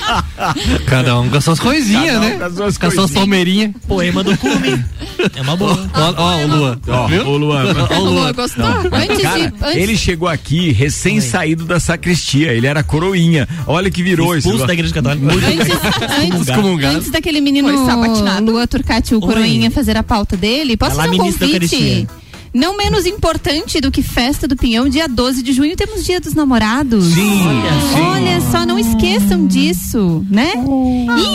Cada 0.87 1.19
um 1.19 1.29
com 1.29 1.37
as 1.37 1.45
suas 1.45 1.59
coisinhas, 1.61 2.15
Cada 2.15 2.19
um 2.19 2.29
né? 2.29 2.37
com 2.39 2.45
as 2.45 2.55
suas 2.55 2.79
Com 2.79 2.87
as 2.87 2.95
suas 2.95 3.11
palmeirinhas. 3.11 3.73
Poema 3.89 4.23
do 4.23 4.37
clube. 4.37 4.83
É 5.37 5.41
uma 5.43 5.57
boa. 5.57 5.91
Ó, 5.95 6.15
ó, 6.17 6.37
o 6.39 6.47
Luan. 6.47 6.79
Ó, 6.89 7.07
o 7.29 7.37
Luan. 7.37 7.65
Ó, 7.91 7.95
o 7.99 8.05
Luan. 8.05 8.33
gostou? 8.33 8.65
Antes 8.93 9.23
Cara, 9.23 9.39
de. 9.39 9.45
Antes, 9.65 9.77
ele 9.77 9.97
chegou 9.97 10.29
aqui 10.29 10.71
recém 10.73 11.21
saído 11.21 11.65
da 11.65 11.79
sacristia, 11.81 12.53
ele 12.53 12.67
era 12.67 12.83
coroinha. 12.83 13.49
Olha 13.67 13.91
que 13.91 14.03
virou 14.03 14.37
isso. 14.37 14.51
Expulso 14.53 14.66
da 14.66 14.72
igreja 14.72 14.94
católica. 14.94 15.26
antes, 15.32 16.48
Excomungado. 16.48 16.96
antes 16.96 17.11
daquele 17.11 17.40
menino. 17.40 17.68
Lua 18.40 18.66
Turcati, 18.66 19.14
o 19.14 19.18
Oi. 19.18 19.20
Coroinha, 19.22 19.70
fazer 19.70 19.96
a 19.96 20.03
pauta 20.03 20.36
dele, 20.36 20.76
posso 20.76 20.92
Ela 20.92 21.05
fazer 21.05 21.14
um 21.14 21.24
convite? 21.24 22.09
Não 22.55 22.76
menos 22.76 23.07
importante 23.07 23.80
do 23.80 23.90
que 23.90 24.03
festa 24.03 24.46
do 24.46 24.55
Pinhão, 24.57 24.86
dia 24.88 25.09
12 25.09 25.42
de 25.42 25.53
junho 25.55 25.74
temos 25.74 26.05
dia 26.05 26.20
dos 26.20 26.34
namorados. 26.34 27.07
Sim, 27.07 27.40
Olha 28.11 28.40
sim. 28.40 28.50
só, 28.50 28.66
não 28.66 28.78
esqueçam 28.78 29.46
disso, 29.46 30.22
né? 30.28 30.53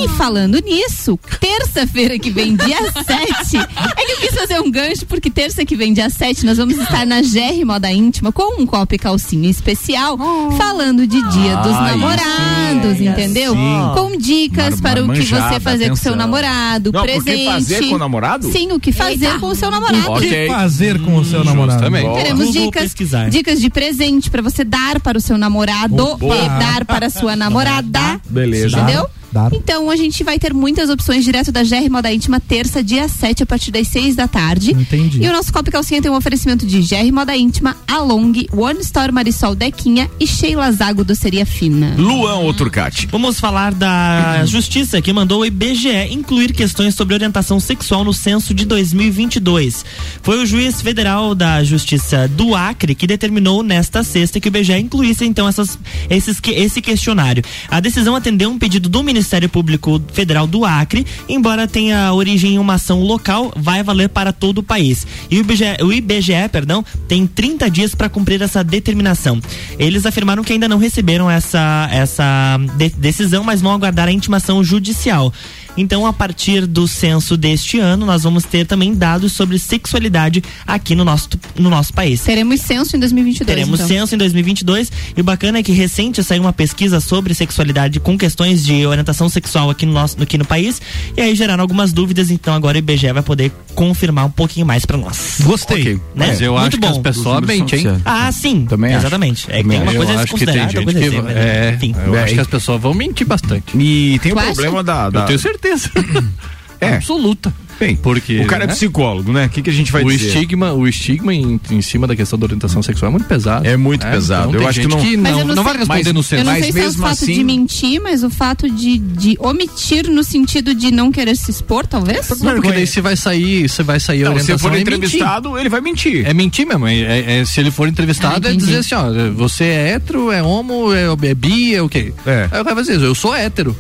E 0.04 0.08
falando 0.10 0.60
nisso, 0.62 1.20
terça-feira 1.40 2.20
que 2.20 2.30
vem, 2.30 2.56
dia 2.56 2.78
7. 2.94 3.58
É 3.58 4.06
que 4.06 4.12
eu 4.12 4.18
quis 4.18 4.40
fazer 4.40 4.60
um 4.62 4.70
gancho, 4.70 5.08
porque 5.08 5.30
terça 5.32 5.66
que 5.66 5.76
vem, 5.76 5.92
dia 5.92 6.08
7, 6.10 6.46
nós 6.46 6.58
vamos 6.58 6.78
estar 6.78 7.04
na 7.06 7.20
GR 7.22 7.66
Moda 7.66 7.92
Íntima 7.92 8.32
com 8.32 8.62
um 8.62 8.66
copo 8.68 8.94
e 8.94 9.00
calcinha 9.00 9.50
especial, 9.50 10.18
falando 10.56 11.08
de 11.08 11.20
dia 11.32 11.56
dos 11.58 11.72
namorados, 11.74 12.98
sim, 13.00 13.08
entendeu? 13.08 13.54
sim. 13.54 13.92
Com 13.96 14.16
dicas 14.18 14.80
Mar- 14.80 14.94
para 14.94 15.04
o 15.04 15.12
que 15.14 15.22
você 15.24 15.60
fazer 15.60 15.90
com 15.90 15.96
seu 15.96 16.16
namorado, 16.16 16.92
Não, 16.92 17.02
presente. 17.02 17.46
fazer 17.46 17.88
com 17.90 17.96
o 17.96 17.98
namorado? 17.98 18.52
Sim, 18.52 18.72
o 18.72 18.80
que 18.80 18.92
fazer 18.92 19.40
com 19.40 19.48
o 19.48 19.56
seu 19.56 19.72
namorado. 19.72 20.12
O 20.12 20.20
que 20.20 20.48
fazer 20.48 21.00
com 21.02 21.07
o 21.16 21.26
seu 21.26 21.44
namorado? 21.44 21.80
Justamente. 21.80 22.14
Teremos 22.16 22.52
dicas, 22.52 22.96
dicas 23.30 23.62
de 23.62 23.70
presente 23.70 24.30
para 24.30 24.42
você 24.42 24.64
dar 24.64 25.00
para 25.00 25.18
o 25.18 25.22
seu 25.22 25.38
namorado 25.38 26.04
Opa. 26.04 26.26
e 26.26 26.50
dar 26.50 26.86
para 26.86 27.08
a 27.08 27.10
sua 27.10 27.36
namorada. 27.36 28.20
Beleza. 28.30 28.80
Entendeu? 28.80 29.08
Dar. 29.32 29.54
Então 29.54 29.90
a 29.90 29.96
gente 29.96 30.24
vai 30.24 30.40
ter 30.40 30.54
muitas 30.54 30.90
opções 30.90 31.24
direto 31.24 31.52
da 31.52 31.64
GR 31.64 31.90
Moda 31.90 32.12
Íntima, 32.14 32.40
terça, 32.40 32.84
dia 32.84 33.08
7, 33.08 33.44
a 33.44 33.46
partir 33.46 33.72
das 33.72 33.88
6 33.88 34.16
da 34.16 34.28
tarde. 34.28 34.72
Entendi. 34.72 35.24
E 35.24 35.28
o 35.28 35.32
nosso 35.34 35.52
Copo 35.52 35.70
Calcinha 35.70 36.02
tem 36.02 36.10
um 36.10 36.16
oferecimento 36.16 36.66
de 36.66 36.80
GR 36.82 37.12
Moda 37.12 37.36
Íntima, 37.36 37.76
Along, 37.88 38.48
One 38.54 38.80
Store 38.80 39.12
Marisol 39.12 39.54
Dequinha 39.56 40.10
e 40.20 40.26
Sheila 40.26 40.72
Zago 40.72 41.04
Doceria 41.04 41.46
Fina. 41.46 41.94
Luan 41.98 42.36
ou 42.36 42.54
Turcati? 42.54 43.08
Vamos 43.12 43.40
falar 43.40 43.74
da 43.74 44.46
justiça 44.46 45.02
que 45.02 45.12
mandou 45.12 45.42
o 45.42 45.46
IBGE 45.46 46.08
incluir 46.12 46.54
questões 46.54 46.96
sobre 46.96 47.14
orientação 47.14 47.60
sexual 47.60 48.04
no 48.04 48.14
censo 48.14 48.54
de 48.54 48.66
2022. 48.66 49.86
Foi 50.22 50.42
o 50.42 50.46
juiz 50.46 50.82
federal 50.82 51.36
da 51.36 51.64
Justiça 51.64 52.28
do 52.30 52.56
Acre 52.56 52.96
que 52.96 53.06
determinou 53.08 53.62
nesta 53.62 54.04
sexta 54.04 54.40
que 54.40 54.48
o 54.48 54.50
IBGE 54.50 54.74
incluísse 54.78 55.26
então 55.26 55.48
essas, 55.48 55.78
esses, 56.10 56.40
que- 56.40 56.52
esse 56.52 56.82
questionário. 56.82 57.44
A 57.70 57.80
decisão 57.80 58.16
atendeu 58.16 58.50
um 58.50 58.58
pedido 58.58 58.88
do 58.90 59.04
Ministério 59.04 59.17
Público 59.50 60.02
Federal 60.14 60.46
do 60.48 60.66
Acre, 60.66 61.06
embora 61.28 61.68
tenha 61.68 62.12
origem 62.14 62.56
em 62.56 62.60
uma 62.60 62.76
ação 62.76 63.02
local, 63.02 63.52
vai 63.56 63.82
valer 63.84 64.10
para 64.10 64.32
todo 64.34 64.60
o 64.60 64.64
país. 64.64 65.06
E 65.30 65.38
o 65.38 65.40
IBGE, 65.42 65.66
o 65.84 65.92
IBGE 65.94 66.50
perdão, 66.52 66.84
tem 67.08 67.26
30 67.28 67.70
dias 67.70 67.96
para 67.96 68.10
cumprir 68.10 68.42
essa 68.42 68.64
determinação. 68.64 69.40
Eles 69.80 70.06
afirmaram 70.06 70.44
que 70.44 70.54
ainda 70.54 70.68
não 70.68 70.78
receberam 70.78 71.30
essa, 71.30 71.88
essa 71.92 72.58
de- 72.78 72.90
decisão, 72.90 73.44
mas 73.44 73.62
vão 73.62 73.72
aguardar 73.74 74.08
a 74.08 74.12
intimação 74.12 74.64
judicial. 74.64 75.34
Então, 75.78 76.06
a 76.06 76.12
partir 76.14 76.66
do 76.66 76.88
censo 76.88 77.38
deste 77.38 77.80
ano, 77.80 78.06
nós 78.06 78.24
vamos 78.24 78.44
ter 78.44 78.66
também 78.66 78.94
dados 78.96 79.32
sobre 79.34 79.60
sexualidade 79.60 80.44
aqui 80.66 80.96
no 80.96 81.06
nosso, 81.06 81.30
no 81.58 81.70
nosso 81.70 81.94
país. 81.94 82.22
Teremos 82.22 82.62
censo 82.62 82.96
em 82.96 83.00
2022. 83.00 83.46
Teremos 83.48 83.80
então. 83.80 83.88
censo 83.88 84.16
em 84.16 84.18
2022 84.18 84.92
e 85.16 85.22
o 85.22 85.24
bacana 85.24 85.60
é 85.60 85.64
que 85.64 85.72
recente 85.72 86.24
saiu 86.24 86.42
uma 86.42 86.54
pesquisa 86.54 87.00
sobre 87.00 87.34
sexualidade 87.34 88.00
com 88.00 88.18
questões 88.18 88.66
de 88.66 88.86
orientação 88.86 89.30
sexual 89.30 89.70
aqui 89.70 89.86
no 89.86 89.94
nosso 89.94 90.22
aqui 90.22 90.38
no 90.38 90.46
país 90.46 90.82
e 91.16 91.22
aí 91.22 91.36
geraram 91.36 91.62
algumas 91.62 91.94
dúvidas, 91.94 92.32
então 92.32 92.54
agora 92.54 92.76
o 92.76 92.80
IBGE 92.80 93.12
vai 93.14 93.22
poder 93.24 93.52
confirmar 93.76 94.26
um 94.26 94.32
pouquinho 94.32 94.66
mais 94.66 94.86
pra 94.86 94.98
nós. 94.98 95.38
Gostei. 95.42 95.82
Ok. 95.82 95.94
Né? 95.94 96.00
Mas 96.28 96.42
eu 96.42 96.54
Muito 96.54 96.64
acho 96.64 96.72
que 96.72 96.78
bom. 96.80 96.90
as 96.90 96.98
pessoas 96.98 97.42
mentem, 97.46 97.80
hein? 97.88 98.02
Ah, 98.04 98.32
sim. 98.32 98.66
Também 98.66 98.92
acho. 98.94 99.02
Exatamente. 99.06 99.46
É 99.52 99.58
que 99.58 99.64
Também 99.64 99.78
tem 99.78 99.82
uma 99.82 99.90
acho. 99.90 99.98
coisa 99.98 100.12
eu 100.14 100.20
acho 100.20 100.34
que 100.36 100.46
tem 100.46 100.54
gente 100.56 100.78
que, 100.78 100.86
mas, 100.86 100.96
é, 101.36 101.74
enfim. 101.76 101.96
eu 102.06 102.12
Bem. 102.14 102.22
acho 102.22 102.34
que 102.34 102.40
as 102.40 102.48
pessoas 102.48 102.82
vão 102.82 102.94
mentir 102.94 103.28
bastante. 103.28 103.78
E 103.78 104.18
tem 104.20 104.34
o 104.34 104.40
acha? 104.40 104.54
problema 104.54 104.84
da. 104.84 105.06
Eu 105.06 105.12
da- 105.12 105.26
tenho 105.26 105.38
certeza. 105.40 105.67
É. 106.80 106.94
Absoluta. 106.94 107.52
Bem, 107.80 107.96
Porque, 107.96 108.40
o 108.42 108.46
cara 108.46 108.66
é 108.66 108.68
né? 108.68 108.74
psicólogo, 108.74 109.32
né? 109.34 109.48
O 109.48 109.50
que, 109.50 109.64
que 109.64 109.70
a 109.70 109.74
gente 109.74 109.92
vai 109.92 110.04
o 110.04 110.10
dizer? 110.12 110.28
estigma, 110.28 110.74
o 110.74 110.88
estigma 110.88 111.34
em, 111.34 111.60
em 111.72 111.82
cima 111.82 112.06
da 112.06 112.16
questão 112.16 112.38
da 112.38 112.46
orientação 112.46 112.84
sexual 112.84 113.10
é 113.10 113.12
muito 113.12 113.26
pesado. 113.28 113.68
É 113.68 113.76
muito 113.76 114.06
pesado. 114.06 114.50
então 114.50 114.62
Eu 114.62 114.68
acho 114.68 114.82
que 114.82 114.88
não- 114.88 114.98
Mas 115.00 115.18
não, 115.18 115.40
eu 115.42 115.46
não, 115.48 115.56
não 115.56 115.64
vai 115.64 115.78
responder 115.78 116.04
mas- 116.06 116.14
no 116.14 116.20
Eu 116.20 116.24
centro. 116.24 116.46
não 116.46 116.54
Mas 116.54 116.64
sei 116.66 116.72
se 116.72 116.78
é 116.78 116.82
o 116.82 116.86
mesmo 116.86 117.02
fato 117.02 117.12
assim- 117.14 117.34
de 117.34 117.44
mentir, 117.44 118.00
mas 118.02 118.24
o 118.24 118.30
fato 118.30 118.70
de, 118.70 118.98
de 119.00 119.38
omitir 119.40 120.08
no 120.08 120.24
sentido 120.24 120.76
de 120.76 120.92
não 120.92 121.12
querer 121.12 121.36
se 121.36 121.50
expor, 121.50 121.88
talvez? 121.88 122.30
Não, 122.42 122.54
porque 122.56 122.72
daí 122.72 122.86
você 122.86 123.02
vai 123.02 123.16
sair, 123.16 123.68
você 123.68 123.82
vai 123.82 124.00
sair 124.00 124.24
a 124.26 124.30
Não, 124.30 124.38
se 124.38 124.42
orientação 124.44 124.70
for 124.70 124.76
é 124.76 124.80
mentir. 124.80 124.94
entrevistado, 124.94 125.58
ele 125.58 125.70
vai 125.70 125.82
mentir. 125.82 126.28
É 126.28 126.34
mentir 126.34 126.66
mesmo. 126.68 126.86
É, 126.88 126.96
é- 126.96 127.40
é- 127.40 127.46
se 127.46 127.60
ele 127.60 127.72
for 127.72 127.88
entrevistado, 127.88 128.48
Ah, 128.48 128.52
é 128.52 128.56
dizer 128.56 128.78
assim, 128.78 128.94
ó, 128.96 129.06
você 129.36 129.64
é 129.66 129.90
hétero, 129.94 130.32
é 130.32 130.44
homo, 130.44 130.94
é, 130.94 131.06
é 131.28 131.34
bi, 131.36 131.74
é 131.76 131.82
o 131.82 131.90
quê? 131.90 132.14
É. 132.26 132.50
Aí 132.52 132.62
o 132.62 132.64
cara 132.64 132.76
vai 132.76 132.84
dizer, 132.84 133.00
eu 133.02 133.16
sou 133.16 133.36
hétero. 133.36 133.76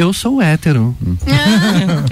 Eu 0.00 0.12
sou 0.12 0.40
hétero. 0.40 0.96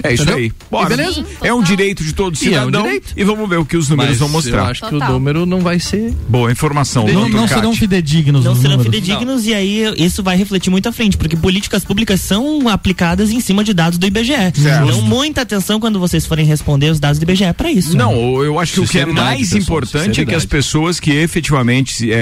É 0.03 0.13
isso 0.13 0.23
Entendeu? 0.23 0.37
aí. 0.43 0.51
Bora. 0.71 0.93
E 0.93 0.97
beleza? 0.97 1.25
É 1.41 1.53
um 1.53 1.61
direito 1.61 2.03
de 2.03 2.13
todo 2.13 2.35
E 2.41 2.47
é 2.47 2.61
um 2.61 2.65
cidadão. 2.65 2.83
direito. 2.83 3.13
E 3.17 3.23
vamos 3.23 3.49
ver 3.49 3.57
o 3.57 3.65
que 3.65 3.75
os 3.75 3.89
números 3.89 4.11
Mas 4.11 4.19
vão 4.19 4.29
mostrar. 4.29 4.59
Eu 4.59 4.65
acho 4.65 4.87
que 4.87 4.95
o 4.95 4.99
número 4.99 5.45
não 5.45 5.59
vai 5.59 5.79
ser. 5.79 6.13
Boa 6.27 6.51
informação. 6.51 7.05
Não, 7.07 7.27
não 7.27 7.47
serão 7.47 7.73
fidedignos 7.75 8.45
Não 8.45 8.53
os 8.53 8.59
serão 8.59 8.77
números. 8.77 8.95
fidedignos 8.95 9.45
e 9.45 9.53
aí 9.53 9.83
isso 9.97 10.23
vai 10.23 10.37
refletir 10.37 10.69
muito 10.69 10.87
à 10.87 10.91
frente, 10.91 11.17
porque 11.17 11.35
políticas 11.35 11.83
públicas 11.83 12.21
são 12.21 12.67
aplicadas 12.69 13.31
em 13.31 13.39
cima 13.41 13.63
de 13.63 13.73
dados 13.73 13.97
do 13.97 14.05
IBGE. 14.07 14.33
Então, 14.57 15.01
muita 15.01 15.41
atenção 15.41 15.79
quando 15.79 15.99
vocês 15.99 16.25
forem 16.25 16.45
responder 16.45 16.89
os 16.91 16.99
dados 16.99 17.19
do 17.19 17.23
IBGE 17.23 17.51
para 17.53 17.71
isso. 17.71 17.95
Não, 17.97 18.13
eu 18.43 18.59
acho 18.59 18.73
que 18.73 18.79
o 18.79 18.87
que 18.87 18.97
é 18.99 19.01
Sinceridade, 19.01 19.27
mais 19.27 19.39
pessoal, 19.49 19.61
importante 19.61 19.95
é 19.95 19.99
que 20.01 20.07
sinceridade. 20.09 20.35
as 20.37 20.45
pessoas 20.45 20.99
que 20.99 21.11
efetivamente 21.11 21.93
se- 21.93 22.11
é, 22.11 22.15
é, 22.15 22.19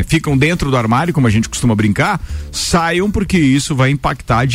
é, 0.00 0.04
ficam 0.06 0.36
dentro 0.36 0.70
do 0.70 0.76
armário, 0.76 1.12
como 1.12 1.26
a 1.26 1.30
gente 1.30 1.48
costuma 1.48 1.74
brincar, 1.74 2.20
saiam 2.52 3.10
porque 3.10 3.38
isso 3.38 3.74
vai 3.74 3.90
impactar 3.90 4.46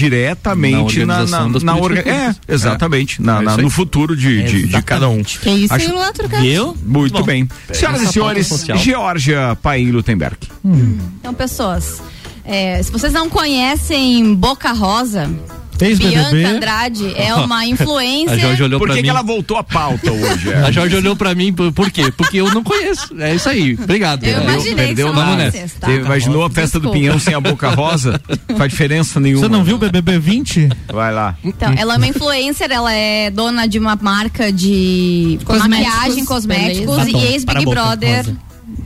diretamente 0.43 1.05
na, 1.05 1.13
organização 1.15 1.49
na, 1.49 1.59
na 1.59 1.75
políticas 1.77 2.13
orga- 2.13 2.35
É, 2.49 2.53
exatamente. 2.53 3.21
É. 3.21 3.25
na- 3.25 3.39
É 3.39 3.41
na- 3.41 3.57
no 3.57 3.69
futuro 3.69 4.15
de, 4.15 4.43
de, 4.43 4.67
de 4.67 4.81
cada 4.81 5.07
um. 5.09 5.23
Que 5.23 5.49
isso 5.49 5.73
Acho- 5.73 5.85
aí, 5.87 5.91
Lula 5.91 6.11
Trucati. 6.13 6.41
Viu? 6.43 6.77
Muito 6.85 7.13
Bom, 7.19 7.23
bem. 7.23 7.47
Senhoras 7.71 8.01
e 8.01 8.07
senhores. 8.07 8.65
Georgia 8.77 9.57
Paim 9.61 9.91
Lutemberg. 9.91 10.37
Então, 11.19 11.33
pessoas, 11.33 12.01
é, 12.45 12.81
se 12.83 12.91
vocês 12.91 13.13
não 13.13 13.29
conhecem 13.29 14.35
Boca 14.35 14.71
Rosa, 14.73 15.29
Ex-BBB. 15.79 16.31
Bianca 16.31 16.55
Andrade 16.57 17.13
é 17.15 17.33
uma 17.35 17.59
A 17.59 17.65
influencer. 17.67 18.39
Jorge 18.39 18.63
olhou 18.63 18.79
Por 18.79 18.89
que, 18.89 18.95
mim. 18.95 19.03
que 19.03 19.09
ela 19.09 19.21
voltou 19.21 19.57
à 19.57 19.63
pauta 19.63 20.11
hoje? 20.11 20.51
é? 20.51 20.57
A 20.57 20.71
Jorge 20.71 20.95
olhou 20.95 21.15
pra 21.15 21.33
mim, 21.35 21.51
por, 21.53 21.71
por 21.71 21.91
quê? 21.91 22.11
Porque 22.15 22.37
eu 22.37 22.53
não 22.53 22.63
conheço. 22.63 23.13
É 23.19 23.35
isso 23.35 23.49
aí. 23.49 23.73
Obrigado. 23.81 24.23
Eu 24.23 24.41
imaginei 24.43 24.69
que 24.71 24.75
perdeu 24.75 25.07
você 25.09 25.13
não 25.15 25.25
nada. 25.37 25.53
tá? 25.79 25.91
Imaginou 25.91 26.43
a 26.45 26.49
festa 26.49 26.79
do 26.79 26.83
Desculpa. 26.83 26.97
Pinhão 26.99 27.19
sem 27.19 27.33
a 27.33 27.39
boca 27.39 27.69
rosa? 27.69 28.21
Faz 28.57 28.71
diferença 28.71 29.19
nenhuma. 29.19 29.41
Você 29.47 29.49
não 29.51 29.63
viu 29.63 29.75
o 29.75 29.79
BBB 29.79 30.19
20? 30.19 30.69
Vai 30.91 31.13
lá. 31.13 31.35
Então, 31.43 31.73
ela 31.77 31.95
é 31.95 31.97
uma 31.97 32.07
influencer, 32.07 32.71
ela 32.71 32.93
é 32.93 33.29
dona 33.29 33.67
de 33.67 33.79
uma 33.79 33.95
marca 34.01 34.51
de 34.51 35.39
Cosméticos, 35.43 35.69
maquiagem, 35.93 36.25
cosméticos 36.25 36.97
beleza. 36.97 37.17
e 37.17 37.33
ex-Big 37.33 37.57
a 37.57 37.61
boca 37.61 37.81
Brother, 37.81 38.17
rosa. 38.17 38.37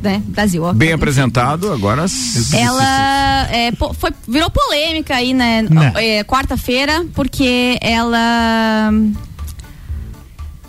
Né, 0.02 0.22
Brasil. 0.26 0.64
ó. 0.64 0.74
Bem 0.74 0.92
apresentado, 0.94 1.72
agora. 1.72 2.06
Ela 2.54 3.48
é, 3.52 3.72
foi, 3.72 4.12
virou 4.28 4.50
polêmica 4.50 5.16
aí, 5.16 5.34
né? 5.34 5.64
Né. 5.64 5.94
é, 5.96 6.24
Quarta-feira, 6.24 7.06
porque 7.14 7.78
ela 7.82 8.92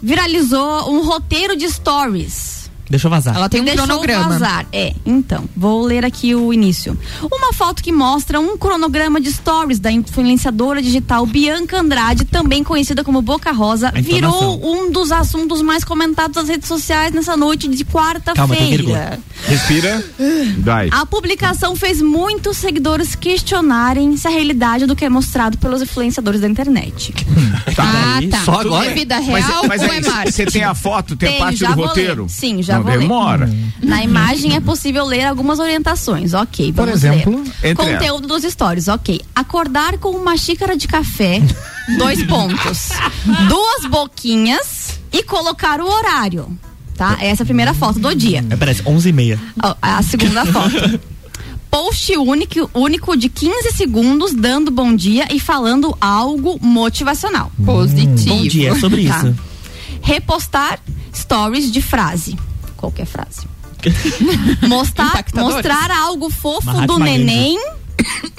viralizou 0.02 0.90
um 0.92 1.04
roteiro 1.04 1.56
de 1.56 1.68
stories. 1.68 2.57
Deixa 2.90 3.06
eu 3.06 3.10
vazar. 3.10 3.36
Ela 3.36 3.48
tem 3.48 3.60
um 3.60 3.64
Deixou 3.64 3.84
cronograma. 3.86 4.28
Vazar. 4.30 4.66
É, 4.72 4.94
então, 5.04 5.44
vou 5.56 5.82
ler 5.84 6.04
aqui 6.04 6.34
o 6.34 6.52
início. 6.52 6.98
Uma 7.30 7.52
foto 7.52 7.82
que 7.82 7.92
mostra 7.92 8.40
um 8.40 8.56
cronograma 8.56 9.20
de 9.20 9.30
stories 9.32 9.78
da 9.78 9.90
influenciadora 9.92 10.80
digital 10.80 11.26
Bianca 11.26 11.78
Andrade, 11.80 12.24
também 12.24 12.64
conhecida 12.64 13.04
como 13.04 13.20
Boca 13.20 13.52
Rosa, 13.52 13.88
A 13.94 14.00
virou 14.00 14.60
um 14.64 14.90
dos 14.90 15.12
assuntos 15.12 15.60
mais 15.62 15.84
comentados 15.84 16.34
das 16.36 16.48
redes 16.48 16.68
sociais 16.68 17.12
nessa 17.12 17.36
noite 17.36 17.68
de 17.68 17.84
tem 17.84 17.86
quarta-feira. 17.86 19.18
Respira. 19.46 20.04
Vai. 20.58 20.88
A 20.90 21.04
publicação 21.06 21.76
fez 21.76 22.00
muitos 22.02 22.56
seguidores 22.56 23.14
questionarem 23.14 24.16
se 24.16 24.26
a 24.26 24.30
realidade 24.30 24.86
do 24.86 24.96
que 24.96 25.04
é 25.04 25.08
mostrado 25.08 25.58
pelos 25.58 25.82
influenciadores 25.82 26.40
da 26.40 26.48
internet. 26.48 27.14
Ah, 27.80 28.16
Aí, 28.16 28.28
tá. 28.28 28.40
só 28.44 28.60
agora? 28.60 28.90
É 28.90 28.94
vida 28.94 29.14
Mas, 29.20 29.46
real 29.46 29.64
mas 29.68 29.82
ou 29.82 29.90
aí, 29.90 29.98
é 29.98 30.00
marketing? 30.00 30.32
você 30.32 30.46
tem 30.46 30.64
a 30.64 30.74
foto, 30.74 31.16
tem, 31.16 31.28
a 31.28 31.32
Tenho, 31.32 31.44
parte 31.44 31.58
já 31.58 31.70
do 31.74 31.80
roteiro? 31.82 32.22
ler. 32.22 32.28
Sim, 32.28 32.60
já 32.62 32.77
Não 32.78 32.84
vou 32.84 32.92
ler. 32.92 32.98
demora. 33.00 33.50
Na 33.82 34.02
imagem 34.02 34.56
é 34.56 34.60
possível 34.60 35.04
ler 35.06 35.24
algumas 35.24 35.58
orientações. 35.58 36.34
Ok, 36.34 36.72
Por 36.72 36.88
exemplo, 36.88 37.44
Conteúdo 37.76 38.26
dos 38.26 38.42
stories. 38.42 38.88
Ok. 38.88 39.20
Acordar 39.34 39.98
com 39.98 40.10
uma 40.10 40.36
xícara 40.36 40.76
de 40.76 40.88
café, 40.88 41.40
dois 41.98 42.22
pontos. 42.24 42.88
Duas 43.48 43.86
boquinhas 43.90 44.98
e 45.12 45.22
colocar 45.22 45.80
o 45.80 45.88
horário. 45.88 46.58
Tá? 46.96 47.16
Essa 47.20 47.42
é 47.42 47.44
a 47.44 47.46
primeira 47.46 47.72
foto 47.74 48.00
do 48.00 48.12
dia. 48.14 48.44
É, 48.50 48.56
parece 48.56 48.82
11 48.84 49.08
e 49.08 49.12
meia. 49.12 49.38
Ó, 49.62 49.74
A 49.80 50.02
segunda 50.02 50.44
foto. 50.44 51.00
Post 51.70 52.16
único, 52.16 52.68
único 52.74 53.16
de 53.16 53.28
15 53.28 53.72
segundos 53.72 54.32
dando 54.34 54.70
bom 54.70 54.96
dia 54.96 55.28
e 55.30 55.38
falando 55.38 55.96
algo 56.00 56.58
motivacional. 56.60 57.52
Positivo. 57.64 58.34
Bom 58.36 58.42
dia, 58.48 58.70
é 58.70 58.74
sobre 58.74 59.06
Tá. 59.06 59.18
isso. 59.18 59.36
Repostar 60.02 60.80
stories 61.14 61.70
de 61.70 61.82
frase. 61.82 62.36
Qualquer 62.78 63.06
frase. 63.06 63.46
Mostrar, 64.66 65.24
mostrar 65.34 65.90
algo 65.90 66.30
fofo 66.30 66.66
Mahatma 66.66 66.86
do 66.86 66.98
Gandhi. 66.98 67.56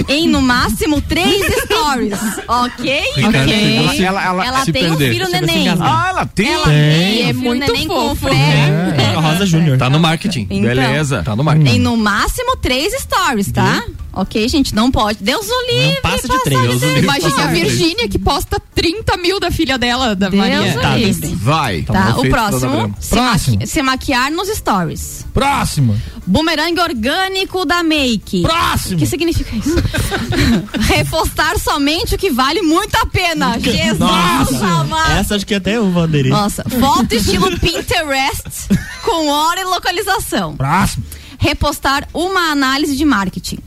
Em 0.07 0.27
no 0.27 0.41
máximo 0.41 1.01
três 1.01 1.41
stories. 1.65 2.19
ok? 2.47 3.01
Ricardo, 3.15 3.37
Ok. 3.49 3.87
você- 3.87 4.03
Ela, 4.03 4.23
ela, 4.25 4.45
Ela 4.45 4.65
tem 4.65 4.85
um 4.91 4.95
perder. 4.95 5.11
filho 5.13 5.29
vai 5.29 5.39
se 5.39 5.45
neném. 5.45 5.67
Ah, 5.69 6.05
ela 6.09 6.25
tem. 6.25 6.47
Ela 6.51 6.65
Tem. 6.65 6.73
tem 6.73 7.21
É 7.21 7.25
um 7.25 7.27
filho 7.27 7.39
muito 7.41 7.59
neném 7.71 7.87
com 7.87 7.93
fofo. 8.09 8.15
Fred. 8.27 8.37
É. 8.37 9.13
Rosa 9.19 9.45
Júnior. 9.45 9.77
Tá 9.77 9.89
no 9.89 9.99
marketing. 9.99 10.47
Então, 10.49 10.61
Beleza. 10.61 11.21
Tá 11.23 11.35
no 11.35 11.43
marketing. 11.43 11.75
Em 11.75 11.79
no 11.79 11.95
máximo 11.97 12.55
três 12.57 12.93
stories, 13.01 13.51
tá? 13.51 13.83
Ok, 14.11 14.47
gente, 14.49 14.73
não 14.73 14.89
pode. 14.91 15.19
Deus 15.23 15.45
o 15.47 15.71
livre. 15.71 15.93
Não 15.95 16.01
passa 16.01 16.27
de 16.27 16.43
três. 16.43 16.61
Deus 16.61 16.81
o 16.81 16.85
livre. 16.85 17.01
Imagina 17.03 17.43
a. 17.43 17.47
Virgínia 17.47 18.07
que 18.09 18.17
posta 18.17 18.59
30 18.73 19.15
mil 19.17 19.39
da 19.39 19.51
filha 19.51 19.77
dela, 19.77 20.15
da 20.15 20.29
Deus 20.29 20.41
Maria. 20.41 20.77
o 20.77 20.81
Tá. 20.81 20.95
Vai. 21.35 21.81
Tá 21.83 21.93
Tá, 21.93 22.15
o 22.17 22.29
próximo, 22.29 22.95
se, 22.99 23.09
Próximo. 23.11 23.55
maqui- 23.57 23.67
se 23.67 23.81
maquiar 23.81 24.31
nos 24.31 24.47
stories. 24.49 25.25
Próximo. 25.33 25.95
Bumerangue 26.25 26.79
orgânico 26.79 27.65
da 27.65 27.83
Make. 27.83 28.41
Próximo. 28.41 28.95
O 28.95 28.99
que 28.99 29.05
significa 29.05 29.55
isso? 29.55 29.58
Repostar 30.87 31.59
somente 31.59 32.15
o 32.15 32.17
que 32.17 32.29
vale 32.29 32.61
muito 32.61 32.95
a 32.95 33.05
pena. 33.05 33.57
Jesus 33.59 34.61
amado. 34.61 35.11
Essa 35.13 35.35
acho 35.35 35.45
que 35.45 35.55
até 35.55 35.77
eu 35.77 35.89
vou 35.91 36.03
aderir. 36.03 36.31
Nossa, 36.31 36.63
foto 36.63 37.13
estilo 37.13 37.59
Pinterest 37.59 38.69
com 39.03 39.27
hora 39.27 39.61
e 39.61 39.65
localização. 39.65 40.55
Próximo. 40.55 41.03
Repostar 41.37 42.07
uma 42.13 42.51
análise 42.51 42.95
de 42.95 43.05
marketing. 43.05 43.59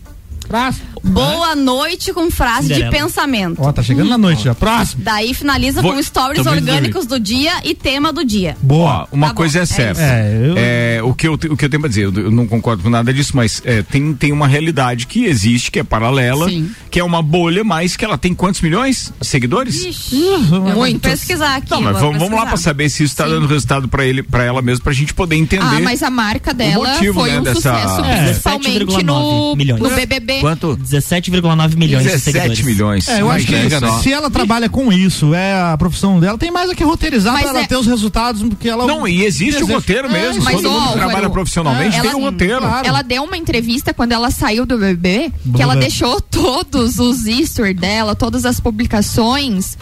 Próximo. 0.47 0.87
Boa 1.05 1.57
noite 1.57 2.13
com 2.13 2.31
frase 2.31 2.69
de 2.69 2.75
Cinderela. 2.75 2.97
pensamento. 2.97 3.61
Ó, 3.61 3.73
tá 3.73 3.83
chegando 3.83 4.09
na 4.09 4.19
noite 4.19 4.45
já. 4.45 4.55
Próximo. 4.55 5.03
Daí 5.03 5.35
finaliza 5.35 5.83
Vou- 5.83 5.95
com 5.95 6.03
stories 6.03 6.47
orgânicos 6.47 7.07
do 7.07 7.19
dia 7.19 7.53
e 7.65 7.75
tema 7.75 8.13
do 8.13 8.25
dia. 8.25 8.57
Boa. 8.63 9.09
Uma 9.11 9.29
Tá 9.29 9.33
bom, 9.33 9.37
coisa 9.37 9.59
é 9.59 9.63
é 9.63 9.67
certa. 9.67 10.01
É, 10.03 10.41
eu- 10.47 10.55
É, 10.57 11.03
o, 11.03 11.13
que 11.15 11.27
eu, 11.27 11.35
o 11.35 11.39
que 11.57 11.65
eu 11.65 11.69
tenho 11.69 11.81
pra 11.81 11.89
dizer, 11.89 12.05
eu, 12.05 12.13
eu 12.15 12.31
não 12.31 12.47
concordo 12.47 12.83
com 12.83 12.91
nada 12.91 13.13
disso, 13.13 13.33
mas 13.35 13.61
é, 13.65 13.83
tem, 13.83 14.15
tem 14.15 14.31
uma 14.33 14.47
realidade 14.47 15.07
que 15.07 15.25
existe, 15.25 15.71
que 15.71 15.79
é 15.81 15.83
paralela, 15.83 16.49
Sim. 16.49 16.71
que 16.91 17.01
é 17.01 17.05
uma 17.05 17.21
bolha, 17.23 17.65
mas 17.65 17.97
que 17.97 18.05
ela 18.05 18.17
tem 18.17 18.33
quantos 18.35 18.61
milhões 18.61 19.13
de 19.21 19.27
seguidores? 19.27 20.09
Vou 20.49 20.61
Muitos. 20.61 21.01
pesquisar 21.11 21.57
aqui. 21.57 21.71
Não, 21.71 21.81
mas 21.83 21.99
vamos, 21.99 22.19
vamos 22.19 22.39
lá 22.39 22.47
pra 22.47 22.57
saber 22.57 22.89
se 22.89 23.03
isso 23.03 23.17
tá 23.17 23.27
dando 23.27 23.47
resultado 23.47 23.89
pra 23.89 24.05
ele, 24.07 24.23
para 24.23 24.45
ela 24.45 24.63
mesmo, 24.63 24.85
pra 24.85 24.93
gente 24.93 25.13
poder 25.13 25.37
entender. 25.37 25.65
Ah, 25.65 25.81
mas 25.81 26.03
a 26.03 26.11
marca 26.11 26.55
dela 26.55 26.93
motivo, 26.95 27.15
foi 27.21 27.31
né, 27.31 27.41
um 27.41 27.43
dessa- 27.43 27.55
sucesso, 27.57 28.05
É. 28.05 28.25
principalmente 28.27 28.79
no, 29.05 29.55
17,9 29.55 29.57
milhões. 29.57 29.83
no 29.83 29.91
BBB. 29.91 30.32
Quanto? 30.41 30.77
17,9 30.77 31.77
milhões 31.77 32.03
de 32.05 32.11
17 32.11 32.23
seguidores. 32.23 32.61
milhões. 32.65 33.09
É, 33.09 33.21
eu 33.21 33.31
acho 33.31 33.47
que 33.47 33.55
se 34.03 34.13
ela 34.13 34.31
trabalha 34.31 34.69
com 34.69 34.93
isso, 34.93 35.35
é 35.35 35.55
a 35.73 35.77
profissão 35.77 36.19
dela, 36.21 36.37
tem 36.39 36.51
mais 36.51 36.71
a 36.71 36.75
que 36.75 36.83
roteirizar 36.85 37.33
Mas 37.35 37.43
pra 37.43 37.51
ela 37.51 37.61
é- 37.63 37.67
ter 37.67 37.77
os 37.77 37.87
resultados 37.87 38.43
que 38.59 38.69
ela. 38.69 38.87
Não, 38.87 39.07
e 39.07 39.25
existe 39.25 39.63
o 39.63 39.67
roteiro 39.67 40.09
É, 40.09 40.13
mesmo. 40.13 40.43
mas, 40.43 40.57
Todo 40.57 40.69
ó, 40.71 40.73
mundo 40.81 40.93
que 40.93 40.99
trabalha 40.99 41.31
profissionalmente 41.31 41.97
ela- 41.99 42.09
tem 42.11 42.19
um 42.21 42.25
roteiro. 42.25 42.59
Claro. 42.61 42.87
Ela 42.87 43.03
deu 43.03 43.23
uma 43.25 43.37
entrevista 43.37 43.93
quando 43.95 44.13
ela 44.13 44.31
saiu 44.31 44.65
do 44.67 44.79
BBB, 44.79 45.33
que 45.55 45.63
ela 45.63 45.77
deixou 45.77 46.21
todos 46.21 46.99
os 46.99 47.27
easter 47.27 47.75
dela, 47.75 48.15
todas 48.15 48.45
as 48.45 48.61
publicações 48.61 49.77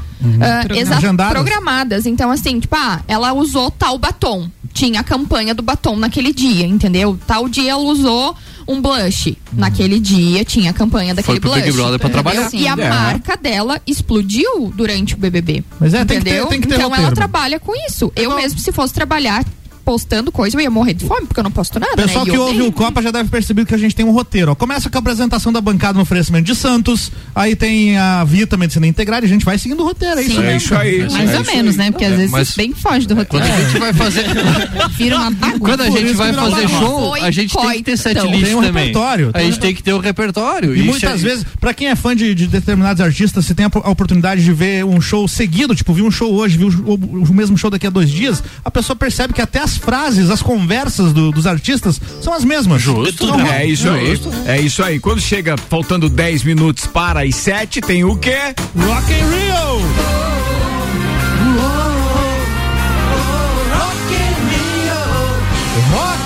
exa- 0.76 0.96
agendadas. 0.96 1.32
programadas. 1.32 2.06
Então, 2.06 2.30
assim, 2.30 2.60
tipo, 2.60 2.74
ah, 2.76 3.00
ela 3.08 3.32
usou 3.32 3.70
tal 3.70 3.98
batom. 3.98 4.48
Tinha 4.72 5.00
a 5.00 5.04
campanha 5.04 5.54
do 5.54 5.62
batom 5.62 5.96
naquele 5.96 6.32
dia, 6.32 6.64
entendeu? 6.66 7.18
Tal 7.26 7.48
dia 7.48 7.72
ela 7.72 7.82
usou 7.82 8.36
um 8.72 8.80
blush. 8.80 9.36
Naquele 9.52 9.98
dia 9.98 10.44
tinha 10.44 10.70
a 10.70 10.72
campanha 10.74 11.14
daquele 11.14 11.40
pro 11.40 11.50
blush. 11.50 11.62
Big 11.64 11.76
Brother 11.76 11.98
pra 11.98 12.08
trabalhar. 12.10 12.48
E 12.52 12.66
a 12.68 12.72
É. 12.72 12.88
marca 12.88 13.36
dela 13.36 13.80
explodiu 13.86 14.72
durante 14.74 15.14
o 15.14 15.16
BBB. 15.16 15.64
Mas 15.78 15.94
é, 15.94 16.04
tem 16.04 16.18
que 16.18 16.24
ter- 16.24 16.30
entendeu? 16.30 16.46
tem 16.46 16.60
que 16.60 16.68
ter 16.68 16.74
então 16.74 16.88
roteiro. 16.88 17.06
ela 17.08 17.14
trabalha 17.16 17.58
com 17.60 17.72
isso. 17.88 18.12
Eu 18.16 18.34
mesmo, 18.36 18.58
se 18.58 18.72
fosse 18.72 18.92
trabalhar 18.94 19.44
postando 19.90 20.30
coisa, 20.30 20.56
eu 20.56 20.60
ia 20.60 20.70
morrer 20.70 20.94
de 20.94 21.04
fome, 21.04 21.26
porque 21.26 21.40
eu 21.40 21.44
não 21.44 21.50
posto 21.50 21.80
nada. 21.80 21.96
Pessoal 21.96 22.24
né? 22.24 22.30
Que 22.30 22.38
ouve 22.38 22.62
o 22.62 22.70
Copa 22.70 23.02
já 23.02 23.10
deve 23.10 23.28
perceber 23.28 23.66
que 23.66 23.74
a 23.74 23.78
gente 23.78 23.92
tem 23.92 24.04
um 24.06 24.12
roteiro. 24.12 24.52
ó. 24.52 24.54
Começa 24.54 24.88
com 24.88 24.96
a 24.96 25.00
apresentação 25.00 25.52
da 25.52 25.60
bancada 25.60 25.94
no 25.94 26.02
oferecimento 26.02 26.44
de 26.46 26.54
Santos, 26.54 27.10
aí 27.34 27.56
tem 27.56 27.98
a 27.98 28.22
Vita 28.22 28.56
Medicina 28.56 28.86
Integrada 28.86 29.26
e 29.26 29.28
a 29.28 29.32
gente 29.32 29.44
vai 29.44 29.58
seguindo 29.58 29.80
o 29.80 29.84
roteiro. 29.84 30.20
É 30.20 30.22
isso. 30.22 30.40
É 30.40 30.56
isso 30.56 30.74
aí. 30.76 31.10
Mais 31.10 31.34
ou 31.34 31.44
menos, 31.44 31.76
né? 31.76 31.90
Porque 31.90 32.04
às 32.04 32.14
vezes 32.14 32.30
mas- 32.30 32.54
bem 32.54 32.72
foge 32.72 33.04
do 33.08 33.16
roteiro. 33.16 33.44
Quando 33.44 33.52
a 33.52 33.64
gente 33.68 33.78
vai 33.80 33.92
fazer. 33.92 34.24
Vira 34.96 35.16
uma 35.16 35.30
bagunça. 35.32 35.58
Quando 35.58 35.80
a 35.80 35.90
gente 35.90 36.12
vai 36.12 36.32
fazer 36.32 36.68
show, 36.68 37.14
a 37.14 37.30
gente 37.32 37.56
tem 37.56 37.70
que 37.72 37.82
ter 37.82 37.96
set 37.96 38.16
Então, 38.16 38.30
list 38.30 38.44
Tem 38.44 38.54
um 38.54 38.62
também. 38.62 38.82
repertório, 38.86 39.28
A 39.30 39.32
tem 39.32 39.46
gente 39.46 39.56
um- 39.58 39.60
tem 39.60 39.74
que 39.74 39.82
ter 39.82 39.92
o 39.92 39.98
repertório. 39.98 40.76
E 40.76 40.82
muitas 40.82 41.24
é- 41.24 41.28
vezes, 41.28 41.44
pra 41.60 41.74
quem 41.74 41.88
é 41.88 41.96
fã 41.96 42.14
de, 42.14 42.32
de 42.32 42.46
determinados 42.46 43.00
artistas, 43.00 43.44
você 43.44 43.54
tem 43.54 43.66
a, 43.66 43.70
a 43.74 43.90
oportunidade 43.90 44.44
de 44.44 44.52
ver 44.52 44.84
um 44.84 45.00
show 45.00 45.26
seguido, 45.26 45.74
tipo, 45.74 45.92
vi 45.92 46.02
um 46.02 46.10
show 46.12 46.32
hoje, 46.32 46.56
vi 46.56 46.64
o, 46.64 46.68
o- 46.92 47.24
o 47.28 47.34
mesmo 47.34 47.58
show 47.58 47.70
daqui 47.70 47.86
a 47.86 47.90
dois 47.90 48.08
dias, 48.08 48.42
a 48.64 48.70
pessoa 48.70 48.94
percebe 48.94 49.32
que 49.34 49.40
até 49.40 49.58
as 49.60 49.78
frases, 49.80 50.30
as 50.30 50.40
conversas 50.42 51.12
do- 51.12 51.32
dos 51.32 51.46
artistas 51.46 52.00
são 52.20 52.32
as 52.32 52.44
mesmas. 52.44 52.80
Justo, 52.80 53.24
Então, 53.24 53.40
é 53.50 53.66
isso 53.66 53.88
aí. 53.90 54.20
É 54.46 54.60
isso 54.60 54.82
aí. 54.82 55.00
Quando 55.00 55.20
chega 55.20 55.56
faltando 55.56 56.08
10 56.08 56.44
minutos 56.44 56.86
para 56.86 57.22
as 57.24 57.34
7, 57.34 57.80
tem 57.80 58.04
o 58.04 58.16
quê? 58.16 58.54
Rock 58.76 59.12
in 59.12 59.16
Rio! 59.16 60.29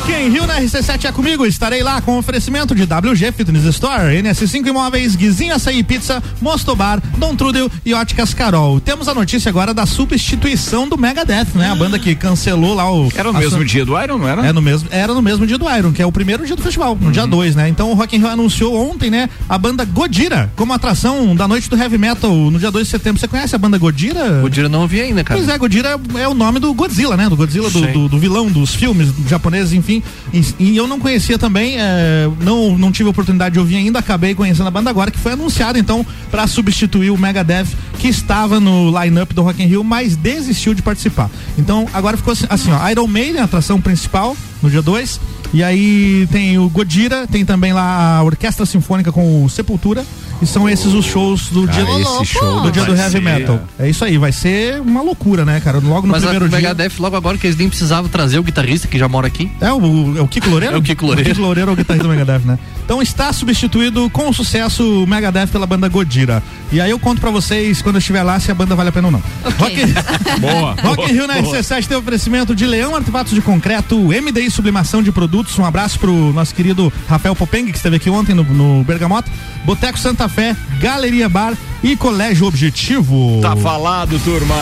Rock 0.07 0.13
in 0.23 0.29
Rio 0.29 0.47
na 0.47 0.61
RC7 0.61 1.07
é 1.07 1.13
comigo, 1.13 1.47
estarei 1.47 1.83
lá 1.83 1.99
com 2.03 2.19
oferecimento 2.19 2.75
de 2.75 2.83
WG 2.83 3.33
Fitness 3.33 3.65
Store, 3.65 4.15
NS5 4.23 4.67
Imóveis, 4.67 5.17
Guizinho 5.17 5.55
Açaí 5.55 5.83
Pizza, 5.83 6.23
Mosto 6.43 6.77
Bar, 6.77 7.03
Dom 7.17 7.35
Trudel 7.35 7.71
e 7.87 7.95
Óticas 7.95 8.35
Carol. 8.35 8.81
Temos 8.81 9.09
a 9.09 9.15
notícia 9.15 9.49
agora 9.49 9.73
da 9.73 9.87
substituição 9.87 10.87
do 10.87 10.99
Megadeth, 10.99 11.47
né? 11.55 11.71
A 11.71 11.75
banda 11.75 11.99
que 11.99 12.15
cancelou 12.15 12.75
lá 12.75 12.91
o... 12.93 13.09
Era 13.17 13.33
no 13.33 13.39
mesmo 13.39 13.57
sua- 13.57 13.65
dia 13.65 13.85
do 13.87 13.99
Iron, 13.99 14.19
não 14.19 14.29
era? 14.29 14.47
É 14.47 14.53
no 14.53 14.61
mesmo, 14.61 14.89
era 14.91 15.15
no 15.15 15.23
mesmo 15.23 15.47
dia 15.47 15.57
do 15.57 15.71
Iron, 15.75 15.91
que 15.91 16.03
é 16.03 16.07
o 16.07 16.13
primeiro 16.13 16.45
dia 16.45 16.55
do 16.55 16.63
festival, 16.63 16.99
no 17.01 17.11
dia 17.11 17.27
2, 17.27 17.57
né? 17.57 17.69
Então 17.71 17.91
o 17.91 17.95
Rock 17.95 18.15
in 18.15 18.19
Rio 18.19 18.29
anunciou 18.29 18.77
ontem, 18.91 19.11
né, 19.11 19.31
a 19.49 19.57
banda 19.57 19.87
Godira 19.87 20.53
como 20.55 20.75
atração 20.75 21.35
da 21.35 21.49
noite 21.49 21.71
do 21.71 21.77
heavy 21.79 21.97
metal 21.97 22.31
no 22.31 22.59
dia 22.59 22.71
2 22.71 22.87
de 22.87 22.91
setembro. 22.91 23.19
Você 23.21 23.27
conhece 23.29 23.55
a 23.55 23.59
banda 23.59 23.79
Godira? 23.79 24.41
Godira 24.43 24.69
não 24.69 24.87
vi 24.87 25.01
ainda, 25.01 25.25
cara. 25.25 25.41
Pois 25.41 25.49
é, 25.51 25.57
Godira 25.57 25.99
é, 26.17 26.21
é 26.21 26.29
o 26.29 26.35
nome 26.35 26.61
do 26.61 26.75
Godzilla, 26.75 27.17
né? 27.17 27.27
Do 27.31 27.37
Godzilla, 27.37 27.71
do, 27.71 27.81
do- 27.93 28.09
do 28.11 28.19
vilão 28.19 28.51
dos 28.51 28.75
filmes 28.75 29.09
japoneses, 29.27 29.73
enfim. 29.73 29.94
E, 30.33 30.45
e 30.59 30.77
eu 30.77 30.87
não 30.87 30.99
conhecia 30.99 31.39
também, 31.39 31.77
é, 31.79 32.29
não, 32.41 32.77
não 32.79 32.93
tive 32.93 33.09
oportunidade 33.09 33.55
de 33.55 33.59
ouvir 33.59 33.77
ainda, 33.77 33.99
acabei 33.99 34.35
conhecendo 34.35 34.67
a 34.67 34.71
banda 34.71 34.91
agora, 34.91 35.11
que 35.11 35.19
foi 35.19 35.33
anunciada 35.33 35.79
então 35.79 36.05
para 36.31 36.47
substituir 36.47 37.11
o 37.11 37.19
Megadeth, 37.19 37.69
que 37.99 38.09
estava 38.09 38.61
no 38.61 38.91
line-up 38.99 39.35
do 39.35 39.43
Rock 39.43 39.63
in 39.63 39.67
Rio, 39.67 39.85
mas 39.85 40.17
desistiu 40.17 40.75
de 40.75 40.83
participar. 40.83 41.31
Então 41.59 41.87
agora 41.93 42.17
ficou 42.17 42.33
assim, 42.33 42.47
assim, 42.49 42.73
ó, 42.73 42.89
Iron 42.89 43.07
Maiden, 43.07 43.41
a 43.41 43.45
atração 43.45 43.81
principal, 43.81 44.37
no 44.63 44.71
dia 44.71 44.83
2. 44.83 45.21
E 45.55 45.63
aí 45.63 46.29
tem 46.33 46.59
o 46.59 46.69
Godira, 46.69 47.27
tem 47.29 47.45
também 47.45 47.73
lá 47.73 48.19
a 48.19 48.23
Orquestra 48.25 48.67
Sinfônica 48.67 49.13
com 49.13 49.45
o 49.45 49.49
Sepultura. 49.49 50.05
E 50.43 50.47
são 50.47 50.69
esses 50.69 50.93
os 50.93 51.07
shows 51.07 51.49
do 51.49 51.65
Cara, 51.65 51.85
dia, 51.85 52.01
esse 52.01 52.25
show 52.25 52.61
do 52.61 52.73
dia 52.73 52.85
do 52.85 52.93
heavy 52.95 53.13
ser- 53.13 53.23
metal. 53.23 53.61
É 53.79 53.89
isso 53.89 54.05
aí, 54.05 54.19
vai 54.19 54.33
ser 54.33 54.81
uma 54.81 55.01
loucura, 55.01 55.45
né, 55.45 55.61
cara? 55.61 55.79
Logo 55.79 56.09
no 56.09 56.13
Mas 56.13 56.25
a 56.25 56.27
primeiro 56.29 56.49
dia. 56.49 56.59
Megadeth, 56.59 56.95
logo 56.99 57.15
agora 57.17 57.39
que 57.39 57.47
eles 57.47 57.57
nem 57.57 57.69
precisavam 57.69 58.11
trazer 58.11 58.41
o 58.41 58.43
guitarrista 58.43 58.89
que 58.89 58.99
já 58.99 59.09
mora 59.09 59.29
aqui. 59.29 59.49
É 59.61 59.73
o, 59.73 60.19
é 60.19 60.21
o 60.21 60.27
Kiko 60.27 60.51
Loureiro? 60.51 60.75
É 60.75 60.79
o 60.79 60.83
Kiko 60.83 61.07
Loureiro. 61.07 61.31
O 61.31 61.33
Kiko 61.35 61.41
Loureiro 61.47 61.71
é 61.71 61.73
o 61.73 61.77
guitarrista 61.77 62.09
do 62.09 62.13
Megadeth, 62.13 62.45
né? 62.45 62.59
Então 62.85 63.01
está 63.01 63.33
substituído 63.33 64.11
com 64.11 64.31
sucesso 64.33 65.05
o 65.05 65.07
Megadeth 65.07 65.47
pela 65.47 65.67
banda 65.67 65.89
Godira. 65.89 66.43
E 66.73 66.81
aí 66.81 66.91
eu 66.91 66.99
conto 66.99 67.21
pra 67.21 67.31
vocês, 67.31 67.81
quando 67.81 67.95
eu 67.95 68.01
estiver 68.01 68.25
lá, 68.25 68.41
se 68.41 68.51
a 68.51 68.55
banda 68.55 68.75
vale 68.75 68.89
a 68.89 68.93
pena 68.93 69.07
ou 69.07 69.13
não. 69.13 69.23
Rock, 69.57 69.77
Boa. 70.41 70.75
Rock 70.83 71.11
in 71.11 71.15
Rio 71.15 71.27
na 71.29 71.37
RC7 71.41 71.87
tem 71.87 71.97
oferecimento 71.97 72.55
de 72.57 72.67
Leão 72.67 72.95
Artefatos 72.97 73.33
de 73.33 73.41
Concreto, 73.41 73.97
MDI 73.97 74.51
Sublimação 74.51 75.01
de 75.01 75.13
Produtos. 75.13 75.44
Um 75.59 75.65
abraço 75.65 75.99
pro 75.99 76.33
nosso 76.33 76.55
querido 76.55 76.93
Rafael 77.09 77.35
Popeng, 77.37 77.71
que 77.71 77.77
esteve 77.77 77.97
aqui 77.97 78.11
ontem 78.11 78.35
no, 78.35 78.43
no 78.45 78.85
Bergamota. 78.85 79.31
Boteco 79.65 79.99
Santa 79.99 80.29
Fé, 80.29 80.57
Galeria 80.81 81.29
Bar 81.29 81.55
e 81.83 81.97
Colégio 81.97 82.47
Objetivo. 82.47 83.41
Tá 83.41 83.57
falado, 83.57 84.19
turma. 84.21 84.55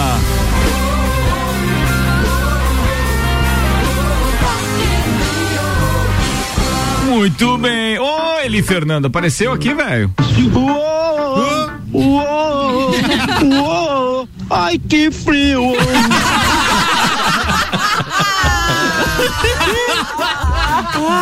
Muito 7.04 7.58
bem. 7.58 7.98
Ô, 7.98 8.38
Eli 8.44 8.62
Fernando, 8.62 9.06
apareceu 9.06 9.52
aqui, 9.52 9.74
velho? 9.74 10.12
Uou, 10.54 11.70
uou, 11.92 12.94
uou, 13.44 14.28
ai 14.50 14.78
que 14.78 15.10
frio. 15.10 15.74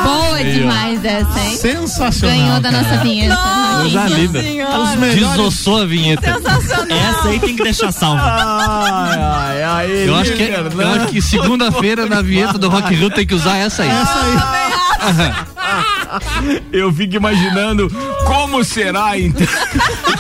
Boa 0.05 0.43
demais 0.45 1.05
essa, 1.05 1.41
hein? 1.41 1.57
Sensacional. 1.57 2.37
Ganhou 2.37 2.61
da 2.61 2.71
cara. 2.71 2.83
nossa 2.83 2.97
vinheta. 2.99 3.39
Linda. 4.09 4.39
Os 4.79 4.95
melhores. 4.97 5.37
Desossou 5.37 5.83
a 5.83 5.87
vinheta. 5.87 6.31
Essa 6.31 7.29
aí 7.29 7.39
tem 7.41 7.57
que 7.57 7.63
deixar 7.63 7.93
salva. 7.93 8.23
Ai, 8.23 9.19
ai, 9.19 9.63
ai, 9.63 10.09
Eu 10.09 10.17
acho 10.17 10.33
que, 10.33 10.47
Fernando. 10.47 10.81
eu 10.81 10.89
acho 10.89 11.07
que 11.09 11.23
segunda-feira 11.23 12.07
na 12.07 12.23
vinheta 12.23 12.59
do 12.59 12.69
Rock 12.69 12.95
Rio 12.95 13.11
tem 13.11 13.27
que 13.27 13.35
usar 13.35 13.57
essa 13.57 13.83
aí. 13.83 13.89
Essa 13.91 15.23
aí. 15.23 16.63
Eu 16.73 16.93
fico 16.93 17.17
imaginando 17.17 17.89
como 18.27 18.65
será 18.65 19.19
então. 19.19 19.47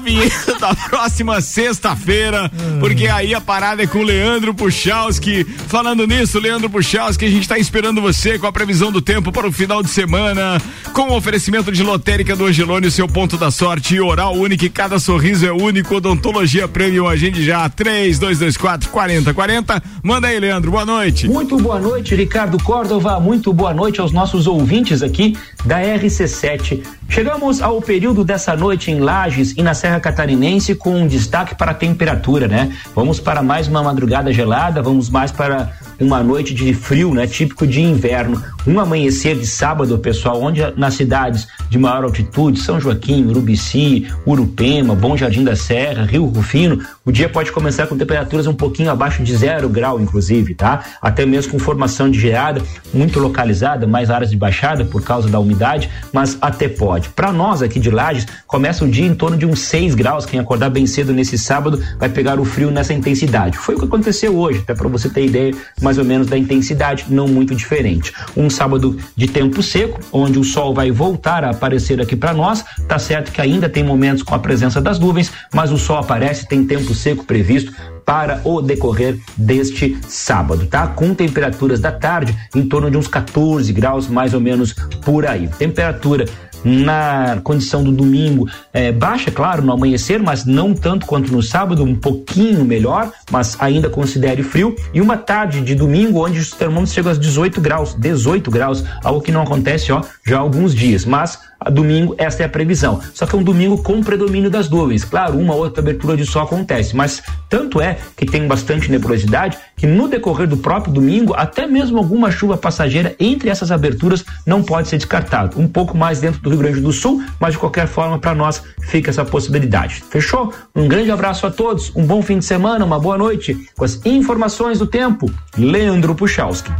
Vinheta 0.00 0.58
da 0.58 0.74
próxima 0.74 1.40
sexta-feira, 1.40 2.50
porque 2.80 3.06
aí 3.06 3.34
a 3.34 3.40
parada 3.40 3.82
é 3.82 3.86
com 3.86 3.98
o 3.98 4.02
Leandro 4.02 4.54
Puchalski. 4.54 5.44
Falando 5.44 6.06
nisso, 6.06 6.38
Leandro 6.38 6.70
Puchalski, 6.70 7.24
a 7.24 7.30
gente 7.30 7.42
está 7.42 7.58
esperando 7.58 8.00
você 8.00 8.38
com 8.38 8.46
a 8.46 8.52
previsão 8.52 8.90
do 8.90 9.00
tempo 9.00 9.32
para 9.32 9.46
o 9.46 9.52
final 9.52 9.82
de 9.82 9.90
semana, 9.90 10.60
com 10.92 11.08
o 11.08 11.16
oferecimento 11.16 11.70
de 11.72 11.82
lotérica 11.82 12.34
do 12.34 12.46
Angelone, 12.46 12.90
seu 12.90 13.08
ponto 13.08 13.36
da 13.36 13.50
sorte 13.50 13.94
e 13.94 14.00
oral 14.00 14.34
único, 14.34 14.68
cada 14.70 14.98
sorriso 14.98 15.46
é 15.46 15.52
único, 15.52 15.96
odontologia 15.96 16.68
premium, 16.68 17.06
agende 17.06 17.44
já, 17.44 17.68
3224 17.68 18.90
4040. 18.90 19.82
Manda 20.02 20.28
aí, 20.28 20.38
Leandro, 20.38 20.70
boa 20.70 20.84
noite. 20.84 21.28
Muito 21.28 21.56
boa 21.58 21.78
noite, 21.78 22.14
Ricardo 22.14 22.62
Córdova. 22.62 23.20
Muito 23.20 23.52
boa 23.52 23.74
noite 23.74 24.00
aos 24.00 24.12
nossos 24.12 24.46
ouvintes 24.46 25.02
aqui 25.02 25.36
da 25.64 25.80
RC7. 25.80 26.97
Chegamos 27.08 27.62
ao 27.62 27.80
período 27.80 28.22
dessa 28.22 28.54
noite 28.54 28.90
em 28.90 29.00
Lages 29.00 29.54
e 29.56 29.62
na 29.62 29.72
Serra 29.72 29.98
Catarinense 29.98 30.74
com 30.74 30.94
um 30.94 31.06
destaque 31.06 31.54
para 31.54 31.70
a 31.70 31.74
temperatura, 31.74 32.46
né? 32.46 32.76
Vamos 32.94 33.18
para 33.18 33.42
mais 33.42 33.66
uma 33.66 33.82
madrugada 33.82 34.30
gelada, 34.32 34.82
vamos 34.82 35.08
mais 35.08 35.32
para 35.32 35.72
uma 36.00 36.22
noite 36.22 36.54
de 36.54 36.72
frio, 36.74 37.12
né? 37.12 37.26
Típico 37.26 37.66
de 37.66 37.80
inverno. 37.80 38.42
Um 38.66 38.78
amanhecer 38.78 39.36
de 39.36 39.46
sábado, 39.46 39.98
pessoal, 39.98 40.40
onde 40.42 40.60
nas 40.76 40.94
cidades 40.94 41.48
de 41.68 41.78
maior 41.78 42.04
altitude, 42.04 42.60
São 42.60 42.80
Joaquim, 42.80 43.24
Urubici, 43.26 44.06
Urupema, 44.26 44.94
Bom 44.94 45.16
Jardim 45.16 45.44
da 45.44 45.56
Serra, 45.56 46.04
Rio 46.04 46.26
Rufino, 46.26 46.80
o 47.04 47.10
dia 47.10 47.28
pode 47.28 47.50
começar 47.50 47.86
com 47.86 47.96
temperaturas 47.96 48.46
um 48.46 48.54
pouquinho 48.54 48.90
abaixo 48.90 49.22
de 49.22 49.34
zero 49.34 49.68
grau, 49.68 50.00
inclusive, 50.00 50.54
tá? 50.54 50.84
Até 51.00 51.24
mesmo 51.24 51.52
com 51.52 51.58
formação 51.58 52.10
de 52.10 52.20
geada 52.20 52.62
muito 52.92 53.18
localizada, 53.18 53.86
mais 53.86 54.10
áreas 54.10 54.30
de 54.30 54.36
baixada 54.36 54.84
por 54.84 55.02
causa 55.02 55.28
da 55.28 55.38
umidade, 55.38 55.90
mas 56.12 56.36
até 56.40 56.68
pode. 56.68 57.08
Para 57.10 57.32
nós 57.32 57.62
aqui 57.62 57.80
de 57.80 57.90
Lages, 57.90 58.26
começa 58.46 58.84
o 58.84 58.90
dia 58.90 59.06
em 59.06 59.14
torno 59.14 59.36
de 59.36 59.46
uns 59.46 59.60
6 59.60 59.94
graus. 59.94 60.26
Quem 60.26 60.38
acordar 60.38 60.70
bem 60.70 60.86
cedo 60.86 61.12
nesse 61.12 61.38
sábado 61.38 61.82
vai 61.98 62.08
pegar 62.08 62.38
o 62.38 62.44
frio 62.44 62.70
nessa 62.70 62.92
intensidade. 62.92 63.56
Foi 63.56 63.74
o 63.74 63.78
que 63.78 63.84
aconteceu 63.84 64.36
hoje, 64.36 64.60
até 64.60 64.74
para 64.74 64.88
você 64.88 65.08
ter 65.08 65.24
ideia 65.24 65.54
mais 65.88 65.96
ou 65.96 66.04
menos 66.04 66.26
da 66.26 66.36
intensidade, 66.36 67.06
não 67.08 67.26
muito 67.26 67.54
diferente. 67.54 68.12
Um 68.36 68.50
sábado 68.50 68.98
de 69.16 69.26
tempo 69.26 69.62
seco, 69.62 69.98
onde 70.12 70.38
o 70.38 70.44
sol 70.44 70.74
vai 70.74 70.90
voltar 70.90 71.44
a 71.44 71.50
aparecer 71.50 71.98
aqui 71.98 72.14
para 72.14 72.34
nós. 72.34 72.62
Tá 72.86 72.98
certo 72.98 73.32
que 73.32 73.40
ainda 73.40 73.70
tem 73.70 73.82
momentos 73.82 74.22
com 74.22 74.34
a 74.34 74.38
presença 74.38 74.82
das 74.82 74.98
nuvens, 74.98 75.32
mas 75.50 75.72
o 75.72 75.78
sol 75.78 75.96
aparece, 75.96 76.46
tem 76.46 76.62
tempo 76.66 76.94
seco 76.94 77.24
previsto 77.24 77.72
para 78.04 78.42
o 78.44 78.60
decorrer 78.60 79.18
deste 79.34 79.98
sábado, 80.06 80.66
tá? 80.66 80.86
Com 80.88 81.14
temperaturas 81.14 81.80
da 81.80 81.92
tarde 81.92 82.36
em 82.54 82.66
torno 82.66 82.90
de 82.90 82.96
uns 82.98 83.08
14 83.08 83.72
graus, 83.72 84.08
mais 84.08 84.34
ou 84.34 84.40
menos 84.40 84.74
por 85.02 85.26
aí. 85.26 85.48
Temperatura 85.58 86.26
na 86.64 87.40
condição 87.42 87.82
do 87.82 87.92
domingo 87.92 88.48
é, 88.72 88.92
baixa, 88.92 89.30
claro, 89.30 89.62
no 89.62 89.72
amanhecer, 89.72 90.22
mas 90.22 90.44
não 90.44 90.74
tanto 90.74 91.06
quanto 91.06 91.32
no 91.32 91.42
sábado, 91.42 91.82
um 91.82 91.94
pouquinho 91.94 92.64
melhor, 92.64 93.10
mas 93.30 93.56
ainda 93.60 93.88
considere 93.88 94.42
frio. 94.42 94.74
E 94.92 95.00
uma 95.00 95.16
tarde 95.16 95.60
de 95.60 95.74
domingo 95.74 96.24
onde 96.24 96.38
os 96.38 96.50
termômetros 96.50 96.94
chegam 96.94 97.10
aos 97.10 97.18
18 97.18 97.60
graus, 97.60 97.94
18 97.94 98.50
graus, 98.50 98.84
algo 99.02 99.20
que 99.20 99.32
não 99.32 99.42
acontece 99.42 99.92
ó, 99.92 100.02
já 100.26 100.38
há 100.38 100.40
alguns 100.40 100.74
dias. 100.74 101.04
Mas 101.04 101.38
domingo, 101.70 102.14
esta 102.18 102.42
é 102.42 102.46
a 102.46 102.48
previsão. 102.48 103.00
Só 103.14 103.26
que 103.26 103.34
é 103.34 103.38
um 103.38 103.42
domingo 103.42 103.82
com 103.82 104.02
predomínio 104.02 104.50
das 104.50 104.68
nuvens. 104.68 105.04
Claro, 105.04 105.38
uma 105.38 105.54
ou 105.54 105.60
outra 105.60 105.82
abertura 105.82 106.16
de 106.16 106.24
sol 106.24 106.42
acontece, 106.42 106.96
mas 106.96 107.22
tanto 107.48 107.80
é 107.80 107.98
que 108.16 108.26
tem 108.26 108.46
bastante 108.46 108.90
nebulosidade 108.90 109.58
que 109.76 109.86
no 109.86 110.08
decorrer 110.08 110.48
do 110.48 110.56
próprio 110.56 110.92
domingo, 110.92 111.34
até 111.34 111.66
mesmo 111.66 111.98
alguma 111.98 112.30
chuva 112.30 112.56
passageira 112.56 113.14
entre 113.18 113.48
essas 113.48 113.70
aberturas 113.70 114.24
não 114.46 114.62
pode 114.62 114.88
ser 114.88 114.96
descartado. 114.96 115.58
Um 115.60 115.68
pouco 115.68 115.96
mais 115.96 116.20
dentro 116.20 116.40
do 116.40 116.50
Rio 116.50 116.58
Grande 116.58 116.80
do 116.80 116.92
Sul, 116.92 117.22
mas 117.40 117.52
de 117.52 117.58
qualquer 117.58 117.86
forma, 117.86 118.18
para 118.18 118.34
nós 118.34 118.62
fica 118.82 119.10
essa 119.10 119.24
possibilidade. 119.24 120.02
Fechou? 120.10 120.52
Um 120.74 120.88
grande 120.88 121.10
abraço 121.10 121.46
a 121.46 121.50
todos, 121.50 121.92
um 121.94 122.04
bom 122.04 122.22
fim 122.22 122.38
de 122.38 122.44
semana, 122.44 122.84
uma 122.84 122.98
boa 122.98 123.16
noite. 123.18 123.56
Com 123.76 123.84
as 123.84 124.04
informações 124.04 124.78
do 124.78 124.86
tempo, 124.86 125.30
Leandro 125.56 126.14
Puchalski. 126.14 126.70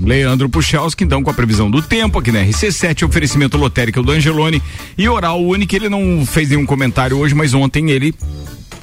Leandro 0.00 0.48
Puchalski, 0.48 1.04
então, 1.04 1.22
com 1.22 1.30
a 1.30 1.34
previsão 1.34 1.70
do 1.70 1.80
tempo 1.80 2.18
aqui 2.18 2.32
na 2.32 2.40
RC7, 2.40 3.06
oferecimento 3.06 3.56
lotérico 3.56 4.02
do 4.02 4.12
Angelone 4.12 4.62
e 4.98 5.08
oral 5.08 5.42
único. 5.42 5.74
Ele 5.74 5.88
não 5.88 6.24
fez 6.26 6.50
nenhum 6.50 6.66
comentário 6.66 7.16
hoje, 7.18 7.34
mas 7.34 7.54
ontem 7.54 7.90
ele 7.90 8.14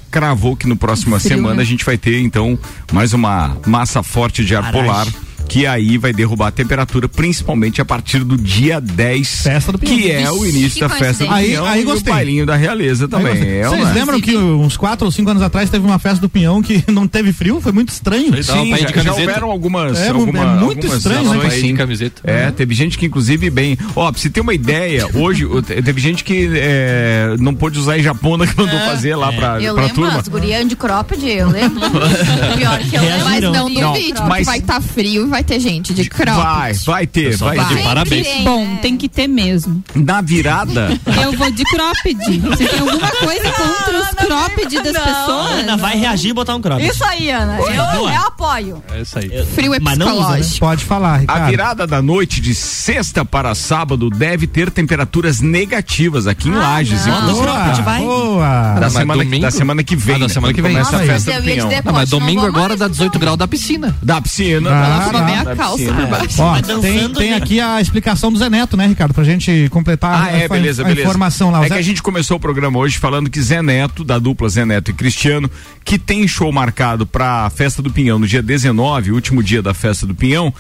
cravou 0.10 0.56
que 0.56 0.68
no 0.68 0.76
próxima 0.76 1.20
Frio, 1.20 1.38
semana 1.38 1.56
né? 1.56 1.62
a 1.62 1.66
gente 1.66 1.86
vai 1.86 1.98
ter, 1.98 2.20
então, 2.20 2.60
mais 2.92 3.14
uma 3.14 3.58
massa 3.66 4.04
forte 4.04 4.44
de 4.44 4.56
ar 4.56 4.72
polar. 4.72 5.08
Que 5.52 5.68
aí 5.68 5.98
vai 5.98 6.14
derrubar 6.14 6.48
a 6.48 6.52
temperatura, 6.52 7.10
principalmente 7.10 7.82
a 7.82 7.86
partir 7.86 8.24
do 8.24 8.38
dia 8.38 8.80
10, 8.80 9.42
Festa 9.44 9.72
do 9.74 9.78
Pinhão. 9.78 9.98
que 9.98 10.10
é 10.12 10.32
o 10.32 10.46
início 10.46 10.76
Que 10.76 10.80
da 10.80 10.90
festa 10.90 11.26
do 11.26 11.28
coincidência. 11.30 11.46
Pinhão 11.46 11.66
Aí- 11.66 11.74
aí 11.74 11.80
e 11.82 11.84
o 11.84 11.88
gostei. 11.88 12.14
bailinho 12.14 12.46
da 12.46 12.56
realeza 12.56 13.06
também. 13.08 13.34
É, 13.34 13.68
Vocês 13.68 13.82
uma- 13.82 13.92
lembram 13.92 14.22
que 14.22 14.38
uns 14.38 14.78
quatro 14.78 15.06
ou 15.06 15.12
cinco 15.12 15.30
anos 15.30 15.44
atrás 15.44 15.70
teve 15.70 15.86
uma 15.86 16.00
festa 16.00 16.22
do 16.22 16.30
Pinhão 16.30 16.62
que 16.62 16.82
não 16.90 17.06
teve 17.06 17.34
frio? 17.34 17.60
Foi 17.60 17.74
muito 17.74 17.90
estranho. 17.90 18.32
Sim, 18.42 18.74
de 18.74 18.80
já, 18.82 19.04
já 19.04 19.12
houveram 19.14 19.52
algumas. 19.52 19.98
É, 20.00 20.08
alguma- 20.10 20.40
é 20.40 20.46
muito 20.56 20.78
algumas 20.88 20.98
estranho, 20.98 21.34
né? 21.34 21.50
sim. 21.50 21.76
camiseta. 21.76 22.22
É, 22.24 22.50
teve 22.52 22.74
gente 22.74 22.98
que 22.98 23.06
inclusive 23.06 23.50
bem. 23.50 23.78
Ó, 23.94 24.10
pra 24.10 24.22
você 24.22 24.30
ter 24.30 24.40
uma 24.40 24.54
ideia, 24.54 25.06
hoje 25.14 25.46
teve 25.84 26.00
gente 26.00 26.24
que 26.24 26.50
é, 26.56 27.36
não 27.40 27.54
pôde 27.54 27.78
usar 27.78 27.98
em 28.00 28.04
japona 28.04 28.48
que 28.48 28.56
mandou 28.56 28.80
fazer 28.80 29.16
lá 29.18 29.34
pra, 29.34 29.62
Eu 29.62 29.74
pra 29.74 29.84
lembro, 29.84 30.02
turma. 30.02 30.18
as 30.20 30.28
gurias 30.30 30.66
de 30.70 30.78
cropped, 30.78 31.28
eu 31.28 31.50
lembro. 31.50 31.82
Pior 32.58 32.80
que 32.80 32.96
eu 32.96 33.02
lembro. 33.02 33.26
Mas 33.26 33.42
não 33.42 33.94
porque 33.94 34.14
mas- 34.30 34.46
vai 34.46 34.60
estar 34.60 34.82
frio 34.82 35.26
e 35.26 35.30
vai 35.30 35.41
ter 35.44 35.60
gente 35.60 35.94
de 35.94 36.10
cropped. 36.10 36.44
Vai, 36.44 36.74
vai 36.74 37.08
ter, 37.08 37.36
vai 37.38 37.58
tá 37.58 37.64
de 37.64 37.76
ter. 37.76 37.84
parabéns. 37.84 38.28
Sempre 38.28 38.44
Bom, 38.44 38.76
tem 38.82 38.98
que 38.98 39.08
ter 39.10 39.28
mesmo. 39.28 39.84
Na 39.96 40.22
virada, 40.22 41.00
Eu 41.22 41.34
vou 41.38 41.52
de 41.52 41.64
cropped. 41.64 42.40
Você 42.40 42.66
tem 42.68 42.80
alguma 42.80 43.12
coisa 43.12 43.52
contra 43.52 44.02
os 44.02 44.08
cropped 44.10 44.76
das 44.82 44.98
pessoas? 45.04 45.52
Ana 45.52 45.78
vai 45.78 45.98
reagir 45.98 46.30
e 46.30 46.34
botar 46.34 46.56
um 46.56 46.62
crop. 46.62 46.82
Isso 46.84 47.04
aí, 47.04 47.30
Ana. 47.30 47.58
Eu, 47.60 48.00
boa. 48.00 48.12
eu 48.14 48.22
apoio. 48.28 48.84
É 48.94 49.02
isso 49.02 49.18
aí. 49.20 49.30
Frio 49.54 49.74
é 49.74 49.80
Mas 49.80 49.98
não 49.98 50.08
usa, 50.08 50.30
né? 50.30 50.38
psicológico. 50.40 50.60
Pode 50.60 50.86
falar, 50.86 51.14
a 51.14 51.18
Ricardo. 51.18 51.50
virada 51.50 51.88
da 51.88 52.02
noite 52.02 52.42
de 52.42 52.54
sexta 52.56 53.24
para 53.26 53.54
sábado 53.56 54.10
deve 54.10 54.48
ter 54.48 54.70
temperaturas 54.72 55.42
negativas 55.42 56.28
aqui 56.28 56.50
em 56.50 56.54
Lages. 56.54 57.06
não. 57.06 57.42
cropped, 57.42 57.82
vai. 57.84 58.02
boa. 58.02 58.74
Da 58.74 58.80
mas 58.82 58.94
semana, 58.94 59.24
domingo? 59.24 59.42
da 59.44 59.52
semana 59.52 59.84
que 59.84 59.96
vem. 59.96 60.16
Ah, 60.16 60.20
da 60.20 60.28
né, 60.28 60.34
semana 60.34 60.54
quando 60.54 60.56
que 60.56 60.62
vem. 60.62 60.72
Começa 60.74 60.90
a 60.96 61.00
Nossa, 61.00 61.12
festa 61.12 61.32
eu 61.32 61.42
do 61.42 61.46
pinhão. 61.46 61.70
Não, 61.70 61.94
mas 61.94 62.10
Poxa, 62.10 62.12
não 62.12 62.20
domingo 62.20 62.46
agora 62.46 62.76
dá 62.78 62.88
18 62.88 63.20
graus 63.20 63.38
da 63.38 63.48
piscina. 63.48 63.96
Da 64.02 64.22
piscina. 64.22 64.70
Ah, 64.72 64.82
da 64.90 64.98
piscina, 65.00 65.20
bem 65.32 65.40
a 65.40 65.44
da 65.44 65.56
calça 65.56 65.78
piscina. 65.78 65.96
por 66.02 66.08
baixo. 66.08 66.42
Ó, 66.42 66.52
Vai 66.52 66.62
tem, 66.62 66.76
dançando, 66.76 67.20
tem 67.20 67.34
aqui 67.34 67.60
a 67.60 67.82
explicação 67.82 68.32
do 68.32 68.38
Zé 68.40 68.50
Neto, 68.50 68.78
né, 68.78 68.88
Ricardo? 68.88 69.14
Pra 69.14 69.24
gente 69.24 69.68
completar 69.72 70.12
Ah, 70.14 70.26
a, 70.26 70.32
é, 70.32 70.48
beleza, 70.48 70.82
a 70.82 70.86
beleza. 70.86 71.02
informação 71.08 71.52
lá. 71.52 71.60
É 71.60 71.64
Zé- 71.64 71.76
que 71.76 71.80
a 71.80 71.82
gente 71.82 72.02
começou 72.04 72.38
o 72.38 72.40
programa 72.40 72.78
hoje 72.80 72.98
falando 72.98 73.30
que 73.30 73.42
Zé 73.42 73.62
Neto, 73.62 74.04
da 74.04 74.20
dupla 74.20 74.48
Zé 74.50 74.66
Neto 74.66 74.92
e 74.92 74.94
Cristiano, 74.94 75.50
que 75.84 75.98
tem 75.98 76.28
show 76.28 76.52
marcado 76.52 77.06
pra 77.06 77.50
Festa 77.50 77.82
do 77.82 77.90
Pinhão 77.92 78.20
no 78.20 78.28
dia 78.28 78.42
19, 78.42 79.12
último 79.12 79.42
dia 79.44 79.62
da 79.62 79.74
Festa 79.74 80.06
do 80.06 80.14
Pinhão, 80.16 80.54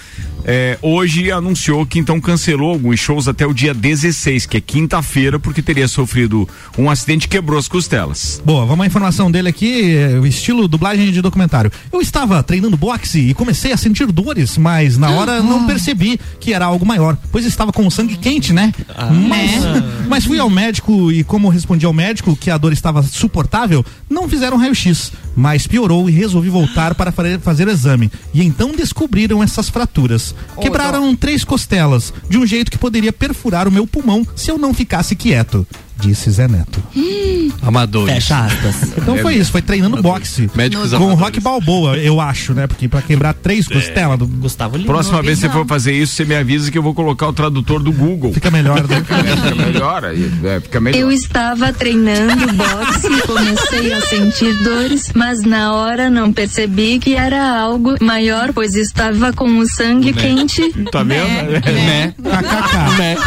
é, 0.43 0.78
hoje 0.82 1.32
anunciou 1.32 1.86
que 1.86 1.99
então 1.99 2.19
cancelou 2.19 2.72
alguns 2.72 2.99
shows 2.99 3.28
até 3.28 3.45
o 3.45 3.53
dia 3.53 3.74
16, 3.74 4.45
que 4.45 4.57
é 4.57 4.61
quinta-feira, 4.61 5.39
porque 5.39 5.61
teria 5.61 5.88
sofrido 5.88 6.47
um 6.78 6.89
acidente 6.89 7.26
e 7.26 7.30
quebrou 7.30 7.59
as 7.59 7.67
costelas. 7.67 8.41
Boa, 8.43 8.65
vamos 8.65 8.84
à 8.84 8.88
informação 8.88 9.30
dele 9.32 9.49
aqui, 9.49 9.95
é, 9.95 10.17
o 10.19 10.26
estilo 10.26 10.67
dublagem 10.67 11.11
de 11.11 11.22
documentário. 11.22 11.72
Eu 11.91 12.01
estava 12.01 12.41
treinando 12.41 12.76
boxe 12.78 13.19
e 13.19 13.34
comecei 13.34 13.72
a 13.72 13.78
sentir 13.78 14.07
dores, 14.11 14.57
mas 14.62 14.97
na 14.97 15.09
hora 15.09 15.41
não 15.41 15.66
percebi 15.66 16.20
que 16.39 16.53
era 16.53 16.66
algo 16.66 16.86
maior, 16.86 17.18
pois 17.32 17.45
estava 17.45 17.72
com 17.72 17.86
o 17.86 17.91
sangue 17.91 18.16
quente, 18.16 18.53
né? 18.53 18.72
mas, 19.28 20.07
mas 20.07 20.26
fui 20.26 20.38
ao 20.38 20.49
médico 20.49 21.12
e 21.12 21.24
como 21.24 21.49
respondi 21.49 21.86
ao 21.86 21.91
médico 21.91 22.36
que 22.36 22.51
a 22.51 22.57
dor 22.57 22.72
estava 22.72 23.01
suportável, 23.01 23.84
não 24.07 24.30
fizeram 24.30 24.57
raio-x, 24.57 25.12
mas 25.36 25.66
piorou 25.66 26.07
e 26.07 26.14
resolvi 26.14 26.49
voltar 26.49 26.93
para 26.93 27.12
fazer 27.12 27.68
o 27.68 27.72
exame. 27.72 28.12
E 28.34 28.43
então 28.43 28.72
descobriram 28.76 29.41
essas 29.41 29.68
fraturas. 29.68 30.36
Quebraram 30.62 31.16
três 31.16 31.43
costelas, 31.43 32.14
de 32.30 32.38
um 32.38 32.45
jeito 32.45 32.70
que 32.70 32.78
poderia 32.78 33.12
perfurar 33.12 33.68
o 33.68 33.72
meu 33.72 33.88
pulmão 33.88 34.26
se 34.36 34.51
eu 34.51 34.57
não 34.57 34.74
ficasse 34.74 35.16
quieto, 35.16 35.66
disse 36.01 36.29
Zé 36.31 36.47
Neto. 36.47 36.81
Amadores. 37.61 38.13
Fecha 38.15 38.45
aspas. 38.45 38.91
Então 39.01 39.17
foi 39.17 39.35
isso, 39.35 39.51
foi 39.51 39.61
treinando 39.61 40.01
boxe. 40.01 40.49
Médicos 40.55 40.89
com 40.91 40.95
amadores. 40.97 41.19
Rock 41.19 41.39
Balboa, 41.39 41.97
eu 41.97 42.19
acho, 42.21 42.53
né? 42.53 42.67
Porque 42.67 42.87
pra 42.87 43.01
quebrar 43.01 43.33
três 43.33 43.67
costelas 43.67 44.17
do- 44.17 44.27
Gustavo 44.27 44.77
Lima. 44.77 44.87
Próxima 44.87 45.21
vez 45.21 45.39
que 45.39 45.47
você 45.47 45.51
for 45.51 45.65
fazer 45.65 45.93
isso, 45.93 46.13
você 46.13 46.25
me 46.25 46.35
avisa 46.35 46.71
que 46.71 46.77
eu 46.77 46.83
vou 46.83 46.93
colocar 46.93 47.27
o 47.27 47.33
tradutor 47.33 47.81
do 47.81 47.91
Google. 47.91 48.31
fica 48.33 48.51
melhor, 48.51 48.87
né? 48.87 49.01
Fica 49.01 49.55
melhor, 49.55 50.05
aí, 50.05 50.31
é, 50.43 50.59
fica 50.59 50.79
melhor. 50.79 50.99
Eu 50.99 51.11
estava 51.11 51.73
treinando 51.73 52.53
boxe 52.53 53.07
e 53.07 53.21
comecei 53.27 53.93
a 53.93 54.01
sentir 54.01 54.53
dores, 54.63 55.11
mas 55.15 55.41
na 55.43 55.73
hora 55.73 56.09
não 56.09 56.31
percebi 56.31 56.99
que 56.99 57.15
era 57.15 57.59
algo 57.59 57.95
maior, 58.01 58.53
pois 58.53 58.75
estava 58.75 59.33
com 59.33 59.57
o 59.59 59.67
sangue 59.67 60.13
quente. 60.13 60.71
Tá 60.91 61.03
vendo? 61.03 61.51
Né? 61.65 62.13
Né? 62.97 63.17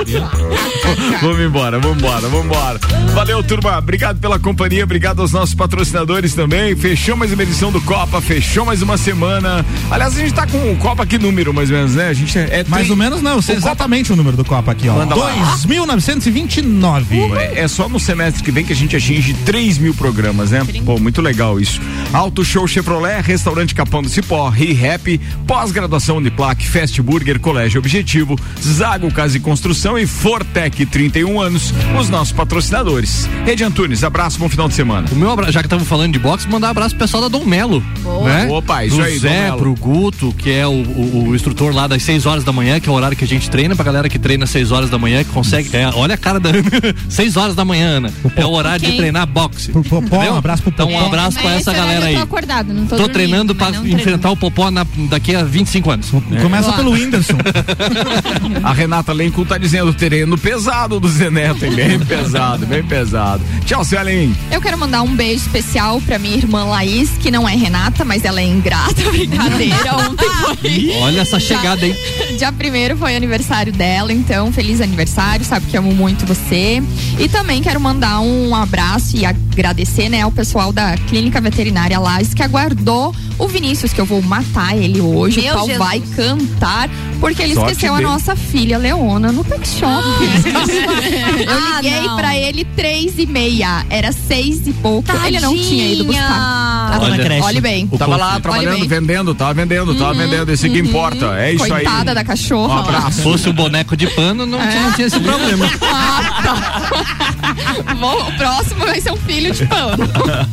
vamos 0.00 0.10
embora, 0.10 1.20
vamos 1.20 1.40
embora, 1.40 1.80
vamos 1.80 1.99
embora. 2.04 2.78
Valeu, 3.14 3.42
turma. 3.42 3.76
Obrigado 3.78 4.18
pela 4.18 4.38
companhia, 4.38 4.84
obrigado 4.84 5.20
aos 5.20 5.32
nossos 5.32 5.54
patrocinadores 5.54 6.32
também. 6.34 6.74
Fechou 6.74 7.14
mais 7.16 7.32
uma 7.32 7.42
edição 7.42 7.70
do 7.70 7.80
Copa, 7.82 8.20
fechou 8.22 8.64
mais 8.64 8.80
uma 8.80 8.96
semana. 8.96 9.64
Aliás, 9.90 10.16
a 10.16 10.20
gente 10.20 10.32
tá 10.32 10.46
com 10.46 10.72
o 10.72 10.76
Copa 10.76 11.04
que 11.04 11.18
número, 11.18 11.52
mais 11.52 11.70
ou 11.70 11.76
menos, 11.76 11.94
né? 11.94 12.08
A 12.08 12.12
gente 12.14 12.38
é. 12.38 12.60
é 12.60 12.64
Mais 12.68 12.84
tri- 12.84 12.90
ou 12.92 12.96
menos 12.96 13.20
não, 13.20 13.32
eu 13.32 13.42
sei 13.42 13.56
O 13.56 13.58
Copa- 13.58 13.68
exatamente 13.70 14.12
o 14.12 14.16
número 14.16 14.36
do 14.36 14.44
Copa 14.44 14.72
aqui, 14.72 14.88
ó. 14.88 14.94
Manda 14.94 15.14
lá. 15.14 15.30
2.929. 15.58 17.36
É, 17.38 17.60
é 17.60 17.68
só 17.68 17.88
no 17.88 18.00
semestre 18.00 18.42
que 18.42 18.50
vem 18.50 18.64
que 18.64 18.72
a 18.72 18.76
gente 18.76 18.96
atinge 18.96 19.34
3 19.44 19.78
mil 19.78 19.92
programas, 19.94 20.50
né? 20.52 20.66
Pô, 20.84 20.98
muito 20.98 21.20
legal 21.20 21.60
isso. 21.60 21.80
Auto 22.12 22.44
Show 22.44 22.66
Chevrolet, 22.66 23.20
Restaurante 23.22 23.74
Capão 23.74 24.02
do 24.02 24.08
Cipó, 24.08 24.48
ReHap, 24.48 25.18
pós-graduação 25.46 26.16
Uniplac, 26.16 26.66
Fast 26.66 27.00
Burger, 27.02 27.38
Colégio 27.40 27.78
Objetivo, 27.78 28.38
Zago 28.62 29.10
Casa 29.12 29.36
e 29.36 29.40
Construção 29.40 29.98
e 29.98 30.06
Fortec 30.06 30.86
31 30.86 31.40
anos, 31.40 31.72
os 31.98 32.08
nossos 32.08 32.32
patrocinadores. 32.32 33.28
Rede 33.44 33.62
Antunes, 33.62 34.02
abraço, 34.02 34.38
bom 34.38 34.48
final 34.48 34.68
de 34.68 34.74
semana. 34.74 35.06
O 35.12 35.14
meu 35.14 35.30
abra... 35.30 35.52
já 35.52 35.60
que 35.60 35.66
estamos 35.66 35.86
falando 35.86 36.12
de 36.12 36.18
boxe, 36.18 36.48
mandar 36.48 36.68
um 36.68 36.70
abraço 36.70 36.94
pro 36.96 37.04
pessoal 37.04 37.22
da 37.22 37.28
Dom 37.28 37.44
Melo. 37.44 37.82
Né? 38.24 38.46
Opa, 38.50 38.84
isso 38.84 38.96
Pro 38.96 39.04
aí, 39.04 39.14
Dom 39.14 39.20
Zé, 39.20 39.42
Melo. 39.44 39.58
pro 39.58 39.74
Guto, 39.74 40.34
que 40.38 40.50
é 40.50 40.66
o, 40.66 40.70
o- 40.70 41.28
o 41.28 41.34
instrutor 41.36 41.74
lá 41.74 41.86
das 41.86 42.02
6 42.02 42.24
horas 42.24 42.42
da 42.44 42.52
manhã, 42.52 42.80
que 42.80 42.88
é 42.88 42.92
o 42.92 42.94
horário 42.94 43.16
que 43.16 43.24
a 43.24 43.28
gente 43.28 43.50
treina, 43.50 43.74
pra 43.76 43.84
galera 43.84 44.08
que 44.08 44.18
treina 44.18 44.44
às 44.44 44.50
6 44.50 44.72
horas 44.72 44.88
da 44.88 44.98
manhã, 44.98 45.22
que 45.22 45.30
consegue. 45.30 45.68
é, 45.76 45.88
olha 45.94 46.14
a 46.14 46.18
cara 46.18 46.40
da 46.40 46.48
Ana. 46.50 46.62
6 47.08 47.36
horas 47.36 47.54
da 47.54 47.64
manhã, 47.64 47.98
Ana. 47.98 48.12
É 48.34 48.46
o 48.46 48.50
horário 48.50 48.84
de 48.86 48.96
treinar 48.96 49.26
boxe. 49.26 49.70
Pro 49.70 49.82
Popó, 49.84 50.16
Entendeu? 50.16 50.32
um 50.34 50.36
abraço 50.38 50.62
pro 50.62 50.72
Então, 50.72 50.86
Popó. 50.88 51.02
um 51.02 51.06
abraço 51.06 51.38
pra 51.38 51.50
Mas 51.50 51.60
essa 51.60 51.72
galera 51.72 52.06
aí. 52.06 52.14
Eu 52.14 52.18
tô 52.20 52.24
acordado, 52.24 52.72
não 52.72 52.82
tô, 52.86 52.96
Tô 52.96 52.96
dormindo, 52.96 53.12
treinando 53.12 53.54
pra 53.54 53.68
enfrentar 53.70 54.00
treino. 54.18 54.32
o 54.32 54.36
Popó 54.36 54.70
na- 54.70 54.86
daqui 55.10 55.34
a 55.34 55.44
25 55.44 55.90
anos. 55.90 56.10
Começa 56.40 56.64
Boa. 56.68 56.76
pelo 56.76 56.92
Whindersson. 56.92 57.36
A 58.64 58.72
Renata 58.72 59.12
Lenco 59.12 59.44
tá 59.44 59.58
dizendo 59.58 59.92
terreno 59.92 60.38
pesado 60.38 60.98
do 61.00 61.08
Zeneto, 61.08 61.64
hein? 61.64 61.72
Bem 61.80 61.98
pesado, 61.98 62.66
bem 62.66 62.82
pesado. 62.82 63.42
Tchau, 63.64 63.82
Celim. 63.82 64.36
Eu 64.52 64.60
quero 64.60 64.76
mandar 64.76 65.00
um 65.00 65.16
beijo 65.16 65.46
especial 65.46 65.98
pra 66.02 66.18
minha 66.18 66.36
irmã 66.36 66.64
Laís, 66.64 67.08
que 67.18 67.30
não 67.30 67.48
é 67.48 67.56
Renata, 67.56 68.04
mas 68.04 68.22
ela 68.22 68.38
é 68.38 68.44
ingrata, 68.44 69.00
brincadeira. 69.10 69.96
Ontem 69.96 70.28
foi. 70.28 70.90
Olha 71.00 71.22
essa 71.22 71.40
chegada, 71.40 71.86
hein? 71.86 71.96
Dia 72.36 72.52
primeiro 72.52 72.98
foi 72.98 73.16
aniversário 73.16 73.72
dela, 73.72 74.12
então 74.12 74.52
feliz 74.52 74.78
aniversário, 74.82 75.42
sabe 75.42 75.64
que 75.70 75.76
amo 75.76 75.94
muito 75.94 76.26
você. 76.26 76.82
E 77.18 77.28
também 77.30 77.62
quero 77.62 77.80
mandar 77.80 78.20
um 78.20 78.54
abraço 78.54 79.16
e 79.16 79.24
agradecer, 79.24 80.10
né, 80.10 80.20
ao 80.20 80.30
pessoal 80.30 80.72
da 80.72 80.98
Clínica 81.08 81.40
Veterinária 81.40 81.98
Lages 81.98 82.34
que 82.34 82.42
aguardou 82.42 83.14
o 83.40 83.48
Vinícius, 83.48 83.92
que 83.92 84.00
eu 84.00 84.04
vou 84.06 84.20
matar 84.22 84.76
ele 84.76 85.00
hoje. 85.00 85.40
Meu 85.40 85.52
o 85.52 85.56
pau 85.56 85.66
Jesus. 85.66 85.78
vai 85.86 86.00
cantar, 86.14 86.88
porque 87.18 87.42
ele 87.42 87.54
Sorte 87.54 87.72
esqueceu 87.72 87.94
a 87.94 87.96
dele. 87.98 88.08
nossa 88.08 88.36
filha 88.36 88.78
Leona 88.78 89.32
no 89.32 89.42
pet 89.44 89.66
shop. 89.68 90.04
eu 91.40 91.50
Ah, 91.50 91.80
liguei 91.80 92.00
não. 92.06 92.16
pra 92.16 92.36
ele 92.36 92.64
três 92.64 93.18
e 93.18 93.26
meia, 93.26 93.84
era 93.90 94.12
seis 94.12 94.66
e 94.66 94.72
pouco. 94.72 95.10
Ele 95.26 95.40
não 95.40 95.54
tinha 95.56 95.92
ido 95.92 96.04
buscar. 96.04 96.90
Tava 96.90 97.08
na 97.08 97.14
Olha. 97.16 97.44
Olhe 97.44 97.60
bem. 97.60 97.88
O 97.90 97.98
Tava 97.98 98.16
lá 98.16 98.40
trabalhando, 98.40 98.74
Olha 98.80 98.88
vendendo, 98.88 99.34
tava 99.34 99.54
vendendo, 99.54 99.94
tava 99.94 100.14
vendendo. 100.14 100.50
Esse 100.50 100.68
que 100.68 100.78
importa. 100.78 101.38
É 101.40 101.52
isso 101.52 101.64
aí. 101.64 101.70
Coitada 101.84 102.14
da 102.14 102.24
cachorra. 102.24 102.74
Um 102.74 102.78
abraço. 102.78 103.12
Se 103.18 103.22
fosse 103.22 103.48
o 103.48 103.52
boneco 103.52 103.96
de 103.96 104.06
pano, 104.08 104.44
não, 104.46 104.60
É. 104.60 104.66
tinha- 104.68 104.82
não 104.82 104.92
tinha 104.92 105.06
esse 105.06 105.20
problema. 105.20 105.70
Ah, 105.82 106.42
tá. 106.42 107.94
Vou- 107.98 108.28
o 108.28 108.32
próximo 108.36 108.80
vai 108.84 109.00
ser 109.00 109.12
um 109.12 109.16
filho 109.16 109.52
de 109.52 109.66
pano. 109.66 110.08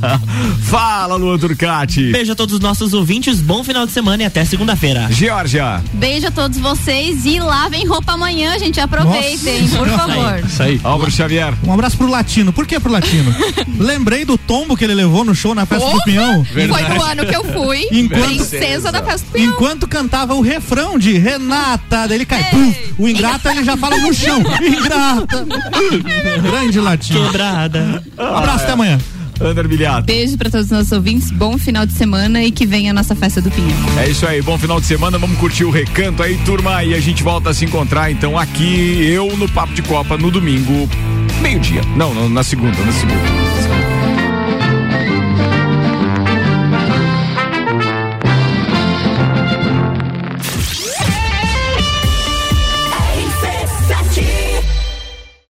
Fala, 0.63 1.15
Luan 1.15 1.37
Turcati. 1.37 2.11
Beijo 2.11 2.31
a 2.33 2.35
todos 2.35 2.55
os 2.55 2.59
nossos 2.59 2.76
ouvintes, 2.81 3.39
bom 3.41 3.63
final 3.63 3.85
de 3.85 3.91
semana 3.91 4.23
e 4.23 4.25
até 4.25 4.45
segunda-feira. 4.45 5.07
Georgia. 5.09 5.81
Beijo 5.93 6.27
a 6.27 6.31
todos 6.31 6.57
vocês 6.57 7.25
e 7.25 7.39
lavem 7.39 7.85
roupa 7.85 8.13
amanhã, 8.13 8.57
gente. 8.59 8.79
Aproveitem, 8.79 9.61
Nossa 9.63 9.77
por 9.77 9.87
favor. 9.89 10.39
Isso 10.45 10.63
aí. 10.63 10.79
Álvaro 10.83 11.11
Xavier. 11.11 11.53
Um 11.65 11.73
abraço 11.73 11.97
pro 11.97 12.07
Latino. 12.07 12.53
Por 12.53 12.65
que 12.67 12.79
pro 12.79 12.91
Latino? 12.91 13.33
Lembrei 13.79 14.23
do 14.25 14.37
tombo 14.37 14.75
que 14.77 14.83
ele 14.83 14.93
levou 14.93 15.23
no 15.25 15.33
show 15.35 15.53
na 15.55 15.65
festa 15.65 15.85
do 15.85 15.91
Porra! 15.91 16.03
Pinhão. 16.05 16.45
Foi 16.45 16.65
no 16.67 17.03
ano 17.03 17.25
que 17.25 17.35
eu 17.35 17.43
fui 17.43 17.87
Enquanto- 17.91 18.25
princesa 18.25 18.91
da 18.91 19.01
festa 19.03 19.25
do 19.27 19.31
Pinhão. 19.33 19.53
Enquanto 19.53 19.87
cantava 19.87 20.33
o 20.35 20.41
refrão 20.41 20.97
de 20.99 21.17
Renata, 21.17 22.07
daí 22.07 22.17
ele 22.17 22.25
cai. 22.25 22.43
pum, 22.51 22.73
o 22.99 23.07
ingrato 23.07 23.47
ele 23.49 23.63
já 23.63 23.75
fala 23.75 23.97
no 23.97 24.13
chão. 24.13 24.39
Ingrata. 24.61 25.45
Grande 26.41 26.79
latino. 26.79 27.25
Quebrada. 27.25 28.03
Abraço 28.17 28.63
até 28.63 28.73
amanhã. 28.73 28.97
Ander 29.41 29.67
Bilhato. 29.67 30.05
Beijo 30.05 30.37
pra 30.37 30.49
todos 30.49 30.65
os 30.67 30.71
nossos 30.71 30.91
ouvintes, 30.91 31.31
bom 31.31 31.57
final 31.57 31.85
de 31.85 31.93
semana 31.93 32.43
e 32.43 32.51
que 32.51 32.65
venha 32.65 32.91
a 32.91 32.93
nossa 32.93 33.15
festa 33.15 33.41
do 33.41 33.51
Pinhão. 33.51 33.77
É 33.99 34.09
isso 34.09 34.25
aí, 34.25 34.41
bom 34.41 34.57
final 34.57 34.79
de 34.79 34.85
semana, 34.85 35.17
vamos 35.17 35.37
curtir 35.37 35.63
o 35.65 35.69
recanto 35.69 36.23
aí, 36.23 36.37
turma, 36.45 36.83
e 36.83 36.93
a 36.93 36.99
gente 36.99 37.23
volta 37.23 37.49
a 37.49 37.53
se 37.53 37.65
encontrar 37.65 38.11
então 38.11 38.37
aqui, 38.37 39.05
eu 39.09 39.35
no 39.37 39.49
Papo 39.49 39.73
de 39.73 39.81
Copa 39.81 40.17
no 40.17 40.31
domingo, 40.31 40.89
meio-dia. 41.41 41.81
Não, 41.95 42.13
não, 42.13 42.29
na 42.29 42.43
segunda, 42.43 42.77
na 42.83 42.91
segunda. 42.91 43.56